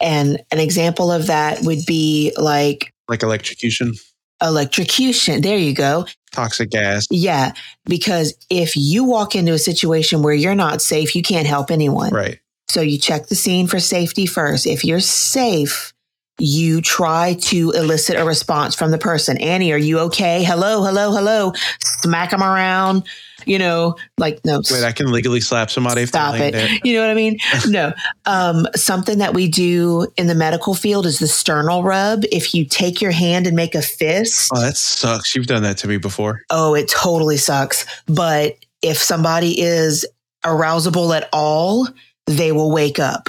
And 0.00 0.42
an 0.50 0.58
example 0.58 1.10
of 1.12 1.26
that 1.26 1.62
would 1.62 1.84
be 1.86 2.32
like 2.36 2.92
Like 3.08 3.22
electrocution, 3.22 3.94
electrocution. 4.42 5.40
There 5.42 5.58
you 5.58 5.74
go. 5.74 6.06
toxic 6.32 6.70
gas. 6.70 7.06
Yeah, 7.10 7.52
because 7.84 8.34
if 8.50 8.76
you 8.76 9.04
walk 9.04 9.34
into 9.34 9.52
a 9.52 9.58
situation 9.58 10.22
where 10.22 10.34
you're 10.34 10.54
not 10.54 10.80
safe, 10.80 11.14
you 11.14 11.22
can't 11.22 11.46
help 11.46 11.70
anyone. 11.70 12.12
Right. 12.12 12.38
So 12.68 12.80
you 12.80 12.98
check 12.98 13.26
the 13.26 13.34
scene 13.34 13.66
for 13.66 13.80
safety 13.80 14.26
first. 14.26 14.66
If 14.66 14.84
you're 14.84 15.00
safe, 15.00 15.92
you 16.38 16.80
try 16.80 17.34
to 17.34 17.70
elicit 17.72 18.16
a 18.16 18.24
response 18.24 18.74
from 18.74 18.90
the 18.90 18.98
person. 18.98 19.36
Annie, 19.38 19.72
are 19.72 19.78
you 19.78 19.98
okay? 20.00 20.42
Hello, 20.42 20.82
hello, 20.82 21.12
hello. 21.12 21.52
Smack 21.80 22.30
them 22.30 22.42
around. 22.42 23.06
You 23.44 23.58
know, 23.58 23.96
like 24.18 24.40
no. 24.44 24.62
Wait, 24.70 24.84
I 24.84 24.92
can 24.92 25.10
legally 25.10 25.40
slap 25.40 25.68
somebody 25.68 26.06
Stop 26.06 26.36
it. 26.36 26.52
there. 26.52 26.68
You 26.84 26.94
know 26.94 27.00
what 27.02 27.10
I 27.10 27.14
mean? 27.14 27.38
No. 27.68 27.92
Um, 28.24 28.66
something 28.76 29.18
that 29.18 29.34
we 29.34 29.48
do 29.48 30.06
in 30.16 30.28
the 30.28 30.34
medical 30.34 30.74
field 30.74 31.06
is 31.06 31.18
the 31.18 31.26
sternal 31.26 31.82
rub. 31.82 32.22
If 32.30 32.54
you 32.54 32.64
take 32.64 33.00
your 33.02 33.10
hand 33.10 33.46
and 33.48 33.56
make 33.56 33.74
a 33.74 33.82
fist, 33.82 34.50
Oh, 34.54 34.60
that 34.60 34.76
sucks. 34.76 35.34
You've 35.34 35.48
done 35.48 35.64
that 35.64 35.76
to 35.78 35.88
me 35.88 35.96
before. 35.98 36.42
oh, 36.50 36.74
it 36.74 36.88
totally 36.88 37.36
sucks. 37.36 37.84
But 38.06 38.54
if 38.80 38.98
somebody 38.98 39.60
is 39.60 40.06
arousable 40.44 41.14
at 41.16 41.28
all, 41.32 41.88
they 42.26 42.52
will 42.52 42.70
wake 42.70 42.98
up. 42.98 43.28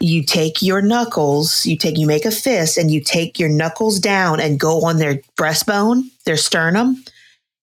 You 0.00 0.22
take 0.22 0.60
your 0.60 0.82
knuckles, 0.82 1.64
you 1.64 1.76
take, 1.76 1.96
you 1.96 2.06
make 2.06 2.24
a 2.24 2.30
fist 2.30 2.76
and 2.76 2.90
you 2.90 3.00
take 3.00 3.38
your 3.38 3.48
knuckles 3.48 3.98
down 3.98 4.40
and 4.40 4.60
go 4.60 4.82
on 4.84 4.98
their 4.98 5.20
breastbone, 5.38 6.10
their 6.24 6.36
sternum, 6.36 7.02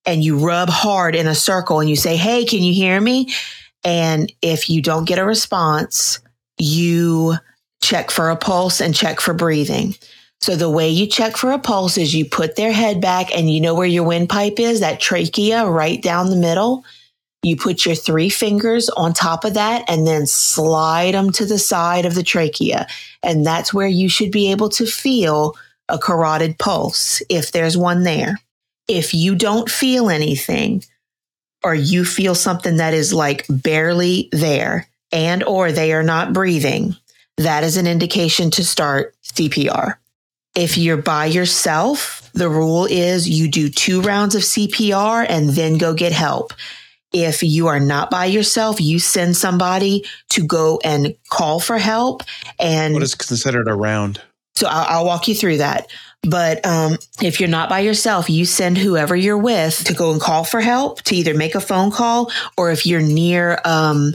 and 0.06 0.24
you 0.24 0.38
rub 0.38 0.68
hard 0.68 1.14
in 1.14 1.26
a 1.26 1.34
circle 1.34 1.80
and 1.80 1.88
you 1.88 1.96
say, 1.96 2.16
Hey, 2.16 2.44
can 2.44 2.62
you 2.62 2.72
hear 2.72 3.00
me? 3.00 3.32
And 3.84 4.32
if 4.42 4.68
you 4.70 4.82
don't 4.82 5.06
get 5.06 5.18
a 5.18 5.24
response, 5.24 6.20
you 6.58 7.34
check 7.82 8.10
for 8.10 8.30
a 8.30 8.36
pulse 8.36 8.80
and 8.80 8.94
check 8.94 9.20
for 9.20 9.34
breathing. 9.34 9.94
So 10.40 10.56
the 10.56 10.70
way 10.70 10.88
you 10.88 11.06
check 11.06 11.36
for 11.36 11.52
a 11.52 11.58
pulse 11.58 11.96
is 11.96 12.14
you 12.14 12.24
put 12.24 12.56
their 12.56 12.72
head 12.72 13.00
back 13.00 13.34
and 13.36 13.48
you 13.48 13.60
know 13.60 13.74
where 13.74 13.86
your 13.86 14.04
windpipe 14.04 14.58
is, 14.58 14.80
that 14.80 15.00
trachea 15.00 15.66
right 15.66 16.02
down 16.02 16.30
the 16.30 16.36
middle. 16.36 16.84
You 17.42 17.56
put 17.56 17.84
your 17.84 17.96
three 17.96 18.28
fingers 18.28 18.88
on 18.90 19.12
top 19.12 19.44
of 19.44 19.54
that 19.54 19.84
and 19.88 20.06
then 20.06 20.26
slide 20.26 21.14
them 21.14 21.32
to 21.32 21.44
the 21.44 21.58
side 21.58 22.06
of 22.06 22.14
the 22.14 22.22
trachea. 22.22 22.86
And 23.22 23.44
that's 23.44 23.74
where 23.74 23.88
you 23.88 24.08
should 24.08 24.30
be 24.30 24.52
able 24.52 24.68
to 24.70 24.86
feel 24.86 25.56
a 25.88 25.98
carotid 25.98 26.58
pulse 26.58 27.20
if 27.28 27.50
there's 27.50 27.76
one 27.76 28.04
there. 28.04 28.38
If 28.86 29.12
you 29.12 29.34
don't 29.34 29.68
feel 29.68 30.08
anything 30.08 30.84
or 31.64 31.74
you 31.74 32.04
feel 32.04 32.34
something 32.34 32.76
that 32.76 32.94
is 32.94 33.12
like 33.12 33.44
barely 33.48 34.28
there 34.30 34.88
and 35.10 35.42
or 35.42 35.72
they 35.72 35.92
are 35.92 36.02
not 36.04 36.32
breathing, 36.32 36.94
that 37.38 37.64
is 37.64 37.76
an 37.76 37.88
indication 37.88 38.50
to 38.52 38.64
start 38.64 39.14
CPR. 39.24 39.96
If 40.54 40.76
you're 40.78 40.96
by 40.96 41.26
yourself, 41.26 42.30
the 42.34 42.48
rule 42.48 42.86
is 42.86 43.28
you 43.28 43.48
do 43.48 43.68
two 43.68 44.00
rounds 44.00 44.34
of 44.34 44.42
CPR 44.42 45.26
and 45.28 45.48
then 45.50 45.78
go 45.78 45.94
get 45.94 46.12
help. 46.12 46.52
If 47.12 47.42
you 47.42 47.66
are 47.68 47.80
not 47.80 48.10
by 48.10 48.26
yourself, 48.26 48.80
you 48.80 48.98
send 48.98 49.36
somebody 49.36 50.04
to 50.30 50.44
go 50.46 50.80
and 50.84 51.14
call 51.30 51.60
for 51.60 51.78
help. 51.78 52.22
And 52.58 52.94
What 52.94 53.02
is 53.02 53.14
considered 53.14 53.68
a 53.68 53.74
round? 53.74 54.20
so 54.54 54.66
I'll, 54.68 54.98
I'll 54.98 55.04
walk 55.06 55.28
you 55.28 55.34
through 55.34 55.58
that. 55.58 55.90
But 56.22 56.64
um, 56.64 56.98
if 57.20 57.40
you're 57.40 57.48
not 57.48 57.68
by 57.68 57.80
yourself, 57.80 58.30
you 58.30 58.44
send 58.44 58.78
whoever 58.78 59.16
you're 59.16 59.38
with 59.38 59.82
to 59.84 59.94
go 59.94 60.12
and 60.12 60.20
call 60.20 60.44
for 60.44 60.60
help 60.60 61.02
to 61.02 61.16
either 61.16 61.34
make 61.34 61.54
a 61.54 61.60
phone 61.60 61.90
call 61.90 62.30
or 62.56 62.70
if 62.70 62.86
you're 62.86 63.00
near 63.00 63.58
um, 63.64 64.14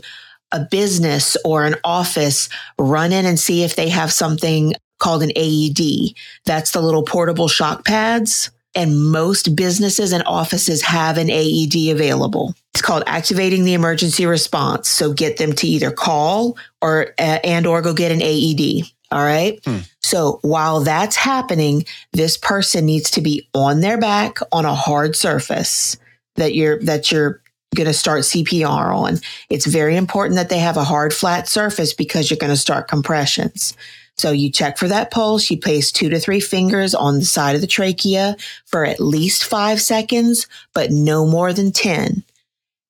a 0.53 0.61
business 0.71 1.35
or 1.43 1.65
an 1.65 1.75
office, 1.83 2.47
run 2.79 3.11
in 3.11 3.25
and 3.25 3.37
see 3.39 3.63
if 3.63 3.75
they 3.75 3.89
have 3.89 4.11
something 4.13 4.73
called 4.99 5.21
an 5.21 5.31
AED. 5.35 6.13
That's 6.45 6.71
the 6.71 6.81
little 6.81 7.03
portable 7.03 7.49
shock 7.49 7.83
pads. 7.85 8.51
And 8.77 9.11
most 9.11 9.55
businesses 9.55 10.13
and 10.13 10.23
offices 10.27 10.83
have 10.83 11.17
an 11.17 11.31
AED 11.31 11.89
available. 11.89 12.53
It's 12.73 12.81
called 12.83 13.03
activating 13.07 13.63
the 13.63 13.73
emergency 13.73 14.27
response. 14.27 14.87
So 14.87 15.13
get 15.13 15.37
them 15.37 15.53
to 15.53 15.67
either 15.67 15.89
call 15.89 16.57
or 16.79 17.07
uh, 17.17 17.39
and 17.43 17.65
or 17.65 17.81
go 17.81 17.93
get 17.93 18.11
an 18.11 18.21
AED. 18.21 18.85
All 19.11 19.23
right. 19.23 19.59
Hmm. 19.65 19.79
So 20.03 20.39
while 20.43 20.81
that's 20.81 21.15
happening, 21.15 21.85
this 22.13 22.37
person 22.37 22.85
needs 22.85 23.09
to 23.11 23.21
be 23.21 23.49
on 23.55 23.79
their 23.79 23.97
back 23.97 24.37
on 24.51 24.65
a 24.65 24.75
hard 24.75 25.15
surface 25.15 25.97
that 26.35 26.53
you're 26.53 26.79
that 26.83 27.11
you're 27.11 27.41
going 27.75 27.87
to 27.87 27.93
start 27.93 28.21
CPR 28.21 28.95
on. 28.95 29.17
It's 29.49 29.65
very 29.65 29.97
important 29.97 30.35
that 30.35 30.49
they 30.49 30.59
have 30.59 30.77
a 30.77 30.83
hard 30.83 31.13
flat 31.13 31.47
surface 31.47 31.93
because 31.93 32.29
you're 32.29 32.37
going 32.37 32.53
to 32.53 32.57
start 32.57 32.87
compressions. 32.87 33.75
So 34.17 34.31
you 34.31 34.51
check 34.51 34.77
for 34.77 34.87
that 34.87 35.11
pulse. 35.11 35.49
You 35.49 35.59
place 35.59 35.91
two 35.91 36.09
to 36.09 36.19
three 36.19 36.39
fingers 36.39 36.95
on 36.95 37.19
the 37.19 37.25
side 37.25 37.55
of 37.55 37.61
the 37.61 37.67
trachea 37.67 38.35
for 38.65 38.83
at 38.83 38.99
least 38.99 39.45
five 39.45 39.79
seconds, 39.79 40.47
but 40.73 40.91
no 40.91 41.25
more 41.25 41.53
than 41.53 41.71
10. 41.71 42.23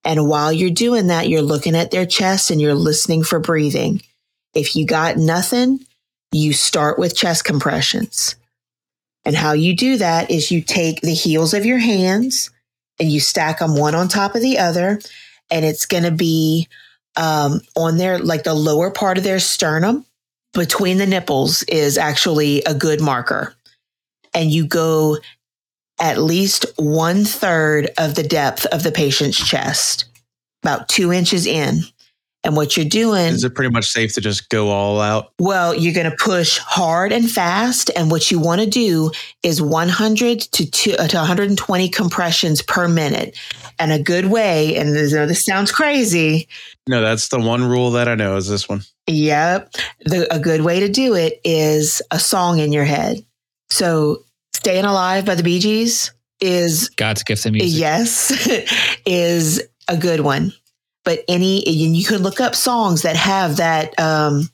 And 0.05 0.28
while 0.28 0.53
you're 0.53 0.69
doing 0.69 1.07
that, 1.07 1.28
you're 1.28 1.41
looking 1.41 1.75
at 1.75 1.91
their 1.91 2.05
chest 2.05 2.49
and 2.49 2.61
you're 2.61 2.73
listening 2.73 3.23
for 3.23 3.39
breathing. 3.39 4.01
If 4.53 4.75
you 4.75 4.86
got 4.86 5.17
nothing, 5.17 5.86
you 6.32 6.53
start 6.53 6.97
with 6.97 7.15
chest 7.15 7.43
compressions. 7.43 8.36
And 9.25 9.36
how 9.36 9.51
you 9.51 9.75
do 9.75 9.97
that 9.97 10.32
is 10.32 10.49
you 10.49 10.61
take 10.61 11.01
the 11.01 11.13
heels 11.13 11.53
of 11.53 11.65
your 11.65 11.80
hands 11.80 12.51
and 12.99 13.11
you 13.11 13.19
stack 13.19 13.59
them 13.59 13.75
one 13.75 13.95
on 13.95 14.07
top 14.07 14.36
of 14.36 14.41
the 14.41 14.59
other. 14.59 15.01
And 15.51 15.65
it's 15.65 15.86
going 15.86 16.03
to 16.03 16.11
be 16.11 16.69
um, 17.17 17.59
on 17.75 17.97
their, 17.97 18.17
like 18.17 18.43
the 18.43 18.53
lower 18.53 18.89
part 18.89 19.17
of 19.17 19.25
their 19.25 19.39
sternum 19.39 20.05
between 20.53 20.97
the 20.97 21.05
nipples 21.05 21.63
is 21.63 21.97
actually 21.97 22.63
a 22.63 22.73
good 22.73 23.01
marker. 23.01 23.53
And 24.33 24.51
you 24.51 24.67
go 24.67 25.17
at 25.99 26.17
least 26.17 26.65
one 26.77 27.25
third 27.25 27.89
of 27.97 28.15
the 28.15 28.23
depth 28.23 28.65
of 28.67 28.83
the 28.83 28.91
patient's 28.91 29.37
chest, 29.37 30.05
about 30.63 30.89
two 30.89 31.11
inches 31.11 31.45
in. 31.45 31.81
And 32.47 32.55
what 32.55 32.77
you're 32.77 32.85
doing 32.85 33.33
Is 33.33 33.43
it 33.43 33.53
pretty 33.55 33.71
much 33.73 33.87
safe 33.87 34.13
to 34.13 34.21
just 34.21 34.47
go 34.47 34.69
all 34.69 35.01
out? 35.01 35.33
well, 35.37 35.75
you're 35.75 35.93
going 35.93 36.09
to 36.09 36.15
push 36.15 36.59
hard 36.59 37.11
and 37.11 37.29
fast. 37.29 37.91
And 37.93 38.09
what 38.09 38.31
you 38.31 38.39
want 38.39 38.61
to 38.61 38.67
do 38.67 39.11
is 39.43 39.61
100 39.61 40.39
to, 40.39 40.71
two, 40.71 40.93
uh, 40.93 41.09
to 41.09 41.17
120 41.17 41.89
compressions 41.89 42.61
per 42.61 42.87
minute. 42.87 43.37
And 43.79 43.91
a 43.91 44.01
good 44.01 44.27
way, 44.27 44.77
and 44.77 44.95
this, 44.95 45.11
this 45.11 45.43
sounds 45.43 45.73
crazy. 45.73 46.47
No, 46.87 47.01
that's 47.01 47.27
the 47.27 47.39
one 47.39 47.65
rule 47.65 47.91
that 47.91 48.07
I 48.07 48.15
know 48.15 48.37
is 48.37 48.47
this 48.47 48.69
one. 48.69 48.81
Yep. 49.07 49.75
The, 50.05 50.33
a 50.33 50.39
good 50.39 50.61
way 50.61 50.79
to 50.79 50.87
do 50.87 51.15
it 51.15 51.41
is 51.43 52.01
a 52.11 52.19
song 52.19 52.59
in 52.59 52.71
your 52.71 52.85
head. 52.85 53.17
So, 53.69 54.23
Staying 54.53 54.85
Alive 54.85 55.25
by 55.25 55.35
the 55.35 55.43
Bee 55.43 55.59
Gees 55.59 56.13
is 56.39 56.89
God's 56.91 57.23
gift 57.23 57.43
to 57.43 57.51
music. 57.51 57.77
Yes, 57.77 58.31
is 59.05 59.61
a 59.89 59.97
good 59.97 60.21
one. 60.21 60.53
But 61.07 61.23
any 61.29 61.65
and 61.65 61.95
you 61.95 62.03
can 62.03 62.17
look 62.17 62.41
up 62.41 62.53
songs 62.53 63.03
that 63.03 63.15
have 63.15 63.55
that 63.57 63.97
um, 63.97 64.49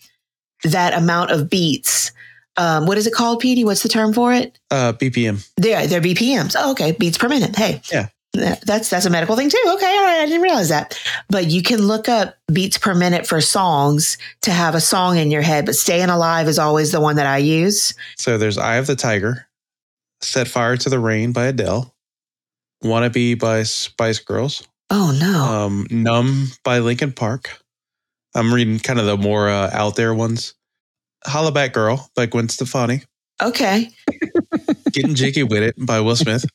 that 0.64 0.94
amount 0.94 1.32
of 1.32 1.50
beats. 1.50 2.12
Um, 2.58 2.86
what 2.86 2.96
is 3.00 3.08
it 3.08 3.14
called, 3.14 3.40
Petey? 3.40 3.66
What's 3.66 3.82
the 3.82 3.90
term 3.90 4.14
for 4.14 4.32
it? 4.36 4.60
Uh, 4.70 4.94
BPM. 4.94 5.50
They're, 5.58 5.88
they're 5.88 6.00
BPMs. 6.00 6.56
Oh, 6.56 6.74
okay, 6.74 6.92
beats 6.92 7.18
per 7.18 7.28
minute. 7.28 7.56
Hey, 7.56 7.82
Yeah. 7.92 8.10
That's 8.34 8.88
that's 8.92 9.08
a 9.08 9.10
medical 9.10 9.36
thing 9.36 9.50
too. 9.50 9.64
Okay, 9.66 9.86
all 9.98 10.04
right, 10.04 10.20
I 10.22 10.26
didn't 10.28 10.44
realize 10.44 10.70
that. 10.70 11.00
But 11.28 11.48
you 11.50 11.64
can 11.64 11.82
look 11.82 12.08
up 12.08 12.36
beats 12.54 12.78
per 12.78 12.94
minute 12.94 13.26
for 13.26 13.42
songs 13.42 14.20
to 14.44 14.52
have 14.52 14.76
a 14.76 14.82
song 14.82 15.18
in 15.18 15.32
your 15.32 15.42
head. 15.42 15.66
But 15.66 15.76
"Staying 15.76 16.10
Alive" 16.10 16.48
is 16.48 16.60
always 16.60 16.92
the 16.92 17.02
one 17.02 17.16
that 17.16 17.26
I 17.26 17.38
use. 17.38 17.96
So 18.16 18.38
there's 18.38 18.60
Eye 18.60 18.76
of 18.76 18.86
the 18.86 18.96
Tiger, 18.96 19.48
Set 20.22 20.48
Fire 20.48 20.78
to 20.78 20.90
the 20.90 21.00
Rain 21.00 21.32
by 21.32 21.46
Adele, 21.46 21.94
Wannabe 22.84 23.40
by 23.40 23.64
Spice 23.64 24.20
Girls, 24.20 24.64
Oh 24.96 25.12
no! 25.20 25.44
um, 25.66 25.88
Numb 25.90 26.50
by 26.64 26.78
Linkin 26.80 27.14
Park. 27.14 27.60
I'm 28.36 28.54
reading 28.54 28.78
kind 28.80 29.00
of 29.00 29.06
the 29.08 29.18
more 29.18 29.50
uh, 29.50 29.70
out 29.74 29.96
there 29.96 30.14
ones. 30.14 30.54
Hollaback 31.26 31.74
Girl 31.74 32.10
by 32.16 32.28
Gwen 32.28 32.48
Stefani. 32.50 33.02
okay, 33.42 33.90
Getting 34.92 35.16
Jiggy 35.16 35.42
With 35.44 35.64
It 35.64 35.76
by 35.84 36.00
Will 36.02 36.16
Smith. 36.16 36.46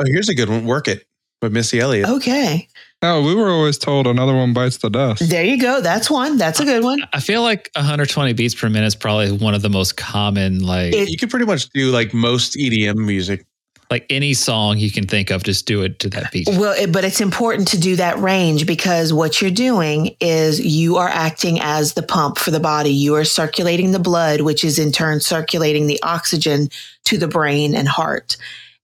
Oh, 0.00 0.04
here's 0.06 0.28
a 0.28 0.34
good 0.34 0.48
one. 0.48 0.64
Work 0.64 0.88
It 0.88 1.04
by 1.40 1.48
Missy 1.48 1.78
Elliott. 1.78 2.08
okay. 2.08 2.66
Oh, 3.00 3.22
we 3.24 3.32
were 3.32 3.48
always 3.50 3.78
told 3.78 4.08
another 4.08 4.34
one 4.34 4.52
bites 4.52 4.78
the 4.78 4.90
dust. 4.90 5.28
There 5.30 5.44
you 5.44 5.56
go. 5.60 5.80
That's 5.80 6.10
one. 6.10 6.36
That's 6.38 6.58
a 6.58 6.64
good 6.64 6.82
one. 6.82 7.00
I 7.12 7.20
feel 7.20 7.42
like 7.42 7.70
120 7.76 8.32
beats 8.32 8.56
per 8.56 8.68
minute 8.68 8.86
is 8.88 8.96
probably 8.96 9.30
one 9.30 9.54
of 9.54 9.62
the 9.62 9.68
most 9.68 9.96
common, 9.96 10.58
like 10.64 10.92
It- 10.92 11.08
You 11.08 11.16
can 11.16 11.28
pretty 11.28 11.46
much 11.46 11.68
do 11.70 11.92
like 11.92 12.12
most 12.12 12.56
EDM 12.56 12.96
music. 12.96 13.46
Like 13.90 14.04
any 14.10 14.34
song 14.34 14.78
you 14.78 14.90
can 14.90 15.06
think 15.06 15.30
of, 15.30 15.42
just 15.42 15.66
do 15.66 15.82
it 15.82 15.98
to 16.00 16.10
that 16.10 16.30
beat. 16.30 16.46
Well, 16.48 16.74
it, 16.78 16.92
but 16.92 17.04
it's 17.04 17.20
important 17.20 17.68
to 17.68 17.80
do 17.80 17.96
that 17.96 18.18
range 18.18 18.66
because 18.66 19.12
what 19.12 19.40
you're 19.40 19.50
doing 19.50 20.14
is 20.20 20.60
you 20.60 20.96
are 20.96 21.08
acting 21.08 21.58
as 21.60 21.94
the 21.94 22.02
pump 22.02 22.38
for 22.38 22.50
the 22.50 22.60
body. 22.60 22.90
You 22.90 23.14
are 23.14 23.24
circulating 23.24 23.92
the 23.92 23.98
blood, 23.98 24.42
which 24.42 24.62
is 24.62 24.78
in 24.78 24.92
turn 24.92 25.20
circulating 25.20 25.86
the 25.86 26.02
oxygen 26.02 26.68
to 27.06 27.16
the 27.16 27.28
brain 27.28 27.74
and 27.74 27.88
heart. 27.88 28.36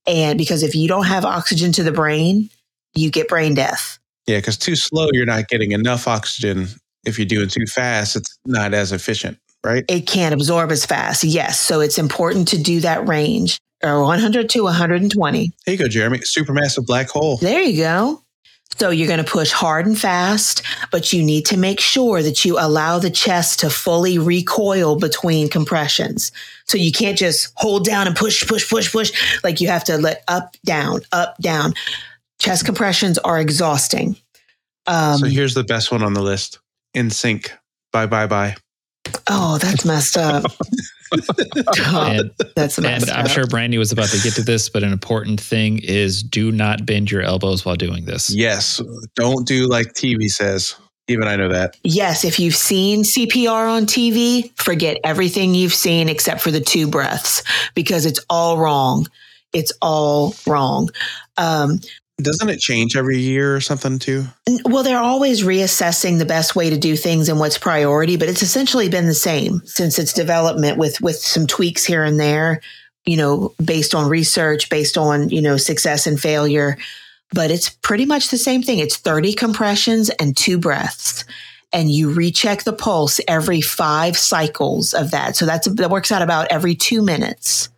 And 0.07 0.38
because 0.38 0.62
if 0.62 0.74
you 0.74 0.88
don't 0.88 1.07
have 1.07 1.24
oxygen 1.24 1.72
to 1.72 1.82
the 1.82 1.92
brain, 1.92 2.48
you 2.94 3.11
get 3.11 3.28
brain 3.28 3.55
death. 3.55 3.98
Yeah, 4.26 4.38
because 4.38 4.57
too 4.57 4.76
slow, 4.76 5.09
you're 5.12 5.26
not 5.26 5.48
getting 5.48 5.72
enough 5.72 6.09
oxygen. 6.09 6.68
If 7.05 7.18
you're 7.18 7.26
doing 7.26 7.48
too 7.48 7.66
fast, 7.66 8.16
it's 8.16 8.38
not 8.46 8.72
as 8.72 8.90
efficient, 8.90 9.36
right? 9.62 9.84
It 9.86 10.07
can't 10.07 10.32
absorb 10.32 10.70
as 10.70 10.86
fast. 10.86 11.24
Yes. 11.24 11.61
So 11.61 11.80
it's 11.80 11.98
important 11.98 12.48
to 12.48 12.59
do 12.59 12.80
that 12.80 13.07
range 13.07 13.59
or 13.85 14.03
100 14.03 14.49
to 14.51 14.64
120. 14.64 15.39
Here 15.41 15.53
you 15.66 15.76
go, 15.76 15.89
Jeremy. 15.89 16.18
Supermassive 16.18 16.87
black 16.87 17.09
hole. 17.09 17.37
There 17.39 17.62
you 17.62 17.82
go. 17.82 18.24
So 18.78 18.91
you're 18.91 19.07
going 19.07 19.24
to 19.24 19.30
push 19.30 19.53
hard 19.53 19.87
and 19.87 19.97
fast, 19.97 20.62
but 20.91 21.12
you 21.12 21.22
need 21.22 21.47
to 21.47 21.57
make 21.57 21.78
sure 21.78 22.22
that 22.22 22.45
you 22.45 22.59
allow 22.59 22.99
the 22.99 23.11
chest 23.11 23.61
to 23.61 23.70
fully 23.70 24.18
recoil 24.18 24.97
between 24.97 25.49
compressions. 25.49 26.32
So 26.66 26.76
you 26.76 26.91
can't 26.91 27.16
just 27.16 27.53
hold 27.57 27.85
down 27.85 28.09
and 28.09 28.16
push, 28.16 28.47
push, 28.47 28.68
push, 28.68 28.91
push. 28.91 29.12
Like 29.45 29.61
you 29.61 29.68
have 29.68 29.85
to 29.85 29.97
let 29.97 30.24
up, 30.26 30.57
down, 30.64 31.03
up, 31.12 31.37
down. 31.39 31.74
Chest 32.41 32.64
compressions 32.64 33.16
are 33.18 33.41
exhausting. 33.41 34.16
Um, 34.87 35.18
so 35.18 35.26
here's 35.26 35.55
the 35.55 35.64
best 35.64 35.93
one 35.93 36.03
on 36.03 36.14
the 36.14 36.22
list. 36.22 36.59
NSYNC. 36.97 37.51
Bye 37.93 38.07
bye 38.07 38.26
bye. 38.26 38.57
oh, 39.30 39.57
that's 39.59 39.85
messed 39.85 40.16
up. 40.16 40.45
And, 41.14 42.30
that's 42.56 42.78
messed 42.78 43.08
and 43.08 43.16
I'm 43.16 43.28
sure 43.28 43.46
Brandy 43.46 43.78
was 43.78 43.92
about 43.92 44.08
to 44.08 44.20
get 44.22 44.34
to 44.34 44.42
this, 44.42 44.68
but 44.68 44.82
an 44.82 44.92
important 44.92 45.40
thing 45.40 45.80
is 45.82 46.22
do 46.22 46.52
not 46.52 46.86
bend 46.86 47.10
your 47.10 47.22
elbows 47.22 47.64
while 47.64 47.76
doing 47.76 48.04
this. 48.04 48.30
Yes. 48.30 48.80
Don't 49.14 49.46
do 49.46 49.68
like 49.68 49.88
TV 49.94 50.28
says. 50.28 50.76
Even 51.06 51.28
I 51.28 51.36
know 51.36 51.48
that. 51.48 51.76
Yes, 51.82 52.24
if 52.24 52.40
you've 52.40 52.54
seen 52.54 53.02
CPR 53.02 53.70
on 53.70 53.84
TV, 53.84 54.50
forget 54.58 54.98
everything 55.04 55.54
you've 55.54 55.74
seen 55.74 56.08
except 56.08 56.40
for 56.40 56.50
the 56.50 56.60
two 56.60 56.88
breaths 56.88 57.42
because 57.74 58.06
it's 58.06 58.20
all 58.30 58.56
wrong. 58.56 59.06
It's 59.52 59.72
all 59.82 60.34
wrong. 60.46 60.88
Um, 61.36 61.80
Doesn't 62.18 62.48
it 62.48 62.60
change 62.60 62.96
every 62.96 63.18
year 63.18 63.56
or 63.56 63.60
something 63.60 63.98
too? 63.98 64.24
well, 64.64 64.84
they're 64.84 64.98
always 64.98 65.42
reassessing 65.42 66.18
the 66.18 66.24
best 66.24 66.54
way 66.54 66.70
to 66.70 66.78
do 66.78 66.96
things 66.96 67.28
and 67.28 67.40
what's 67.40 67.58
priority, 67.58 68.16
but 68.16 68.28
it's 68.28 68.42
essentially 68.42 68.88
been 68.88 69.06
the 69.06 69.14
same 69.14 69.60
since 69.64 69.98
its 69.98 70.12
development 70.12 70.78
with 70.78 71.00
with 71.00 71.16
some 71.16 71.46
tweaks 71.46 71.84
here 71.84 72.04
and 72.04 72.20
there, 72.20 72.60
you 73.04 73.16
know, 73.16 73.52
based 73.62 73.96
on 73.96 74.08
research, 74.08 74.70
based 74.70 74.96
on, 74.96 75.28
you 75.30 75.42
know, 75.42 75.56
success 75.56 76.06
and 76.06 76.20
failure. 76.20 76.78
But 77.32 77.50
it's 77.50 77.70
pretty 77.70 78.06
much 78.06 78.28
the 78.28 78.38
same 78.38 78.62
thing. 78.62 78.78
It's 78.78 78.96
30 78.96 79.34
compressions 79.34 80.08
and 80.10 80.36
two 80.36 80.58
breaths. 80.58 81.24
And 81.72 81.90
you 81.90 82.12
recheck 82.12 82.62
the 82.62 82.72
pulse 82.72 83.20
every 83.26 83.60
five 83.60 84.16
cycles 84.16 84.94
of 84.94 85.10
that. 85.10 85.34
So 85.34 85.46
that's 85.46 85.66
that 85.66 85.90
works 85.90 86.12
out 86.12 86.22
about 86.22 86.46
every 86.52 86.76
two 86.76 87.02
minutes. 87.02 87.70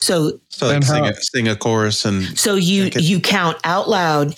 So 0.00 0.40
So 0.48 0.68
like 0.68 0.82
sing 0.84 1.04
a, 1.06 1.14
sing 1.14 1.48
a 1.48 1.56
chorus 1.56 2.04
and 2.04 2.38
so 2.38 2.54
you 2.54 2.86
Okay. 2.86 3.00
you 3.00 3.20
count 3.20 3.58
out 3.64 3.88
loud 3.88 4.34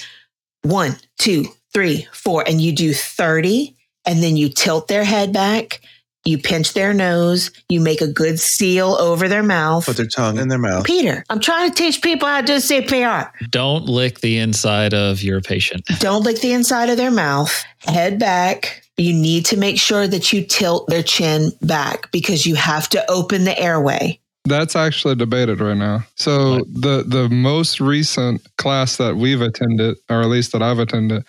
one, 0.63 0.97
two, 1.19 1.47
three, 1.73 2.07
four, 2.13 2.45
and 2.47 2.61
you 2.61 2.73
do 2.73 2.93
30, 2.93 3.77
and 4.07 4.23
then 4.23 4.37
you 4.37 4.49
tilt 4.49 4.89
their 4.89 5.05
head 5.05 5.33
back, 5.33 5.81
you 6.25 6.37
pinch 6.37 6.73
their 6.75 6.93
nose, 6.93 7.51
you 7.69 7.81
make 7.81 8.01
a 8.01 8.07
good 8.13 8.39
seal 8.41 8.97
over 8.99 9.29
their 9.29 9.43
mouth. 9.43 9.87
put 9.87 9.97
their 9.97 10.07
tongue 10.07 10.37
in 10.39 10.49
their 10.49 10.59
mouth. 10.59 10.85
Peter, 10.85 11.25
I'm 11.31 11.41
trying 11.41 11.71
to 11.71 11.75
teach 11.77 12.03
people 12.03 12.27
how 12.29 12.41
to 12.41 12.47
do 12.47 12.57
CPR. 12.57 13.31
Don't 13.51 13.87
lick 13.87 14.21
the 14.21 14.39
inside 14.39 14.95
of 14.95 15.23
your 15.23 15.41
patient. 15.41 15.85
Don't 16.01 16.25
lick 16.25 16.41
the 16.41 16.53
inside 16.53 16.91
of 16.91 16.97
their 16.97 17.11
mouth, 17.13 17.65
head 17.87 18.19
back. 18.19 18.83
You 18.97 19.13
need 19.15 19.47
to 19.47 19.57
make 19.57 19.79
sure 19.79 20.09
that 20.09 20.33
you 20.33 20.45
tilt 20.45 20.89
their 20.89 21.05
chin 21.05 21.53
back 21.63 22.11
because 22.11 22.47
you 22.47 22.57
have 22.57 22.89
to 22.91 23.11
open 23.11 23.45
the 23.45 23.57
airway. 23.59 24.21
That's 24.49 24.75
actually 24.77 25.15
debated 25.15 25.61
right 25.61 25.77
now. 25.77 26.05
So 26.17 26.57
What? 26.59 26.65
the 26.75 27.05
the 27.07 27.29
most 27.29 27.81
recent 27.81 28.47
class 28.57 28.97
that 28.97 29.17
we've 29.17 29.41
attended, 29.41 29.97
or 30.09 30.23
at 30.23 30.29
least 30.29 30.53
that 30.53 30.63
I've 30.63 30.79
attended, 30.79 31.25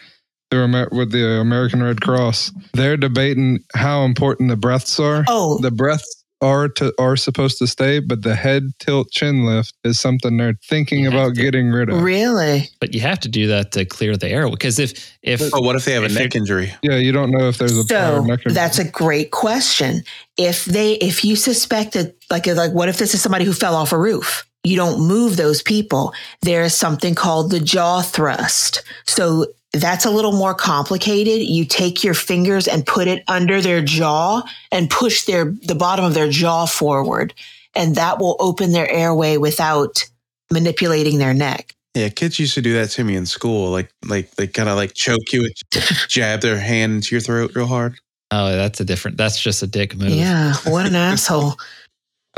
through 0.52 0.64
Amer- 0.64 0.90
with 0.92 1.12
the 1.12 1.40
American 1.40 1.84
Red 1.84 2.02
Cross. 2.02 2.52
They're 2.74 2.98
debating 2.98 3.60
how 3.76 4.04
important 4.04 4.50
the 4.50 4.56
breaths 4.58 5.00
are. 5.00 5.24
Oh, 5.28 5.60
The 5.62 5.72
breaths 5.72 6.19
are 6.42 6.70
to 6.70 6.94
are 6.98 7.16
supposed 7.18 7.58
to 7.60 7.68
stay, 7.68 8.00
but 8.00 8.22
the 8.24 8.36
head 8.36 8.64
tilt 8.80 9.12
chin 9.12 9.46
lift 9.46 9.74
is 9.84 10.00
something 10.00 10.38
they're 10.38 10.58
thinking 10.64 11.00
You 11.02 11.10
about 11.10 11.36
to. 11.36 11.42
getting 11.42 11.70
rid 11.70 11.90
of. 11.90 12.02
really? 12.02 12.70
But 12.80 12.94
you 12.94 13.02
have 13.02 13.20
to 13.22 13.30
do 13.30 13.48
that 13.48 13.72
to 13.74 13.84
clear 13.86 14.16
the 14.16 14.30
air 14.30 14.50
because 14.50 14.80
if 14.80 15.18
if 15.22 15.42
Oh, 15.54 15.62
what 15.62 15.76
if 15.76 15.86
they 15.86 15.94
have 15.94 16.04
a 16.04 16.10
neck 16.10 16.36
injury? 16.36 16.74
Yeah, 16.82 16.96
you 16.96 17.12
don't 17.12 17.32
know 17.32 17.48
if 17.50 17.58
there's 17.58 17.78
a 17.78 17.84
prior 17.86 18.18
So 18.18 18.24
neck 18.24 18.40
injury. 18.40 18.54
that's 18.54 18.80
a 18.80 18.90
great 18.90 19.32
question. 19.32 20.04
If 20.38 20.64
they, 20.66 20.94
if 20.94 21.26
you 21.26 21.36
suspected, 21.36 22.14
like, 22.32 22.48
like, 22.48 22.72
what 22.72 22.88
if 22.88 22.98
this 22.98 23.14
is 23.14 23.22
somebody 23.22 23.44
who 23.44 23.52
fell 23.52 23.76
off 23.76 23.92
a 23.92 23.98
roof? 24.00 24.46
You 24.64 24.76
don't 24.76 25.08
move 25.08 25.38
those 25.38 25.62
people. 25.62 26.14
There 26.42 26.64
is 26.64 26.76
something 26.76 27.16
called 27.16 27.52
the 27.52 27.60
jaw 27.60 28.02
thrust. 28.02 28.84
So 29.06 29.48
that's 29.74 30.06
a 30.06 30.10
little 30.10 30.32
more 30.32 30.54
complicated. 30.54 31.42
You 31.42 31.66
take 31.66 32.04
your 32.04 32.14
fingers 32.14 32.68
and 32.68 32.86
put 32.86 33.08
it 33.08 33.24
under 33.28 33.62
their 33.62 33.82
jaw 33.82 34.42
and 34.72 34.90
push 34.90 35.26
their, 35.26 35.46
the 35.46 35.76
bottom 35.76 36.06
of 36.06 36.14
their 36.14 36.30
jaw 36.30 36.66
forward. 36.66 37.34
And 37.76 37.96
that 37.96 38.20
will 38.20 38.36
open 38.40 38.72
their 38.72 38.90
airway 38.92 39.38
without 39.38 40.04
manipulating 40.52 41.20
their 41.20 41.34
neck. 41.34 41.76
Yeah, 41.96 42.10
kids 42.10 42.40
used 42.40 42.54
to 42.56 42.62
do 42.62 42.74
that 42.74 42.90
to 42.92 43.04
me 43.04 43.16
in 43.16 43.26
school. 43.26 43.72
Like, 43.72 43.92
like 44.08 44.32
they 44.32 44.48
kind 44.48 44.70
of 44.70 44.76
like 44.76 44.94
choke 44.94 45.32
you, 45.32 45.50
jab 46.08 46.42
their 46.42 46.60
hand 46.60 46.94
into 46.94 47.16
your 47.16 47.22
throat 47.22 47.52
real 47.56 47.66
hard. 47.66 47.96
oh 48.32 48.56
that's 48.56 48.80
a 48.80 48.86
different 48.86 49.18
that's 49.18 49.42
just 49.42 49.64
a 49.64 49.68
dick 49.68 49.96
move. 49.96 50.10
Yeah. 50.12 50.54
What 50.66 50.86
an 50.86 50.96
asshole. 50.96 51.56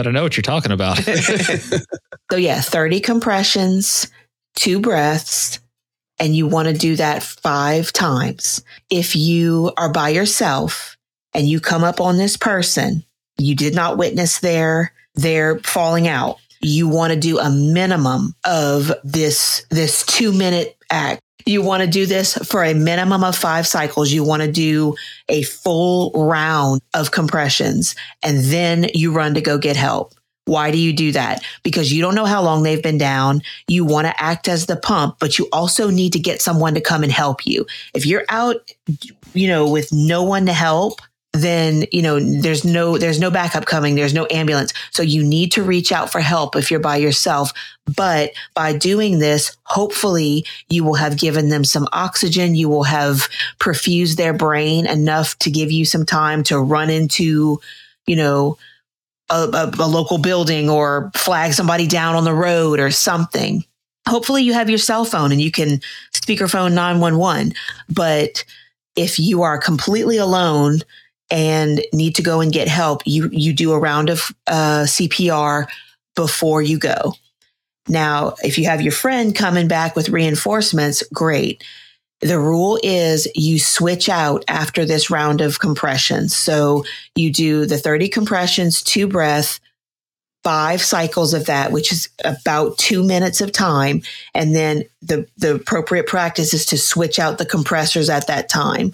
But 0.02 0.08
I 0.08 0.12
know 0.14 0.24
what 0.24 0.36
you're 0.36 0.42
talking 0.42 0.72
about. 0.72 1.00
So 2.32 2.38
yeah, 2.38 2.62
30 2.62 3.02
compressions, 3.02 4.08
two 4.56 4.80
breaths, 4.80 5.60
and 6.18 6.34
you 6.34 6.48
want 6.48 6.70
to 6.70 6.74
do 6.74 6.96
that 6.96 7.22
five 7.22 7.92
times. 7.92 8.64
If 8.90 9.18
you 9.18 9.74
are 9.76 9.92
by 9.92 10.10
yourself 10.10 10.96
and 11.34 11.48
you 11.48 11.60
come 11.60 11.84
up 11.84 12.00
on 12.00 12.16
this 12.16 12.38
person, 12.38 13.04
you 13.38 13.54
did 13.54 13.76
not 13.76 13.98
witness 13.98 14.40
their 14.40 14.94
their 15.16 15.60
falling 15.60 16.08
out. 16.08 16.38
You 16.62 16.88
want 16.88 17.12
to 17.12 17.20
do 17.20 17.38
a 17.38 17.50
minimum 17.50 18.34
of 18.46 18.94
this 19.04 19.66
this 19.70 20.06
2 20.06 20.32
minute 20.32 20.78
act. 20.90 21.22
You 21.46 21.62
want 21.62 21.82
to 21.84 21.88
do 21.90 22.06
this 22.06 22.38
for 22.38 22.64
a 22.64 22.74
minimum 22.74 23.24
of 23.24 23.36
5 23.36 23.68
cycles. 23.68 24.12
You 24.12 24.24
want 24.24 24.42
to 24.44 24.52
do 24.52 24.96
a 25.30 25.44
full 25.44 26.12
round 26.14 26.82
of 26.94 27.12
compressions 27.12 27.96
and 28.24 28.40
then 28.46 28.88
you 28.94 29.12
run 29.12 29.34
to 29.36 29.42
go 29.42 29.58
get 29.58 29.76
help. 29.76 30.14
Why 30.46 30.72
do 30.72 30.78
you 30.78 30.92
do 30.92 31.12
that? 31.12 31.44
Because 31.64 31.94
you 31.94 32.02
don't 32.02 32.16
know 32.16 32.26
how 32.26 32.42
long 32.42 32.64
they've 32.64 32.82
been 32.82 32.98
down. 32.98 33.42
You 33.68 33.86
want 33.86 34.08
to 34.08 34.22
act 34.22 34.48
as 34.48 34.66
the 34.66 34.76
pump, 34.76 35.18
but 35.20 35.38
you 35.38 35.48
also 35.54 35.90
need 35.90 36.14
to 36.14 36.20
get 36.20 36.42
someone 36.42 36.74
to 36.74 36.82
come 36.82 37.04
and 37.04 37.12
help 37.12 37.46
you. 37.46 37.66
If 37.94 38.06
you're 38.06 38.26
out, 38.28 38.56
you 39.34 39.48
know, 39.48 39.70
with 39.70 39.94
no 39.94 40.24
one 40.24 40.48
to 40.48 40.54
help, 40.54 41.00
then, 41.34 41.86
you 41.94 42.02
know, 42.02 42.20
there's 42.20 42.66
no, 42.66 42.98
there's 42.98 43.20
no 43.20 43.32
backup 43.32 43.66
coming. 43.66 43.96
There's 43.96 44.14
no 44.14 44.28
ambulance. 44.32 44.74
So 44.92 45.02
you 45.02 45.24
need 45.24 45.54
to 45.54 45.64
reach 45.64 45.92
out 45.92 46.12
for 46.12 46.20
help 46.20 46.58
if 46.58 46.70
you're 46.70 46.80
by 46.80 46.98
yourself. 46.98 47.54
But 47.96 48.32
by 48.54 48.74
doing 48.74 49.20
this, 49.20 49.56
hopefully 49.64 50.46
you 50.70 50.84
will 50.84 50.96
have 50.96 51.18
given 51.18 51.48
them 51.48 51.64
some 51.64 51.88
oxygen. 51.94 52.56
You 52.56 52.68
will 52.68 52.84
have 52.84 53.30
perfused 53.60 54.18
their 54.18 54.34
brain 54.34 54.86
enough 54.86 55.38
to 55.40 55.50
give 55.50 55.72
you 55.72 55.86
some 55.86 56.06
time 56.06 56.44
to 56.44 56.60
run 56.60 56.90
into, 56.90 57.62
you 58.06 58.16
know, 58.18 58.58
a, 59.30 59.48
a, 59.54 59.72
a 59.80 59.88
local 59.88 60.18
building 60.18 60.70
or 60.70 61.12
flag 61.16 61.54
somebody 61.54 61.88
down 61.88 62.16
on 62.16 62.26
the 62.26 62.34
road 62.34 62.82
or 62.82 62.92
something. 62.92 63.64
Hopefully, 64.06 64.44
you 64.44 64.52
have 64.52 64.70
your 64.70 64.80
cell 64.80 65.06
phone 65.06 65.32
and 65.32 65.40
you 65.40 65.52
can 65.52 65.80
speakerphone 66.14 66.74
911. 66.74 67.54
But 67.88 68.44
if 68.98 69.18
you 69.18 69.44
are 69.44 69.58
completely 69.58 70.18
alone 70.18 70.82
and 71.32 71.82
need 71.94 72.16
to 72.16 72.22
go 72.22 72.42
and 72.42 72.52
get 72.52 72.68
help, 72.68 73.02
you, 73.06 73.30
you 73.32 73.54
do 73.54 73.72
a 73.72 73.80
round 73.80 74.10
of 74.10 74.30
uh, 74.48 74.84
CPR 74.84 75.68
before 76.16 76.62
you 76.62 76.78
go. 76.78 77.14
Now, 77.88 78.36
if 78.44 78.58
you 78.58 78.66
have 78.66 78.82
your 78.82 78.92
friend 78.92 79.34
coming 79.34 79.68
back 79.68 79.96
with 79.96 80.10
reinforcements, 80.10 81.04
great. 81.14 81.64
The 82.20 82.40
rule 82.40 82.80
is 82.84 83.28
you 83.34 83.58
switch 83.58 84.08
out 84.08 84.46
after 84.48 84.86
this 84.86 85.10
round 85.10 85.42
of 85.42 85.60
compressions. 85.60 86.36
So 86.36 86.84
you 87.16 87.32
do 87.34 87.66
the 87.66 87.80
30 87.80 88.10
compressions, 88.10 88.84
two 88.84 89.08
breath, 89.08 89.60
five 90.44 90.82
cycles 90.82 91.34
of 91.34 91.46
that, 91.46 91.72
which 91.72 91.92
is 91.92 92.10
about 92.24 92.78
two 92.78 93.04
minutes 93.04 93.42
of 93.42 93.52
time. 93.52 94.02
And 94.36 94.56
then 94.56 94.84
the, 95.02 95.28
the 95.38 95.56
appropriate 95.56 96.08
practice 96.08 96.54
is 96.54 96.66
to 96.68 96.78
switch 96.78 97.20
out 97.20 97.38
the 97.38 97.46
compressors 97.46 98.10
at 98.10 98.28
that 98.28 98.50
time. 98.50 98.94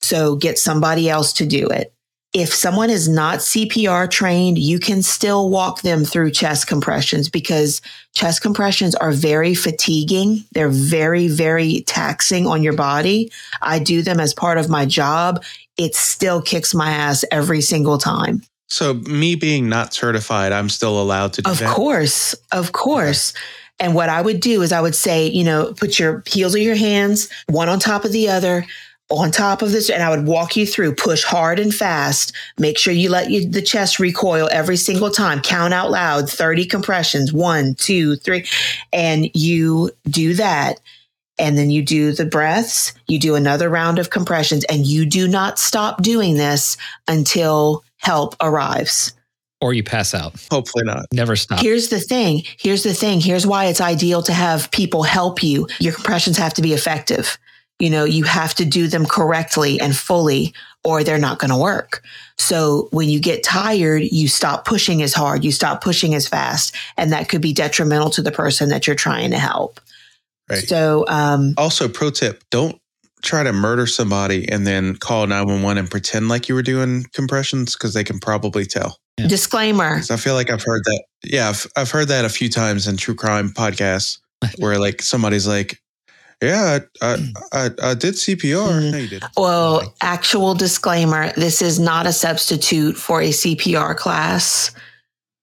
So 0.00 0.36
get 0.36 0.58
somebody 0.58 1.08
else 1.08 1.32
to 1.34 1.46
do 1.46 1.66
it. 1.68 1.92
If 2.32 2.52
someone 2.52 2.90
is 2.90 3.08
not 3.08 3.38
CPR 3.38 4.10
trained, 4.10 4.58
you 4.58 4.78
can 4.78 5.02
still 5.02 5.48
walk 5.48 5.80
them 5.80 6.04
through 6.04 6.32
chest 6.32 6.66
compressions 6.66 7.30
because 7.30 7.80
chest 8.14 8.42
compressions 8.42 8.94
are 8.94 9.12
very 9.12 9.54
fatiguing. 9.54 10.44
They're 10.52 10.68
very, 10.68 11.28
very 11.28 11.80
taxing 11.86 12.46
on 12.46 12.62
your 12.62 12.74
body. 12.74 13.32
I 13.62 13.78
do 13.78 14.02
them 14.02 14.20
as 14.20 14.34
part 14.34 14.58
of 14.58 14.68
my 14.68 14.84
job. 14.84 15.42
It 15.78 15.94
still 15.94 16.42
kicks 16.42 16.74
my 16.74 16.90
ass 16.90 17.24
every 17.30 17.62
single 17.62 17.96
time. 17.96 18.42
So, 18.68 18.94
me 18.94 19.36
being 19.36 19.68
not 19.68 19.94
certified, 19.94 20.52
I'm 20.52 20.68
still 20.68 21.00
allowed 21.00 21.32
to 21.34 21.42
do 21.42 21.48
it. 21.48 21.52
Of 21.52 21.60
that. 21.60 21.74
course, 21.74 22.34
of 22.52 22.72
course. 22.72 23.32
And 23.78 23.94
what 23.94 24.08
I 24.08 24.20
would 24.20 24.40
do 24.40 24.62
is 24.62 24.72
I 24.72 24.80
would 24.80 24.94
say, 24.94 25.26
you 25.26 25.44
know, 25.44 25.72
put 25.74 25.98
your 25.98 26.22
heels 26.26 26.54
of 26.54 26.62
your 26.62 26.76
hands 26.76 27.28
one 27.48 27.68
on 27.68 27.78
top 27.78 28.04
of 28.04 28.12
the 28.12 28.28
other, 28.28 28.66
on 29.10 29.30
top 29.30 29.62
of 29.62 29.70
this, 29.70 29.88
and 29.88 30.02
I 30.02 30.10
would 30.10 30.26
walk 30.26 30.56
you 30.56 30.66
through, 30.66 30.96
push 30.96 31.22
hard 31.22 31.60
and 31.60 31.72
fast. 31.74 32.32
Make 32.58 32.76
sure 32.76 32.92
you 32.92 33.08
let 33.08 33.30
you, 33.30 33.48
the 33.48 33.62
chest 33.62 34.00
recoil 34.00 34.48
every 34.50 34.76
single 34.76 35.10
time. 35.10 35.40
Count 35.40 35.72
out 35.72 35.90
loud, 35.90 36.28
30 36.28 36.66
compressions, 36.66 37.32
one, 37.32 37.74
two, 37.74 38.16
three. 38.16 38.46
And 38.92 39.30
you 39.34 39.90
do 40.08 40.34
that. 40.34 40.80
And 41.38 41.58
then 41.58 41.70
you 41.70 41.82
do 41.82 42.12
the 42.12 42.24
breaths, 42.24 42.94
you 43.08 43.18
do 43.18 43.34
another 43.34 43.68
round 43.68 43.98
of 43.98 44.08
compressions, 44.08 44.64
and 44.64 44.86
you 44.86 45.04
do 45.04 45.28
not 45.28 45.58
stop 45.58 46.02
doing 46.02 46.36
this 46.36 46.78
until 47.08 47.84
help 47.98 48.34
arrives. 48.40 49.12
or 49.60 49.72
you 49.72 49.82
pass 49.82 50.14
out. 50.14 50.34
Hopefully 50.50 50.84
not. 50.84 51.06
Never 51.12 51.34
stop. 51.36 51.60
Here's 51.60 51.88
the 51.88 52.00
thing. 52.00 52.42
Here's 52.58 52.82
the 52.82 52.92
thing. 52.92 53.20
Here's 53.20 53.46
why 53.46 53.66
it's 53.66 53.80
ideal 53.80 54.22
to 54.22 54.32
have 54.32 54.70
people 54.70 55.02
help 55.02 55.42
you. 55.42 55.66
Your 55.78 55.92
compressions 55.94 56.36
have 56.38 56.54
to 56.54 56.62
be 56.62 56.72
effective. 56.72 57.38
You 57.78 57.90
know, 57.90 58.04
you 58.04 58.24
have 58.24 58.54
to 58.54 58.64
do 58.64 58.88
them 58.88 59.04
correctly 59.06 59.78
and 59.80 59.94
fully, 59.94 60.54
or 60.82 61.04
they're 61.04 61.18
not 61.18 61.38
going 61.38 61.50
to 61.50 61.56
work. 61.58 62.02
So 62.38 62.88
when 62.90 63.08
you 63.10 63.20
get 63.20 63.42
tired, 63.42 64.02
you 64.10 64.28
stop 64.28 64.64
pushing 64.64 65.02
as 65.02 65.12
hard, 65.12 65.44
you 65.44 65.52
stop 65.52 65.82
pushing 65.82 66.14
as 66.14 66.26
fast, 66.26 66.74
and 66.96 67.12
that 67.12 67.28
could 67.28 67.42
be 67.42 67.52
detrimental 67.52 68.08
to 68.10 68.22
the 68.22 68.32
person 68.32 68.68
that 68.70 68.86
you're 68.86 68.96
trying 68.96 69.30
to 69.30 69.38
help. 69.38 69.78
Right. 70.48 70.66
So, 70.66 71.04
um, 71.08 71.54
Also, 71.58 71.88
pro 71.88 72.10
tip: 72.10 72.44
don't 72.50 72.80
try 73.22 73.42
to 73.42 73.52
murder 73.52 73.86
somebody 73.86 74.48
and 74.48 74.66
then 74.66 74.94
call 74.96 75.26
911 75.26 75.78
and 75.78 75.90
pretend 75.90 76.28
like 76.28 76.48
you 76.48 76.54
were 76.54 76.62
doing 76.62 77.04
compressions 77.12 77.74
because 77.74 77.92
they 77.94 78.04
can 78.04 78.18
probably 78.20 78.64
tell. 78.64 78.98
Yeah. 79.18 79.26
disclaimer. 79.28 79.96
'Cause 79.96 80.10
I 80.10 80.16
feel 80.18 80.34
like 80.34 80.50
I've 80.50 80.62
heard 80.62 80.82
that. 80.84 81.04
Yeah, 81.24 81.48
I've, 81.48 81.66
I've 81.74 81.90
heard 81.90 82.08
that 82.08 82.24
a 82.26 82.28
few 82.28 82.50
times 82.50 82.86
in 82.86 82.98
true 82.98 83.14
crime 83.14 83.48
podcasts 83.50 84.18
where 84.58 84.78
like 84.78 85.00
somebody's 85.02 85.46
like, 85.48 85.80
"Yeah, 86.42 86.80
I 87.00 87.06
I, 87.12 87.32
I, 87.52 87.70
I 87.90 87.94
did 87.94 88.14
CPR." 88.14 88.68
Mhm. 88.68 88.92
No, 88.92 88.98
you 88.98 89.08
did. 89.08 89.22
Well, 89.36 89.94
actual 90.00 90.54
disclaimer 90.54 91.32
this 91.32 91.62
is 91.62 91.78
not 91.78 92.06
a 92.06 92.12
substitute 92.12 92.96
for 92.96 93.20
a 93.20 93.30
CPR 93.30 93.96
class. 93.96 94.70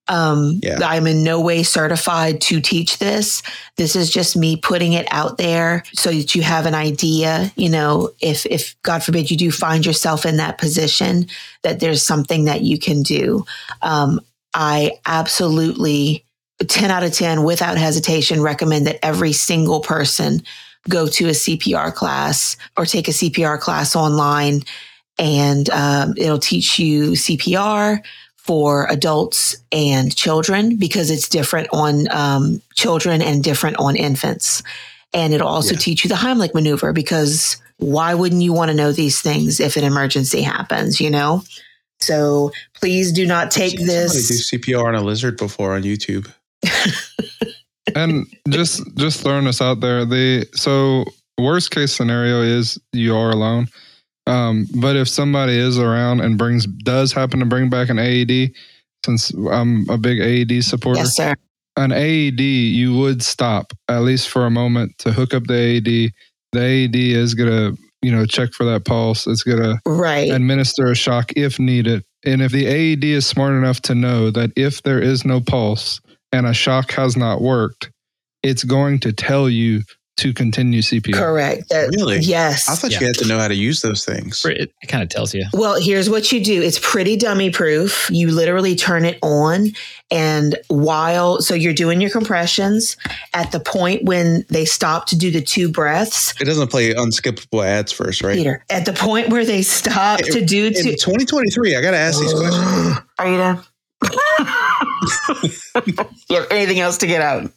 Um, 0.09 0.59
Yeah. 0.61 0.79
I'm 0.85 1.07
in 1.07 1.23
no 1.23 1.39
way 1.39 1.63
certified 1.63 2.41
to 2.41 2.59
teach 2.59 2.97
this. 2.97 3.41
This 3.77 3.95
is 3.95 4.09
just 4.09 4.35
me 4.35 4.57
putting 4.57 4.91
it 4.93 5.07
out 5.11 5.37
there 5.37 5.83
so 5.93 6.11
that 6.11 6.35
you 6.35 6.41
have 6.41 6.65
an 6.65 6.75
idea, 6.75 7.53
you 7.55 7.69
know, 7.69 8.09
if, 8.19 8.45
if 8.47 8.75
God 8.83 9.01
forbid 9.01 9.31
you 9.31 9.37
do 9.37 9.49
find 9.49 9.85
yourself 9.85 10.25
in 10.25 10.35
that 10.37 10.57
position, 10.57 11.27
that 11.61 11.79
there's 11.79 12.03
something 12.03 12.43
that 12.45 12.61
you 12.61 12.77
can 12.77 13.01
do. 13.01 13.45
Um, 13.81 14.19
I 14.53 14.91
absolutely 15.05 16.25
10 16.67 16.91
out 16.91 17.03
of 17.03 17.13
10 17.13 17.43
without 17.43 17.77
hesitation 17.77 18.41
recommend 18.41 18.85
that 18.87 18.99
every 19.03 19.31
single 19.31 19.79
person 19.79 20.43
go 20.89 21.07
to 21.07 21.27
a 21.27 21.31
CPR 21.31 21.93
class 21.93 22.57
or 22.77 22.85
take 22.85 23.07
a 23.07 23.11
CPR 23.11 23.59
class 23.59 23.95
online 23.95 24.61
and 25.17 25.69
um, 25.69 26.13
it'll 26.17 26.39
teach 26.39 26.79
you 26.79 27.11
CPR 27.11 28.01
for 28.37 28.87
adults 28.89 29.55
and 29.71 30.13
children 30.15 30.75
because 30.75 31.09
it's 31.09 31.29
different 31.29 31.67
on 31.71 32.11
um, 32.11 32.61
children 32.75 33.21
and 33.21 33.43
different 33.43 33.77
on 33.77 33.95
infants. 33.95 34.61
And 35.13 35.33
it'll 35.33 35.47
also 35.47 35.73
Yeah. 35.75 35.79
teach 35.79 36.03
you 36.03 36.09
the 36.09 36.15
Heimlich 36.15 36.53
maneuver 36.53 36.91
because 36.91 37.57
why 37.77 38.13
wouldn't 38.13 38.41
you 38.41 38.51
want 38.51 38.69
to 38.69 38.75
know 38.75 38.91
these 38.91 39.21
things 39.21 39.59
if 39.59 39.77
an 39.77 39.83
emergency 39.83 40.41
happens, 40.41 40.99
you 40.99 41.09
know? 41.09 41.43
So 42.01 42.51
please 42.73 43.13
do 43.13 43.25
not 43.25 43.49
take 43.51 43.79
this. 43.79 44.27
Do 44.27 44.57
CPR 44.57 44.85
on 44.87 44.95
a 44.95 45.01
lizard 45.01 45.37
before 45.37 45.73
on 45.73 45.83
YouTube. 45.83 46.29
and 47.95 48.25
just 48.49 48.81
just 48.97 49.21
throwing 49.21 49.45
this 49.45 49.61
out 49.61 49.79
there 49.81 50.05
the 50.05 50.45
so 50.53 51.05
Worst 51.39 51.71
case 51.71 51.91
scenario 51.93 52.41
is 52.41 52.79
you 52.91 53.15
are 53.15 53.31
alone. 53.31 53.67
Um, 54.27 54.67
but 54.75 54.95
if 54.95 55.09
somebody 55.09 55.57
is 55.57 55.79
around 55.79 56.21
and 56.21 56.37
brings 56.37 56.65
does 56.67 57.11
happen 57.11 57.39
to 57.39 57.45
bring 57.45 57.69
back 57.69 57.89
an 57.89 57.97
AED, 57.99 58.51
since 59.05 59.31
I'm 59.51 59.89
a 59.89 59.97
big 59.97 60.19
AED 60.21 60.63
supporter, 60.63 60.99
Yes, 60.99 61.15
sir. 61.15 61.33
an 61.75 61.91
AED 61.91 62.39
you 62.39 62.95
would 62.97 63.23
stop 63.23 63.73
at 63.89 63.99
least 64.03 64.29
for 64.29 64.45
a 64.45 64.51
moment 64.51 64.97
to 64.99 65.11
hook 65.11 65.33
up 65.33 65.45
the 65.47 65.55
AED. 65.55 66.13
The 66.51 66.61
AED 66.61 66.95
is 66.95 67.33
gonna 67.33 67.71
you 68.03 68.11
know 68.11 68.25
check 68.27 68.53
for 68.53 68.63
that 68.65 68.85
pulse. 68.85 69.25
It's 69.27 69.43
gonna 69.43 69.79
Right. 69.87 70.29
administer 70.31 70.85
a 70.91 70.95
shock 70.95 71.31
if 71.35 71.59
needed. 71.59 72.03
And 72.23 72.41
if 72.43 72.51
the 72.51 72.67
AED 72.67 73.03
is 73.05 73.25
smart 73.25 73.53
enough 73.55 73.81
to 73.81 73.95
know 73.95 74.29
that 74.31 74.51
if 74.55 74.83
there 74.83 75.01
is 75.01 75.25
no 75.25 75.41
pulse 75.41 75.99
and 76.33 76.45
a 76.47 76.53
shock 76.53 76.91
has 76.91 77.15
not 77.15 77.41
worked, 77.41 77.91
it's 78.41 78.63
going 78.65 78.99
to 79.01 79.13
tell 79.13 79.47
you 79.49 79.83
to 80.15 80.31
continue 80.31 80.79
CPR. 80.81 81.13
Correct. 81.15 81.69
That- 81.69 81.89
Really? 81.97 82.19
Yes. 82.19 82.69
I 82.69 82.75
thought 82.75 82.91
Yeah. 82.91 82.99
you 82.99 83.07
had 83.07 83.15
to 83.17 83.27
know 83.27 83.39
how 83.39 83.47
to 83.47 83.55
use 83.55 83.81
those 83.81 84.05
things. 84.05 84.45
It, 84.45 84.71
it 84.83 84.87
kind 84.87 85.01
of 85.01 85.09
tells 85.09 85.33
you. 85.33 85.43
Well, 85.53 85.81
here's 85.81 86.07
what 86.07 86.31
you 86.31 86.43
do. 86.43 86.61
It's 86.61 86.77
pretty 86.77 87.17
dummy 87.17 87.49
proof. 87.49 88.09
You 88.11 88.29
literally 88.29 88.75
turn 88.75 89.05
it 89.05 89.17
on 89.23 89.71
and 90.11 90.55
while 90.67 91.41
so 91.41 91.55
you're 91.55 91.73
doing 91.73 91.99
your 91.99 92.11
compressions 92.11 92.95
at 93.33 93.51
the 93.51 93.59
point 93.59 94.03
when 94.05 94.45
they 94.49 94.65
stop 94.65 95.07
to 95.07 95.17
do 95.17 95.31
the 95.31 95.41
two 95.41 95.71
breaths, 95.71 96.39
It 96.39 96.45
doesn't 96.45 96.67
play 96.69 96.93
unskippable 96.93 97.65
ads 97.65 97.91
first, 97.91 98.21
right? 98.21 98.37
Peter, 98.37 98.63
at 98.69 98.85
the 98.85 98.93
point 98.93 99.29
where 99.29 99.45
they 99.45 99.63
stop 99.63 100.19
to 100.19 100.45
do 100.45 100.67
In 100.67 100.73
two 100.75 100.91
2023, 100.91 101.75
I 101.75 101.81
got 101.81 101.91
to 101.91 101.97
ask 101.97 102.19
these 102.21 102.33
questions. 102.37 102.97
Are 103.17 103.27
you 103.31 103.37
done? 103.37 103.63
you 105.85 106.35
have 106.35 106.47
anything 106.51 106.79
else 106.79 106.97
to 106.99 107.07
get 107.07 107.21
out? 107.21 107.51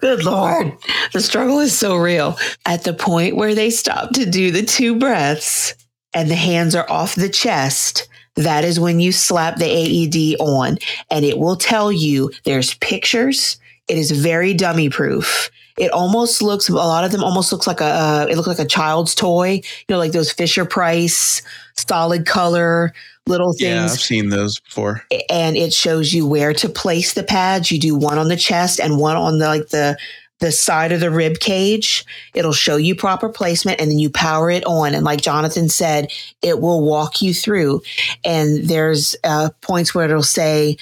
Good 0.00 0.24
Lord. 0.24 0.72
The 1.12 1.20
struggle 1.20 1.58
is 1.58 1.76
so 1.76 1.96
real. 1.96 2.36
At 2.66 2.84
the 2.84 2.92
point 2.92 3.36
where 3.36 3.54
they 3.54 3.70
stop 3.70 4.12
to 4.14 4.28
do 4.28 4.50
the 4.50 4.62
two 4.62 4.98
breaths 4.98 5.74
and 6.14 6.30
the 6.30 6.36
hands 6.36 6.74
are 6.74 6.90
off 6.90 7.14
the 7.14 7.28
chest, 7.28 8.08
that 8.36 8.64
is 8.64 8.80
when 8.80 9.00
you 9.00 9.12
slap 9.12 9.56
the 9.56 9.66
AED 9.66 10.40
on 10.40 10.78
and 11.10 11.24
it 11.24 11.38
will 11.38 11.56
tell 11.56 11.92
you 11.92 12.30
there's 12.44 12.74
pictures. 12.74 13.58
It 13.88 13.98
is 13.98 14.10
very 14.10 14.54
dummy 14.54 14.88
proof. 14.88 15.50
It 15.78 15.90
almost 15.90 16.42
looks, 16.42 16.68
a 16.68 16.74
lot 16.74 17.04
of 17.04 17.12
them 17.12 17.24
almost 17.24 17.50
looks 17.50 17.66
like 17.66 17.80
a, 17.80 17.84
uh, 17.84 18.26
it 18.30 18.36
looks 18.36 18.48
like 18.48 18.58
a 18.58 18.66
child's 18.66 19.14
toy, 19.14 19.54
you 19.54 19.62
know, 19.88 19.98
like 19.98 20.12
those 20.12 20.30
Fisher 20.30 20.64
Price 20.64 21.42
solid 21.88 22.26
color 22.26 22.92
little 23.26 23.52
things 23.52 23.60
Yeah, 23.62 23.84
I've 23.84 24.00
seen 24.00 24.28
those 24.30 24.58
before. 24.60 25.04
and 25.30 25.56
it 25.56 25.72
shows 25.72 26.12
you 26.12 26.26
where 26.26 26.52
to 26.54 26.68
place 26.68 27.14
the 27.14 27.22
pads. 27.22 27.70
You 27.70 27.78
do 27.78 27.94
one 27.94 28.18
on 28.18 28.28
the 28.28 28.36
chest 28.36 28.80
and 28.80 28.98
one 28.98 29.16
on 29.16 29.38
the 29.38 29.46
like 29.46 29.68
the 29.68 29.96
the 30.40 30.50
side 30.50 30.90
of 30.90 30.98
the 30.98 31.10
rib 31.10 31.38
cage. 31.38 32.04
It'll 32.34 32.52
show 32.52 32.76
you 32.76 32.96
proper 32.96 33.28
placement 33.28 33.80
and 33.80 33.88
then 33.88 34.00
you 34.00 34.10
power 34.10 34.50
it 34.50 34.64
on. 34.66 34.92
And 34.92 35.04
like 35.04 35.20
Jonathan 35.20 35.68
said, 35.68 36.10
it 36.42 36.60
will 36.60 36.82
walk 36.82 37.22
you 37.22 37.32
through. 37.32 37.80
And 38.24 38.64
there's 38.64 39.14
uh, 39.22 39.50
points 39.60 39.94
where 39.94 40.06
it'll 40.06 40.24
say 40.24 40.78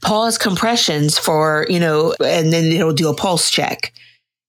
pause 0.00 0.38
compressions 0.38 1.18
for, 1.18 1.66
you 1.68 1.78
know, 1.78 2.14
and 2.24 2.50
then 2.54 2.72
it'll 2.72 2.94
do 2.94 3.10
a 3.10 3.14
pulse 3.14 3.50
check 3.50 3.92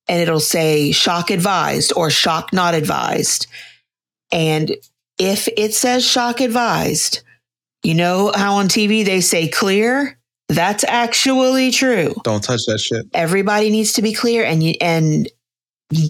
and 0.07 0.21
it'll 0.21 0.39
say 0.39 0.93
shock 0.93 1.29
advised 1.29 1.91
or 1.97 2.09
shock 2.09 2.53
not 2.53 2.73
advised. 2.73 3.47
And 4.31 4.77
if 5.17 5.47
it 5.57 5.73
says 5.73 6.05
shock 6.05 6.41
advised, 6.41 7.21
you 7.83 7.93
know 7.93 8.31
how 8.35 8.55
on 8.55 8.67
TV 8.67 9.05
they 9.05 9.21
say 9.21 9.47
clear? 9.47 10.17
That's 10.49 10.83
actually 10.83 11.71
true. 11.71 12.15
Don't 12.23 12.43
touch 12.43 12.65
that 12.67 12.79
shit. 12.79 13.05
Everybody 13.13 13.69
needs 13.69 13.93
to 13.93 14.01
be 14.01 14.13
clear 14.13 14.45
and 14.45 14.63
you, 14.63 14.75
and 14.79 15.29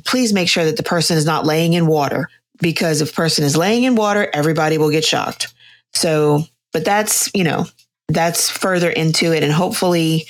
please 0.05 0.33
make 0.33 0.49
sure 0.49 0.65
that 0.65 0.77
the 0.77 0.83
person 0.83 1.17
is 1.17 1.25
not 1.25 1.45
laying 1.45 1.73
in 1.73 1.87
water 1.87 2.29
because 2.61 3.01
if 3.01 3.15
person 3.15 3.43
is 3.43 3.57
laying 3.57 3.83
in 3.83 3.95
water, 3.95 4.29
everybody 4.33 4.77
will 4.77 4.91
get 4.91 5.05
shocked. 5.05 5.53
So, 5.93 6.43
but 6.71 6.85
that's, 6.85 7.31
you 7.33 7.43
know, 7.43 7.65
that's 8.09 8.49
further 8.49 8.89
into 8.89 9.33
it 9.33 9.43
and 9.43 9.51
hopefully 9.51 10.25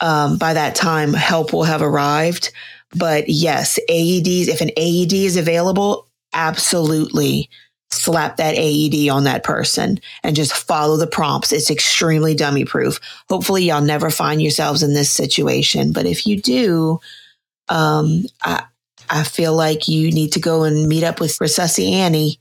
um, 0.00 0.36
by 0.38 0.54
that 0.54 0.74
time 0.74 1.12
help 1.12 1.52
will 1.52 1.64
have 1.64 1.82
arrived. 1.82 2.52
But 2.94 3.28
yes, 3.28 3.78
AEDs, 3.88 4.48
if 4.48 4.60
an 4.60 4.70
AED 4.76 5.12
is 5.12 5.36
available, 5.36 6.08
absolutely 6.32 7.48
slap 7.92 8.36
that 8.36 8.54
AED 8.56 9.08
on 9.10 9.24
that 9.24 9.44
person 9.44 10.00
and 10.22 10.36
just 10.36 10.52
follow 10.52 10.96
the 10.96 11.06
prompts. 11.06 11.52
It's 11.52 11.70
extremely 11.70 12.34
dummy 12.34 12.64
proof. 12.64 12.98
Hopefully, 13.28 13.64
y'all 13.64 13.80
never 13.80 14.10
find 14.10 14.40
yourselves 14.40 14.82
in 14.82 14.94
this 14.94 15.10
situation. 15.10 15.92
But 15.92 16.06
if 16.06 16.26
you 16.26 16.40
do, 16.40 17.00
um, 17.68 18.24
I, 18.42 18.64
I 19.10 19.24
feel 19.24 19.54
like 19.54 19.88
you 19.88 20.10
need 20.10 20.32
to 20.32 20.40
go 20.40 20.64
and 20.64 20.88
meet 20.88 21.04
up 21.04 21.20
with 21.20 21.38
Resusci 21.38 21.92
Annie, 21.92 22.38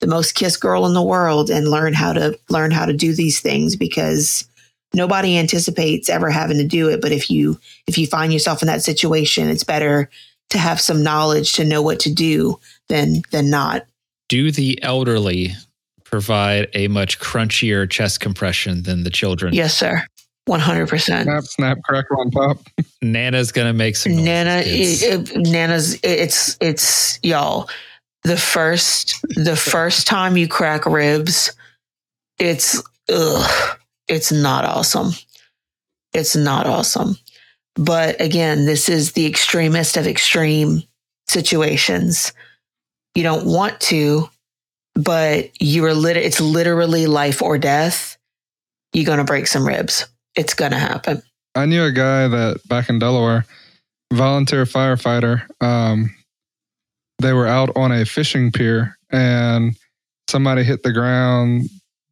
the 0.00 0.06
most 0.06 0.34
kissed 0.34 0.60
girl 0.60 0.86
in 0.86 0.94
the 0.94 1.02
world, 1.02 1.50
and 1.50 1.70
learn 1.70 1.94
how 1.94 2.12
to 2.12 2.38
learn 2.48 2.70
how 2.70 2.86
to 2.86 2.92
do 2.92 3.14
these 3.14 3.40
things 3.40 3.76
because 3.76 4.46
nobody 4.92 5.38
anticipates 5.38 6.08
ever 6.08 6.30
having 6.30 6.58
to 6.58 6.66
do 6.66 6.88
it. 6.88 7.00
But 7.00 7.12
if 7.12 7.30
you 7.30 7.58
if 7.86 7.96
you 7.96 8.06
find 8.06 8.32
yourself 8.32 8.62
in 8.62 8.66
that 8.66 8.82
situation, 8.82 9.48
it's 9.48 9.64
better 9.64 10.10
to 10.50 10.58
have 10.58 10.80
some 10.80 11.02
knowledge 11.02 11.54
to 11.54 11.64
know 11.64 11.80
what 11.80 12.00
to 12.00 12.12
do 12.12 12.58
than 12.88 13.22
than 13.30 13.50
not. 13.50 13.86
Do 14.30 14.52
the 14.52 14.80
elderly 14.84 15.54
provide 16.04 16.68
a 16.72 16.86
much 16.86 17.18
crunchier 17.18 17.90
chest 17.90 18.20
compression 18.20 18.84
than 18.84 19.02
the 19.02 19.10
children? 19.10 19.52
Yes, 19.52 19.74
sir. 19.74 20.06
One 20.44 20.60
hundred 20.60 20.88
percent. 20.88 21.24
Snap, 21.24 21.42
snap, 21.42 21.78
crackle 21.84 22.20
on 22.20 22.30
top. 22.30 22.58
Nana's 23.02 23.50
gonna 23.50 23.72
make 23.72 23.96
some. 23.96 24.12
noises, 24.12 24.24
Nana, 24.24 24.62
it, 24.64 25.30
it- 25.30 25.36
Nana's, 25.36 25.98
it's, 26.04 26.56
it's 26.60 27.18
y'all. 27.24 27.68
The 28.22 28.36
first, 28.36 29.20
the 29.34 29.56
first 29.56 30.06
time 30.06 30.36
you 30.36 30.46
crack 30.46 30.86
ribs, 30.86 31.50
it's, 32.38 32.80
ugh, 33.12 33.78
it's 34.06 34.30
not 34.30 34.64
awesome. 34.64 35.10
It's 36.14 36.36
not 36.36 36.68
awesome. 36.68 37.16
But 37.74 38.20
again, 38.20 38.64
this 38.64 38.88
is 38.88 39.12
the 39.12 39.26
extremist 39.26 39.96
of 39.96 40.06
extreme 40.06 40.84
situations. 41.28 42.32
You 43.14 43.22
don't 43.22 43.46
want 43.46 43.80
to, 43.82 44.28
but 44.94 45.50
you 45.60 45.84
are 45.86 45.94
lit. 45.94 46.16
It's 46.16 46.40
literally 46.40 47.06
life 47.06 47.42
or 47.42 47.58
death. 47.58 48.16
You're 48.92 49.06
gonna 49.06 49.24
break 49.24 49.46
some 49.46 49.66
ribs. 49.66 50.06
It's 50.36 50.54
gonna 50.54 50.78
happen. 50.78 51.22
I 51.54 51.66
knew 51.66 51.84
a 51.84 51.92
guy 51.92 52.28
that 52.28 52.60
back 52.68 52.88
in 52.88 52.98
Delaware, 52.98 53.44
volunteer 54.12 54.64
firefighter. 54.64 55.42
Um, 55.60 56.14
they 57.18 57.32
were 57.32 57.46
out 57.46 57.76
on 57.76 57.92
a 57.92 58.04
fishing 58.04 58.50
pier 58.50 58.96
and 59.10 59.76
somebody 60.28 60.62
hit 60.62 60.82
the 60.82 60.92
ground. 60.92 61.68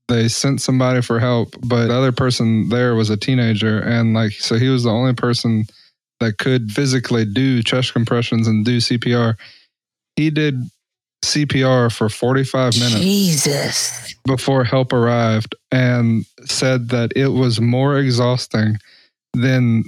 They 0.08 0.28
sent 0.28 0.60
somebody 0.60 1.02
for 1.02 1.20
help, 1.20 1.54
but 1.62 1.88
the 1.88 1.94
other 1.94 2.12
person 2.12 2.70
there 2.70 2.94
was 2.94 3.10
a 3.10 3.16
teenager, 3.16 3.78
and 3.78 4.14
like 4.14 4.32
so, 4.32 4.56
he 4.56 4.68
was 4.68 4.84
the 4.84 4.90
only 4.90 5.12
person 5.12 5.66
that 6.20 6.38
could 6.38 6.72
physically 6.72 7.24
do 7.24 7.62
chest 7.62 7.92
compressions 7.92 8.48
and 8.48 8.64
do 8.64 8.78
CPR. 8.78 9.36
He 10.16 10.30
did 10.30 10.62
CPR 11.24 11.92
for 11.92 12.08
45 12.08 12.78
minutes 12.78 13.00
Jesus. 13.00 14.14
before 14.24 14.64
help 14.64 14.92
arrived 14.92 15.54
and 15.70 16.24
said 16.46 16.90
that 16.90 17.12
it 17.16 17.28
was 17.28 17.60
more 17.60 17.98
exhausting 17.98 18.78
than 19.34 19.84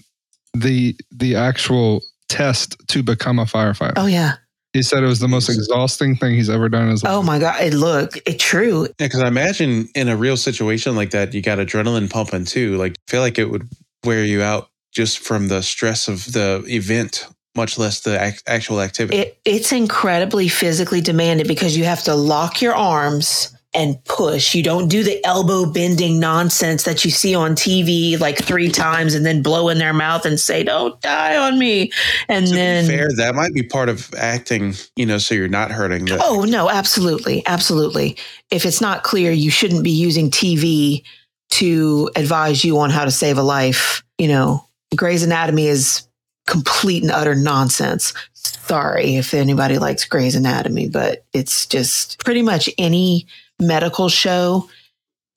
the 0.55 0.97
the 1.11 1.37
actual 1.37 2.03
test 2.29 2.77
to 2.89 3.03
become 3.03 3.39
a 3.39 3.45
firefighter. 3.45 3.95
Oh 3.97 4.07
yeah. 4.07 4.35
He 4.73 4.83
said 4.83 5.03
it 5.03 5.07
was 5.07 5.19
the 5.19 5.29
most 5.29 5.49
exhausting 5.49 6.15
thing 6.15 6.37
he's 6.37 6.51
ever 6.51 6.69
done 6.69 6.85
in 6.85 6.91
his 6.91 7.03
life. 7.03 7.13
Oh 7.13 7.23
my 7.23 7.41
God. 7.41 7.61
It 7.61 7.75
look, 7.75 8.17
it 8.25 8.39
true. 8.39 8.83
Yeah, 9.01 9.07
because 9.07 9.21
I 9.21 9.27
imagine 9.27 9.89
in 9.97 10.09
a 10.09 10.17
real 10.17 10.37
situation 10.37 10.95
like 10.95 11.11
that, 11.11 11.35
you 11.35 11.43
got 11.43 11.59
adrenaline 11.59 12.09
pumping 12.09 12.45
too. 12.45 12.77
Like, 12.77 12.93
I 13.09 13.11
feel 13.11 13.21
like 13.21 13.37
it 13.37 13.51
would 13.51 13.69
wear 14.05 14.25
you 14.25 14.43
out 14.43 14.69
just 14.93 15.19
from 15.19 15.49
the 15.49 15.63
stress 15.63 16.07
of 16.07 16.33
the 16.33 16.65
event, 16.69 17.27
much 17.57 17.79
less 17.79 18.01
the 18.01 18.23
ac- 18.23 18.43
actual 18.47 18.81
activity. 18.81 19.19
It, 19.19 19.39
it's 19.45 19.73
incredibly 19.73 20.49
physically 20.49 21.01
demanded 21.01 21.49
because 21.49 21.77
you 21.77 21.85
have 21.85 22.03
to 22.05 22.15
lock 22.15 22.63
your 22.63 22.75
arms 22.75 23.55
and 23.73 24.03
push. 24.05 24.55
You 24.55 24.63
don't 24.63 24.89
do 24.89 25.05
the 25.05 25.25
elbow 25.25 25.71
bending 25.71 26.19
nonsense 26.19 26.83
that 26.85 27.05
you 27.05 27.11
see 27.11 27.35
on 27.35 27.53
TV 27.53 28.19
like 28.19 28.39
three 28.39 28.69
times 28.69 29.15
and 29.15 29.25
then 29.25 29.43
blow 29.43 29.69
in 29.69 29.79
their 29.79 29.93
mouth 29.93 30.25
and 30.25 30.41
say, 30.41 30.65
don't 30.65 31.01
die 31.01 31.37
on 31.37 31.59
me. 31.59 31.93
And 32.29 32.47
to 32.47 32.55
then. 32.55 32.87
fair, 32.87 33.09
that 33.17 33.35
might 33.35 33.55
be 33.55 33.63
part 33.63 33.89
of 33.89 34.13
acting, 34.15 34.75
you 34.97 35.07
know, 35.07 35.19
so 35.19 35.35
you're 35.35 35.49
not 35.49 35.71
hurting. 35.71 36.07
The, 36.07 36.19
Oh 36.21 36.45
no, 36.45 36.69
absolutely, 36.69 37.47
absolutely. 37.47 38.17
If 38.51 38.67
it's 38.67 38.81
not 38.81 39.05
clear, 39.05 39.31
you 39.31 39.51
shouldn't 39.51 39.85
be 39.85 39.93
using 39.93 40.31
TV 40.31 41.05
to 41.51 42.11
advise 42.17 42.65
you 42.65 42.79
on 42.79 42.91
how 42.91 43.05
to 43.05 43.11
save 43.11 43.39
a 43.39 43.43
life. 43.43 44.03
You 44.19 44.29
know, 44.29 44.67
Grey's 44.97 45.23
Anatomy 45.23 45.69
is 45.69 46.09
complete 46.51 47.03
and 47.03 47.13
utter 47.13 47.35
nonsense. 47.35 48.13
Sorry 48.35 49.17
if 49.17 49.33
anybody 49.33 49.79
likes 49.79 50.05
Grey's 50.05 50.35
Anatomy, 50.35 50.89
but 50.89 51.25
it's 51.33 51.65
just 51.67 52.23
pretty 52.23 52.43
much 52.43 52.69
any 52.77 53.27
medical 53.61 54.09
show. 54.09 54.69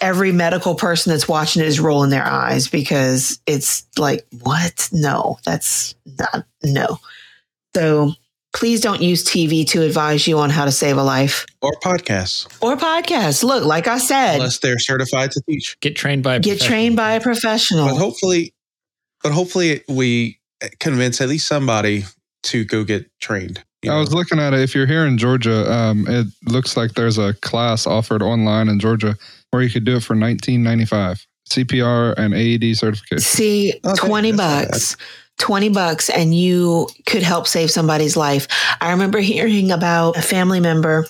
Every 0.01 0.31
medical 0.31 0.75
person 0.75 1.11
that's 1.11 1.27
watching 1.27 1.61
it 1.61 1.67
is 1.67 1.79
rolling 1.79 2.09
their 2.09 2.25
eyes 2.25 2.67
because 2.67 3.39
it's 3.45 3.85
like, 3.97 4.25
what? 4.41 4.89
No, 4.91 5.37
that's 5.45 5.95
not, 6.19 6.45
no. 6.63 6.99
So 7.75 8.13
please 8.53 8.81
don't 8.81 9.01
use 9.01 9.23
TV 9.23 9.65
to 9.69 9.83
advise 9.83 10.27
you 10.27 10.39
on 10.39 10.49
how 10.49 10.65
to 10.65 10.71
save 10.71 10.97
a 10.97 11.03
life 11.03 11.45
Or 11.61 11.71
podcasts, 11.83 12.45
or 12.61 12.75
podcasts. 12.75 13.43
Look, 13.43 13.63
like 13.65 13.87
I 13.87 13.99
said, 13.99 14.35
unless 14.35 14.59
they're 14.59 14.79
certified 14.79 15.31
to 15.31 15.41
teach. 15.47 15.77
Get 15.79 15.95
trained 15.95 16.23
by 16.23 16.35
a 16.35 16.39
get 16.39 16.57
professional. 16.59 16.69
trained 16.69 16.95
by 16.97 17.13
a 17.13 17.21
professional. 17.21 17.87
But 17.87 17.97
hopefully, 17.97 18.53
but 19.21 19.31
hopefully 19.31 19.83
we 19.87 20.39
convince 20.79 21.21
at 21.21 21.29
least 21.29 21.47
somebody 21.47 22.03
to 22.43 22.65
go 22.65 22.83
get 22.83 23.09
trained. 23.19 23.63
you 23.83 23.91
I 23.91 23.99
was 23.99 24.13
looking 24.13 24.39
at 24.39 24.53
it. 24.53 24.59
If 24.59 24.75
you're 24.75 24.87
here 24.87 25.05
in 25.05 25.17
Georgia, 25.17 25.71
um, 25.71 26.05
it 26.07 26.27
looks 26.45 26.75
like 26.75 26.93
there's 26.93 27.17
a 27.17 27.33
class 27.35 27.87
offered 27.87 28.21
online 28.21 28.67
in 28.69 28.79
Georgia 28.79 29.15
where 29.51 29.61
you 29.61 29.69
could 29.69 29.85
do 29.85 29.97
it 29.97 30.03
for 30.03 30.15
19.95 30.15 31.25
CPR 31.49 32.15
and 32.17 32.33
AED 32.33 32.75
certification. 32.77 33.19
See, 33.19 33.73
Okay, 33.85 34.07
20 34.07 34.31
that's 34.31 34.95
bucks. 34.95 34.97
20 35.39 35.69
bucks 35.69 36.09
and 36.09 36.35
you 36.35 36.87
could 37.05 37.23
help 37.23 37.47
save 37.47 37.71
somebody's 37.71 38.15
life. 38.15 38.47
I 38.81 38.91
remember 38.91 39.19
hearing 39.19 39.71
about 39.71 40.17
a 40.17 40.21
family 40.21 40.59
member 40.59 41.05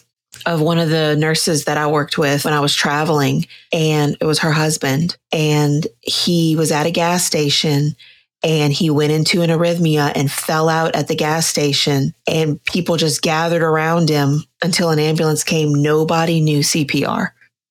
of 0.45 0.61
one 0.61 0.79
of 0.79 0.89
the 0.89 1.15
nurses 1.15 1.65
that 1.65 1.77
I 1.77 1.87
worked 1.87 2.17
with 2.17 2.43
when 2.45 2.53
I 2.53 2.59
was 2.59 2.73
traveling 2.73 3.45
and 3.71 4.17
it 4.19 4.25
was 4.25 4.39
her 4.39 4.51
husband 4.51 5.15
and 5.31 5.85
he 6.01 6.55
was 6.55 6.71
at 6.71 6.85
a 6.87 6.91
gas 6.91 7.25
station 7.25 7.95
and 8.43 8.73
he 8.73 8.89
went 8.89 9.11
into 9.11 9.41
an 9.41 9.49
arrhythmia 9.49 10.11
and 10.15 10.31
fell 10.31 10.67
out 10.69 10.95
at 10.95 11.07
the 11.07 11.15
gas 11.15 11.47
station 11.47 12.13
and 12.27 12.63
people 12.65 12.97
just 12.97 13.21
gathered 13.21 13.61
around 13.63 14.09
him 14.09 14.43
until 14.61 14.89
an 14.89 14.99
ambulance 14.99 15.43
came. 15.43 15.73
Nobody 15.73 16.41
knew 16.41 16.59
CPR 16.59 17.29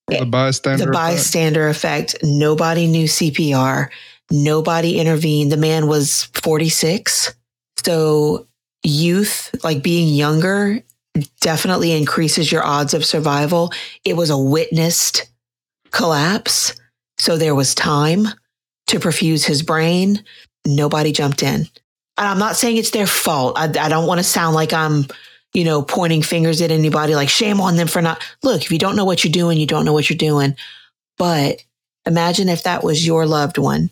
The 0.09 0.25
bystander. 0.25 0.85
the 0.85 0.91
effect. 0.91 0.95
bystander 0.95 1.69
effect. 1.69 2.17
Nobody 2.23 2.87
knew 2.87 3.05
CPR. 3.07 3.89
Nobody 4.31 4.99
intervened. 4.99 5.53
The 5.53 5.57
man 5.59 5.87
was 5.89 6.25
46. 6.43 7.35
So, 7.85 8.47
youth, 8.83 9.51
like 9.65 9.83
being 9.83 10.09
younger, 10.15 10.81
definitely 11.41 11.93
increases 11.93 12.51
your 12.51 12.65
odds 12.65 12.95
of 12.95 13.05
survival. 13.05 13.73
It 14.05 14.17
was 14.17 14.31
a 14.31 14.39
witnessed 14.39 15.31
collapse. 15.91 16.75
So, 17.19 17.37
there 17.37 17.55
was 17.55 17.75
time 17.75 18.29
to 18.87 18.99
perfuse 18.99 19.45
his 19.45 19.63
brain. 19.63 20.23
Nobody 20.67 21.13
jumped 21.13 21.43
in. 21.43 21.67
And 22.19 22.29
I'm 22.29 22.39
not 22.39 22.57
saying 22.57 22.77
it's 22.77 22.91
their 22.91 23.07
fault. 23.07 23.59
I, 23.59 23.65
I 23.65 23.89
don't 23.89 24.07
want 24.07 24.19
to 24.19 24.25
sound 24.25 24.55
like 24.55 24.73
I'm, 24.73 25.07
you 25.55 25.65
know, 25.65 25.83
pointing 25.83 26.23
fingers 26.23 26.61
at 26.61 26.71
anybody 26.71 27.15
like 27.15 27.29
shame 27.29 27.61
on 27.61 27.77
them 27.77 27.89
for 27.89 28.03
not. 28.03 28.23
Look, 28.43 28.63
if 28.63 28.71
you 28.71 28.79
don't 28.79 28.97
know 28.97 29.05
what 29.05 29.25
you're 29.25 29.33
doing, 29.33 29.59
you 29.59 29.67
don't 29.67 29.85
know 29.85 29.93
what 29.93 30.11
you're 30.11 30.17
doing. 30.17 30.57
But 31.19 31.63
imagine 32.07 32.49
if 32.49 32.65
that 32.65 32.85
was 32.85 33.07
your 33.07 33.27
loved 33.27 33.59
one. 33.59 33.91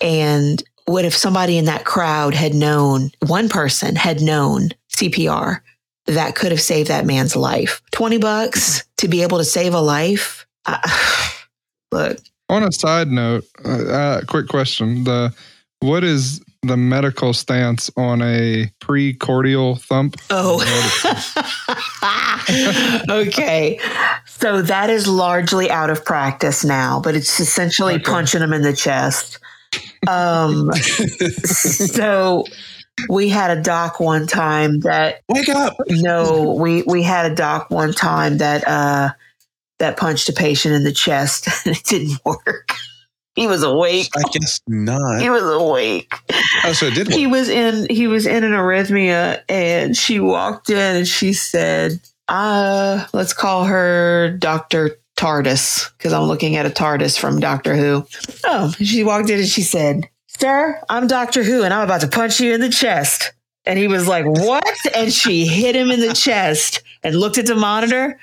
And 0.00 0.62
what 0.86 1.04
if 1.04 1.16
somebody 1.16 1.56
in 1.58 1.66
that 1.66 1.84
crowd 1.84 2.34
had 2.34 2.54
known, 2.54 3.10
one 3.26 3.48
person 3.48 3.96
had 3.96 4.20
known 4.20 4.70
CPR 4.94 5.60
that 6.06 6.34
could 6.34 6.50
have 6.50 6.60
saved 6.60 6.88
that 6.88 7.06
man's 7.06 7.36
life? 7.36 7.80
20 7.92 8.18
bucks 8.18 8.84
to 8.98 9.08
be 9.08 9.22
able 9.22 9.38
to 9.38 9.44
save 9.44 9.74
a 9.74 9.80
life. 9.80 10.46
Look, 11.92 12.18
On 12.48 12.62
a 12.62 12.72
side 12.72 13.08
note, 13.08 13.44
uh, 13.64 13.68
uh, 13.68 14.20
quick 14.26 14.48
question: 14.48 15.04
the 15.04 15.34
what 15.82 16.04
is 16.04 16.40
the 16.62 16.76
medical 16.76 17.32
stance 17.32 17.90
on 17.96 18.22
a 18.22 18.70
precordial 18.80 19.80
thump? 19.80 20.16
Oh. 20.30 20.60
okay. 23.08 23.80
So 24.26 24.62
that 24.62 24.90
is 24.90 25.06
largely 25.08 25.70
out 25.70 25.90
of 25.90 26.04
practice 26.04 26.64
now, 26.64 27.00
but 27.00 27.14
it's 27.14 27.40
essentially 27.40 27.94
Okay. 27.94 28.04
punching 28.04 28.40
them 28.40 28.52
in 28.52 28.62
the 28.62 28.72
chest. 28.74 29.38
Um, 30.06 30.72
so 31.44 32.44
we 33.08 33.28
had 33.28 33.56
a 33.56 33.60
doc 33.60 34.00
one 34.00 34.26
time 34.26 34.80
that 34.80 35.22
Wake 35.28 35.48
up! 35.48 35.76
no, 35.88 36.56
we 36.60 36.82
we 36.82 37.02
had 37.02 37.30
a 37.30 37.34
doc 37.34 37.70
one 37.70 37.92
time 37.92 38.38
that 38.38 38.66
uh 38.68 39.10
that 39.78 39.96
punched 39.96 40.28
a 40.28 40.32
patient 40.32 40.74
in 40.74 40.84
the 40.84 40.92
chest 40.92 41.48
and 41.66 41.76
it 41.76 41.84
didn't 41.84 42.18
work. 42.24 42.71
He 43.34 43.46
was 43.46 43.62
awake. 43.62 44.08
I 44.16 44.22
guess 44.30 44.60
not. 44.66 45.20
He 45.22 45.30
was 45.30 45.42
awake 45.42 46.12
Oh, 46.64 46.72
so 46.72 46.86
it 46.86 46.94
did 46.94 47.08
work. 47.08 47.16
he 47.16 47.26
was 47.26 47.48
in 47.48 47.86
he 47.88 48.06
was 48.06 48.26
in 48.26 48.44
an 48.44 48.52
arrhythmia 48.52 49.42
and 49.48 49.96
she 49.96 50.20
walked 50.20 50.68
in 50.70 50.96
and 50.96 51.08
she 51.08 51.32
said 51.32 52.00
uh 52.28 53.06
let's 53.12 53.32
call 53.32 53.64
her 53.64 54.36
dr 54.38 54.90
tardis 55.16 55.90
because 55.98 56.12
i'm 56.12 56.24
looking 56.24 56.56
at 56.56 56.66
a 56.66 56.70
tardis 56.70 57.18
from 57.18 57.40
doctor 57.40 57.74
who 57.74 58.06
oh 58.44 58.70
she 58.80 59.02
walked 59.02 59.28
in 59.28 59.38
and 59.40 59.48
she 59.48 59.62
said 59.62 60.08
sir 60.38 60.80
i'm 60.88 61.06
doctor 61.06 61.42
who 61.42 61.62
and 61.64 61.74
i'm 61.74 61.82
about 61.84 62.00
to 62.00 62.08
punch 62.08 62.38
you 62.38 62.52
in 62.54 62.60
the 62.60 62.68
chest 62.70 63.32
and 63.64 63.78
he 63.78 63.88
was 63.88 64.06
like 64.06 64.24
what 64.24 64.64
and 64.94 65.12
she 65.12 65.46
hit 65.46 65.74
him 65.74 65.90
in 65.90 66.00
the 66.00 66.14
chest 66.14 66.82
and 67.02 67.16
looked 67.16 67.38
at 67.38 67.46
the 67.46 67.54
monitor 67.56 68.18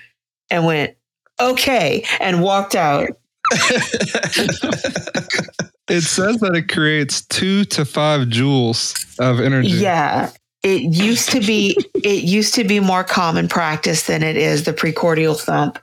and 0.49 0.65
went 0.65 0.95
okay 1.39 2.05
and 2.19 2.41
walked 2.41 2.75
out 2.75 3.09
It 5.89 6.01
says 6.01 6.37
that 6.41 6.55
it 6.55 6.69
creates 6.69 7.25
two 7.25 7.65
to 7.65 7.83
five 7.83 8.27
joules 8.27 9.19
of 9.19 9.39
energy. 9.39 9.69
Yeah. 9.69 10.29
It 10.61 10.81
used 10.83 11.29
to 11.31 11.39
be 11.39 11.75
it 11.95 12.23
used 12.23 12.53
to 12.55 12.63
be 12.63 12.79
more 12.79 13.03
common 13.03 13.47
practice 13.47 14.03
than 14.03 14.21
it 14.21 14.37
is 14.37 14.65
the 14.65 14.73
precordial 14.73 15.39
thump. 15.39 15.79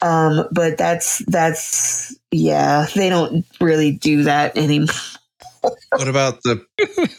Um, 0.00 0.46
but 0.52 0.78
that's 0.78 1.24
that's 1.26 2.16
yeah, 2.30 2.86
they 2.94 3.08
don't 3.08 3.44
really 3.60 3.90
do 3.90 4.22
that 4.24 4.56
anymore. 4.56 4.94
what 5.62 6.06
about 6.06 6.40
the 6.44 6.64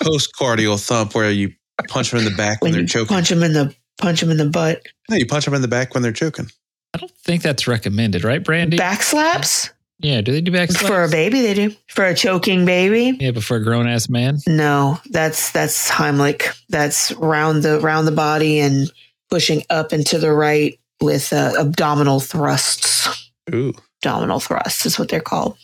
postcardial 0.02 0.82
thump 0.82 1.16
where 1.16 1.32
you 1.32 1.52
punch 1.90 2.12
them 2.12 2.20
in 2.20 2.26
the 2.26 2.38
back 2.38 2.62
when, 2.62 2.72
When 2.72 2.80
they're 2.80 2.88
choking? 2.88 3.08
punch 3.08 3.30
them 3.30 3.44
in 3.44 3.54
the 3.54 3.76
punch 3.98 4.22
them 4.22 4.30
in 4.30 4.38
the 4.38 4.50
butt. 4.50 4.82
No, 5.10 5.18
you 5.18 5.26
punch 5.26 5.44
them 5.44 5.56
in 5.56 5.62
the 5.62 5.68
back 5.68 5.94
when 5.94 6.04
they're 6.04 6.14
choking. 6.14 6.48
I 6.94 7.00
don't 7.00 7.12
think 7.18 7.44
that's 7.44 7.68
recommended, 7.68 8.24
right, 8.24 8.44
Brandy? 8.44 8.78
Back 8.78 9.04
slaps? 9.04 9.72
Yeah, 10.00 10.22
do 10.22 10.32
they 10.32 10.42
do 10.42 10.52
back 10.52 10.72
For 10.72 11.04
a 11.04 11.10
baby 11.10 11.42
they 11.42 11.54
do. 11.54 11.76
For 11.90 12.06
a 12.06 12.16
choking 12.16 12.66
baby? 12.66 13.18
Yeah, 13.20 13.32
but 13.32 13.44
for 13.44 13.58
a 13.58 13.64
grown 13.64 13.88
ass 13.88 14.10
man. 14.10 14.40
No, 14.48 15.00
that's 15.10 15.52
that's 15.52 15.90
Heimlich. 15.90 16.58
That's 16.70 17.12
round 17.14 17.64
the 17.64 17.80
round 17.82 18.08
the 18.08 18.14
body 18.14 18.60
and 18.60 18.90
pushing 19.30 19.64
up 19.70 19.92
and 19.92 20.06
to 20.08 20.18
the 20.18 20.32
right 20.32 20.80
with 21.02 21.34
uh, 21.34 21.54
abdominal 21.60 22.20
thrusts. 22.20 23.32
Ooh. 23.54 23.74
abdominal 24.02 24.40
thrusts 24.40 24.86
is 24.86 25.00
what 25.00 25.10
they're 25.10 25.20
called. 25.20 25.58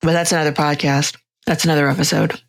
But 0.00 0.12
that's 0.12 0.32
another 0.32 0.52
podcast. 0.52 1.16
That's 1.46 1.64
another 1.64 1.88
episode. 1.88 2.40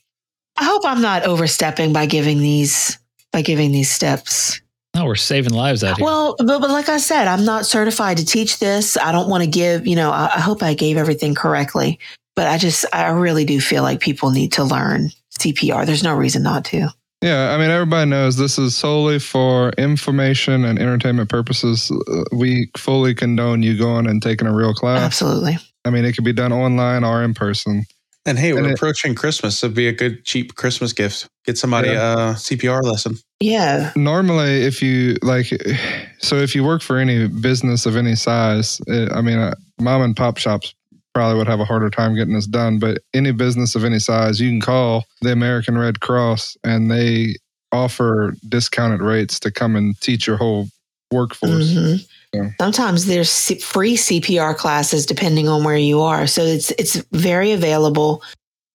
I 0.58 0.66
hope 0.66 0.84
I'm 0.86 1.02
not 1.02 1.24
overstepping 1.24 1.94
by 1.94 2.06
giving 2.06 2.40
these 2.40 3.00
by 3.32 3.42
giving 3.42 3.72
these 3.72 3.90
steps. 3.90 4.62
No, 4.96 5.06
we're 5.06 5.16
saving 5.16 5.54
lives 5.54 5.84
out 5.84 5.98
here. 5.98 6.06
Well, 6.06 6.36
but, 6.38 6.60
but 6.60 6.70
like 6.70 6.88
I 6.88 6.98
said, 6.98 7.28
I'm 7.28 7.46
not 7.46 7.66
certified 7.66 8.18
to 8.18 8.26
teach 8.26 8.60
this. 8.60 8.96
I 8.96 9.12
don't 9.12 9.28
want 9.28 9.44
to 9.44 9.50
give, 9.50 9.88
you 9.88 9.96
know, 9.96 10.12
I, 10.12 10.32
I 10.36 10.40
hope 10.40 10.62
I 10.62 10.76
gave 10.76 10.98
everything 10.98 11.34
correctly. 11.34 12.00
But 12.36 12.48
I 12.48 12.58
just 12.58 12.86
I 12.94 13.10
really 13.10 13.46
do 13.46 13.60
feel 13.62 13.84
like 13.84 14.00
people 14.00 14.32
need 14.32 14.52
to 14.54 14.64
learn 14.64 15.10
CPR. 15.40 15.86
There's 15.86 16.04
no 16.04 16.16
reason 16.16 16.44
not 16.44 16.66
to. 16.66 16.90
Yeah, 17.22 17.54
I 17.54 17.58
mean, 17.58 17.70
everybody 17.70 18.10
knows 18.10 18.36
this 18.36 18.60
is 18.60 18.76
solely 18.76 19.18
for 19.18 19.70
information 19.78 20.66
and 20.66 20.78
entertainment 20.78 21.30
purposes. 21.30 21.90
Uh, 21.92 22.24
We 22.34 22.70
fully 22.76 23.16
condone 23.16 23.64
you 23.64 23.78
going 23.78 24.08
and 24.08 24.22
taking 24.22 24.48
a 24.48 24.54
real 24.54 24.74
class. 24.74 25.00
Absolutely. 25.02 25.58
I 25.86 25.90
mean, 25.90 26.06
it 26.06 26.14
could 26.14 26.26
be 26.26 26.34
done 26.34 26.52
online 26.52 27.04
or 27.04 27.24
in 27.24 27.34
person. 27.34 27.86
And 28.26 28.40
hey, 28.40 28.54
we're 28.54 28.60
And 28.60 28.68
it- 28.68 28.74
approaching 28.74 29.16
Christmas. 29.16 29.62
It'd 29.64 29.76
be 29.76 29.88
a 29.88 29.92
good, 29.92 30.24
cheap 30.26 30.56
Christmas 30.56 30.94
gift. 30.94 31.28
Get 31.46 31.58
somebody 31.58 31.90
a 31.90 32.36
CPR 32.38 32.82
lesson. 32.82 33.18
Yeah. 33.42 33.92
Normally, 33.98 34.64
if 34.64 34.82
you 34.82 35.18
like, 35.22 35.48
so 36.20 36.38
if 36.38 36.56
you 36.56 36.64
work 36.64 36.82
for 36.82 36.98
any 36.98 37.28
business 37.28 37.86
of 37.86 37.98
any 37.98 38.16
size, 38.16 38.80
uh, 38.90 39.08
I 39.14 39.22
mean, 39.22 39.40
uh, 39.40 39.56
mom 39.82 40.02
and 40.02 40.16
pop 40.16 40.38
shops 40.38 40.74
probably 41.14 41.38
would 41.38 41.48
have 41.48 41.60
a 41.60 41.66
harder 41.66 41.90
time 41.90 42.16
getting 42.16 42.34
this 42.34 42.48
done, 42.48 42.80
but 42.80 43.02
any 43.14 43.32
business 43.32 43.76
of 43.76 43.84
any 43.84 44.00
size, 44.00 44.40
you 44.40 44.50
can 44.50 44.62
call 44.62 45.04
the 45.22 45.32
American 45.32 45.78
Red 45.78 46.00
Cross 46.00 46.56
and 46.64 46.90
they 46.90 47.36
offer 47.72 48.34
discounted 48.48 49.02
rates 49.02 49.40
to 49.42 49.52
come 49.52 49.76
and 49.76 50.00
teach 50.00 50.26
your 50.28 50.38
whole 50.38 50.70
workforce. 51.12 51.72
Mhm. 51.74 52.06
Yeah. 52.34 52.50
Sometimes 52.60 53.06
there's 53.06 53.30
C- 53.30 53.60
free 53.60 53.96
CPR 53.96 54.58
classes 54.58 55.06
depending 55.06 55.48
on 55.48 55.64
where 55.64 55.78
you 55.78 56.02
are. 56.02 56.26
So 56.28 56.44
it's 56.44 56.72
it's 56.72 56.96
very 57.12 57.52
available. 57.52 58.24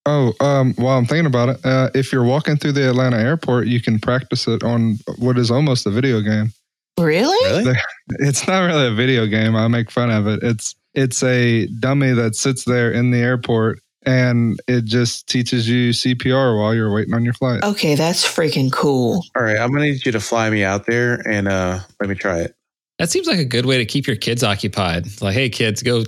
Oh, 0.06 0.32
um, 0.40 0.74
while 0.74 0.96
I'm 0.96 1.04
thinking 1.04 1.26
about 1.26 1.50
it, 1.50 1.66
uh, 1.66 1.90
if 1.94 2.12
you're 2.12 2.24
walking 2.24 2.56
through 2.56 2.72
the 2.72 2.88
Atlanta 2.88 3.18
airport, 3.18 3.66
you 3.66 3.80
can 3.80 3.98
practice 3.98 4.48
it 4.48 4.62
on 4.62 4.98
what 5.18 5.36
is 5.36 5.50
almost 5.50 5.86
a 5.86 5.90
video 5.90 6.20
game. 6.22 6.52
Really? 6.98 7.50
Really? 7.50 7.76
It's 8.20 8.48
not 8.48 8.60
really 8.60 8.86
a 8.86 8.94
video 8.94 9.26
game. 9.26 9.54
I 9.54 9.68
make 9.68 9.90
fun 9.90 10.10
of 10.10 10.26
it. 10.26 10.42
It's 10.42 10.74
it's 10.94 11.22
a 11.22 11.66
dummy 11.78 12.12
that 12.12 12.34
sits 12.34 12.64
there 12.64 12.90
in 12.90 13.10
the 13.10 13.18
airport 13.18 13.80
and 14.06 14.58
it 14.66 14.86
just 14.86 15.28
teaches 15.28 15.68
you 15.68 15.90
CPR 15.90 16.58
while 16.58 16.74
you're 16.74 16.92
waiting 16.92 17.12
on 17.12 17.22
your 17.22 17.34
flight. 17.34 17.62
Okay, 17.62 17.94
that's 17.94 18.24
freaking 18.24 18.72
cool. 18.72 19.22
All 19.36 19.42
right, 19.42 19.58
I'm 19.58 19.70
gonna 19.70 19.84
need 19.84 20.06
you 20.06 20.12
to 20.12 20.20
fly 20.20 20.48
me 20.48 20.64
out 20.64 20.86
there 20.86 21.20
and 21.28 21.48
uh 21.48 21.80
let 22.00 22.08
me 22.08 22.14
try 22.14 22.38
it. 22.38 22.54
That 22.98 23.10
seems 23.10 23.26
like 23.26 23.38
a 23.38 23.44
good 23.44 23.66
way 23.66 23.78
to 23.78 23.84
keep 23.84 24.06
your 24.06 24.16
kids 24.16 24.42
occupied. 24.42 25.06
Like, 25.20 25.34
hey, 25.34 25.48
kids, 25.48 25.82
go 25.82 26.04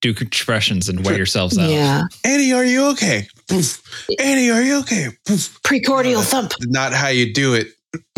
do 0.00 0.10
expressions 0.10 0.88
and 0.88 1.04
wear 1.04 1.16
yourselves 1.16 1.56
out. 1.56 1.70
Yeah. 1.70 2.04
Annie, 2.24 2.52
are 2.52 2.64
you 2.64 2.90
okay? 2.90 3.26
Poof. 3.48 3.82
Annie, 4.18 4.50
are 4.50 4.62
you 4.62 4.80
okay? 4.80 5.08
Poof. 5.26 5.62
Precordial 5.62 6.22
thump. 6.22 6.52
Not 6.62 6.92
how 6.92 7.08
you 7.08 7.32
do 7.32 7.54
it 7.54 7.68